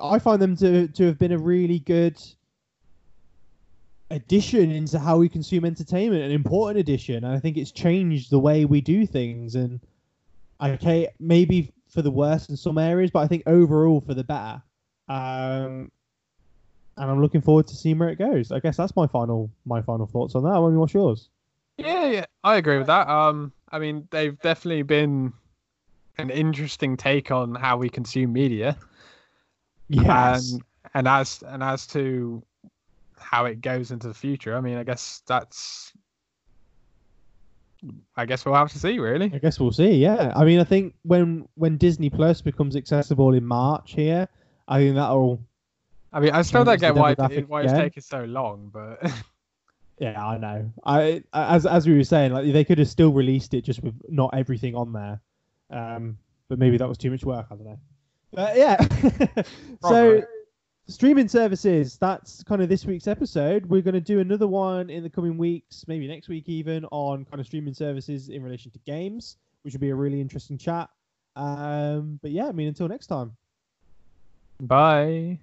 I 0.02 0.18
find 0.18 0.42
them 0.42 0.56
to 0.56 0.88
to 0.88 1.06
have 1.06 1.18
been 1.18 1.32
a 1.32 1.38
really 1.38 1.78
good 1.78 2.20
addition 4.10 4.72
into 4.72 4.98
how 4.98 5.18
we 5.18 5.28
consume 5.28 5.64
entertainment, 5.64 6.22
an 6.22 6.32
important 6.32 6.80
addition. 6.80 7.24
And 7.24 7.28
I 7.28 7.38
think 7.38 7.56
it's 7.56 7.70
changed 7.70 8.30
the 8.30 8.38
way 8.40 8.64
we 8.64 8.80
do 8.80 9.06
things. 9.06 9.54
And 9.54 9.80
okay, 10.60 11.08
maybe 11.20 11.72
for 11.88 12.02
the 12.02 12.10
worse 12.10 12.48
in 12.48 12.56
some 12.56 12.76
areas, 12.76 13.12
but 13.12 13.20
I 13.20 13.28
think 13.28 13.44
overall 13.46 14.00
for 14.00 14.14
the 14.14 14.24
better. 14.24 14.62
Um, 15.08 15.92
and 17.00 17.10
I'm 17.10 17.20
looking 17.20 17.40
forward 17.40 17.66
to 17.68 17.74
seeing 17.74 17.98
where 17.98 18.10
it 18.10 18.18
goes. 18.18 18.52
I 18.52 18.60
guess 18.60 18.76
that's 18.76 18.94
my 18.94 19.06
final 19.06 19.50
my 19.64 19.80
final 19.82 20.06
thoughts 20.06 20.34
on 20.34 20.44
that. 20.44 20.50
I 20.50 20.60
mean, 20.60 20.78
what's 20.78 20.94
yours? 20.94 21.28
Yeah, 21.78 22.06
yeah, 22.06 22.26
I 22.44 22.56
agree 22.56 22.76
with 22.76 22.88
that. 22.88 23.08
Um, 23.08 23.52
I 23.72 23.78
mean, 23.78 24.06
they've 24.10 24.38
definitely 24.40 24.82
been 24.82 25.32
an 26.18 26.28
interesting 26.28 26.96
take 26.96 27.30
on 27.30 27.54
how 27.54 27.78
we 27.78 27.88
consume 27.88 28.32
media. 28.32 28.76
Yes. 29.88 30.52
And 30.52 30.62
and 30.94 31.08
as 31.08 31.42
and 31.46 31.62
as 31.62 31.86
to 31.88 32.42
how 33.18 33.46
it 33.46 33.60
goes 33.60 33.90
into 33.90 34.08
the 34.08 34.14
future, 34.14 34.56
I 34.56 34.60
mean, 34.60 34.76
I 34.76 34.84
guess 34.84 35.22
that's. 35.26 35.92
I 38.14 38.26
guess 38.26 38.44
we'll 38.44 38.54
have 38.54 38.70
to 38.72 38.78
see, 38.78 38.98
really. 38.98 39.32
I 39.32 39.38
guess 39.38 39.58
we'll 39.58 39.72
see. 39.72 39.92
Yeah, 39.92 40.34
I 40.36 40.44
mean, 40.44 40.60
I 40.60 40.64
think 40.64 40.94
when 41.02 41.48
when 41.54 41.78
Disney 41.78 42.10
Plus 42.10 42.42
becomes 42.42 42.76
accessible 42.76 43.32
in 43.32 43.46
March 43.46 43.94
here, 43.94 44.28
I 44.68 44.80
think 44.80 44.96
that'll. 44.96 45.40
I 46.12 46.20
mean, 46.20 46.30
I 46.32 46.42
still 46.42 46.64
don't 46.64 46.80
get 46.80 46.94
why 46.94 47.12
it, 47.12 47.48
why 47.48 47.62
it's 47.62 47.72
taking 47.72 48.02
so 48.02 48.24
long, 48.24 48.70
but 48.72 48.98
Yeah, 50.00 50.26
I 50.26 50.38
know. 50.38 50.72
I 50.84 51.22
as 51.34 51.66
as 51.66 51.86
we 51.86 51.94
were 51.94 52.04
saying, 52.04 52.32
like 52.32 52.50
they 52.52 52.64
could 52.64 52.78
have 52.78 52.88
still 52.88 53.12
released 53.12 53.52
it 53.52 53.62
just 53.62 53.82
with 53.82 53.94
not 54.08 54.30
everything 54.32 54.74
on 54.74 54.92
there. 54.94 55.20
Um, 55.70 56.16
but 56.48 56.58
maybe 56.58 56.78
that 56.78 56.88
was 56.88 56.96
too 56.96 57.10
much 57.10 57.22
work. 57.22 57.46
I 57.50 57.54
don't 57.54 57.66
know. 57.66 57.78
But 58.32 58.56
yeah. 58.56 59.42
so 59.82 60.22
streaming 60.88 61.28
services. 61.28 61.98
That's 61.98 62.42
kind 62.44 62.62
of 62.62 62.70
this 62.70 62.86
week's 62.86 63.08
episode. 63.08 63.66
We're 63.66 63.82
going 63.82 63.94
to 63.94 64.00
do 64.00 64.20
another 64.20 64.48
one 64.48 64.88
in 64.88 65.02
the 65.02 65.10
coming 65.10 65.36
weeks, 65.36 65.84
maybe 65.86 66.08
next 66.08 66.28
week 66.28 66.48
even, 66.48 66.86
on 66.86 67.26
kind 67.26 67.38
of 67.38 67.46
streaming 67.46 67.74
services 67.74 68.30
in 68.30 68.42
relation 68.42 68.70
to 68.72 68.78
games, 68.80 69.36
which 69.62 69.74
will 69.74 69.80
be 69.80 69.90
a 69.90 69.94
really 69.94 70.20
interesting 70.20 70.56
chat. 70.56 70.88
Um, 71.36 72.18
but 72.22 72.30
yeah, 72.30 72.46
I 72.46 72.52
mean, 72.52 72.68
until 72.68 72.88
next 72.88 73.08
time. 73.08 73.36
bye. 74.60 75.38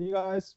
See 0.00 0.06
you 0.06 0.14
guys. 0.14 0.56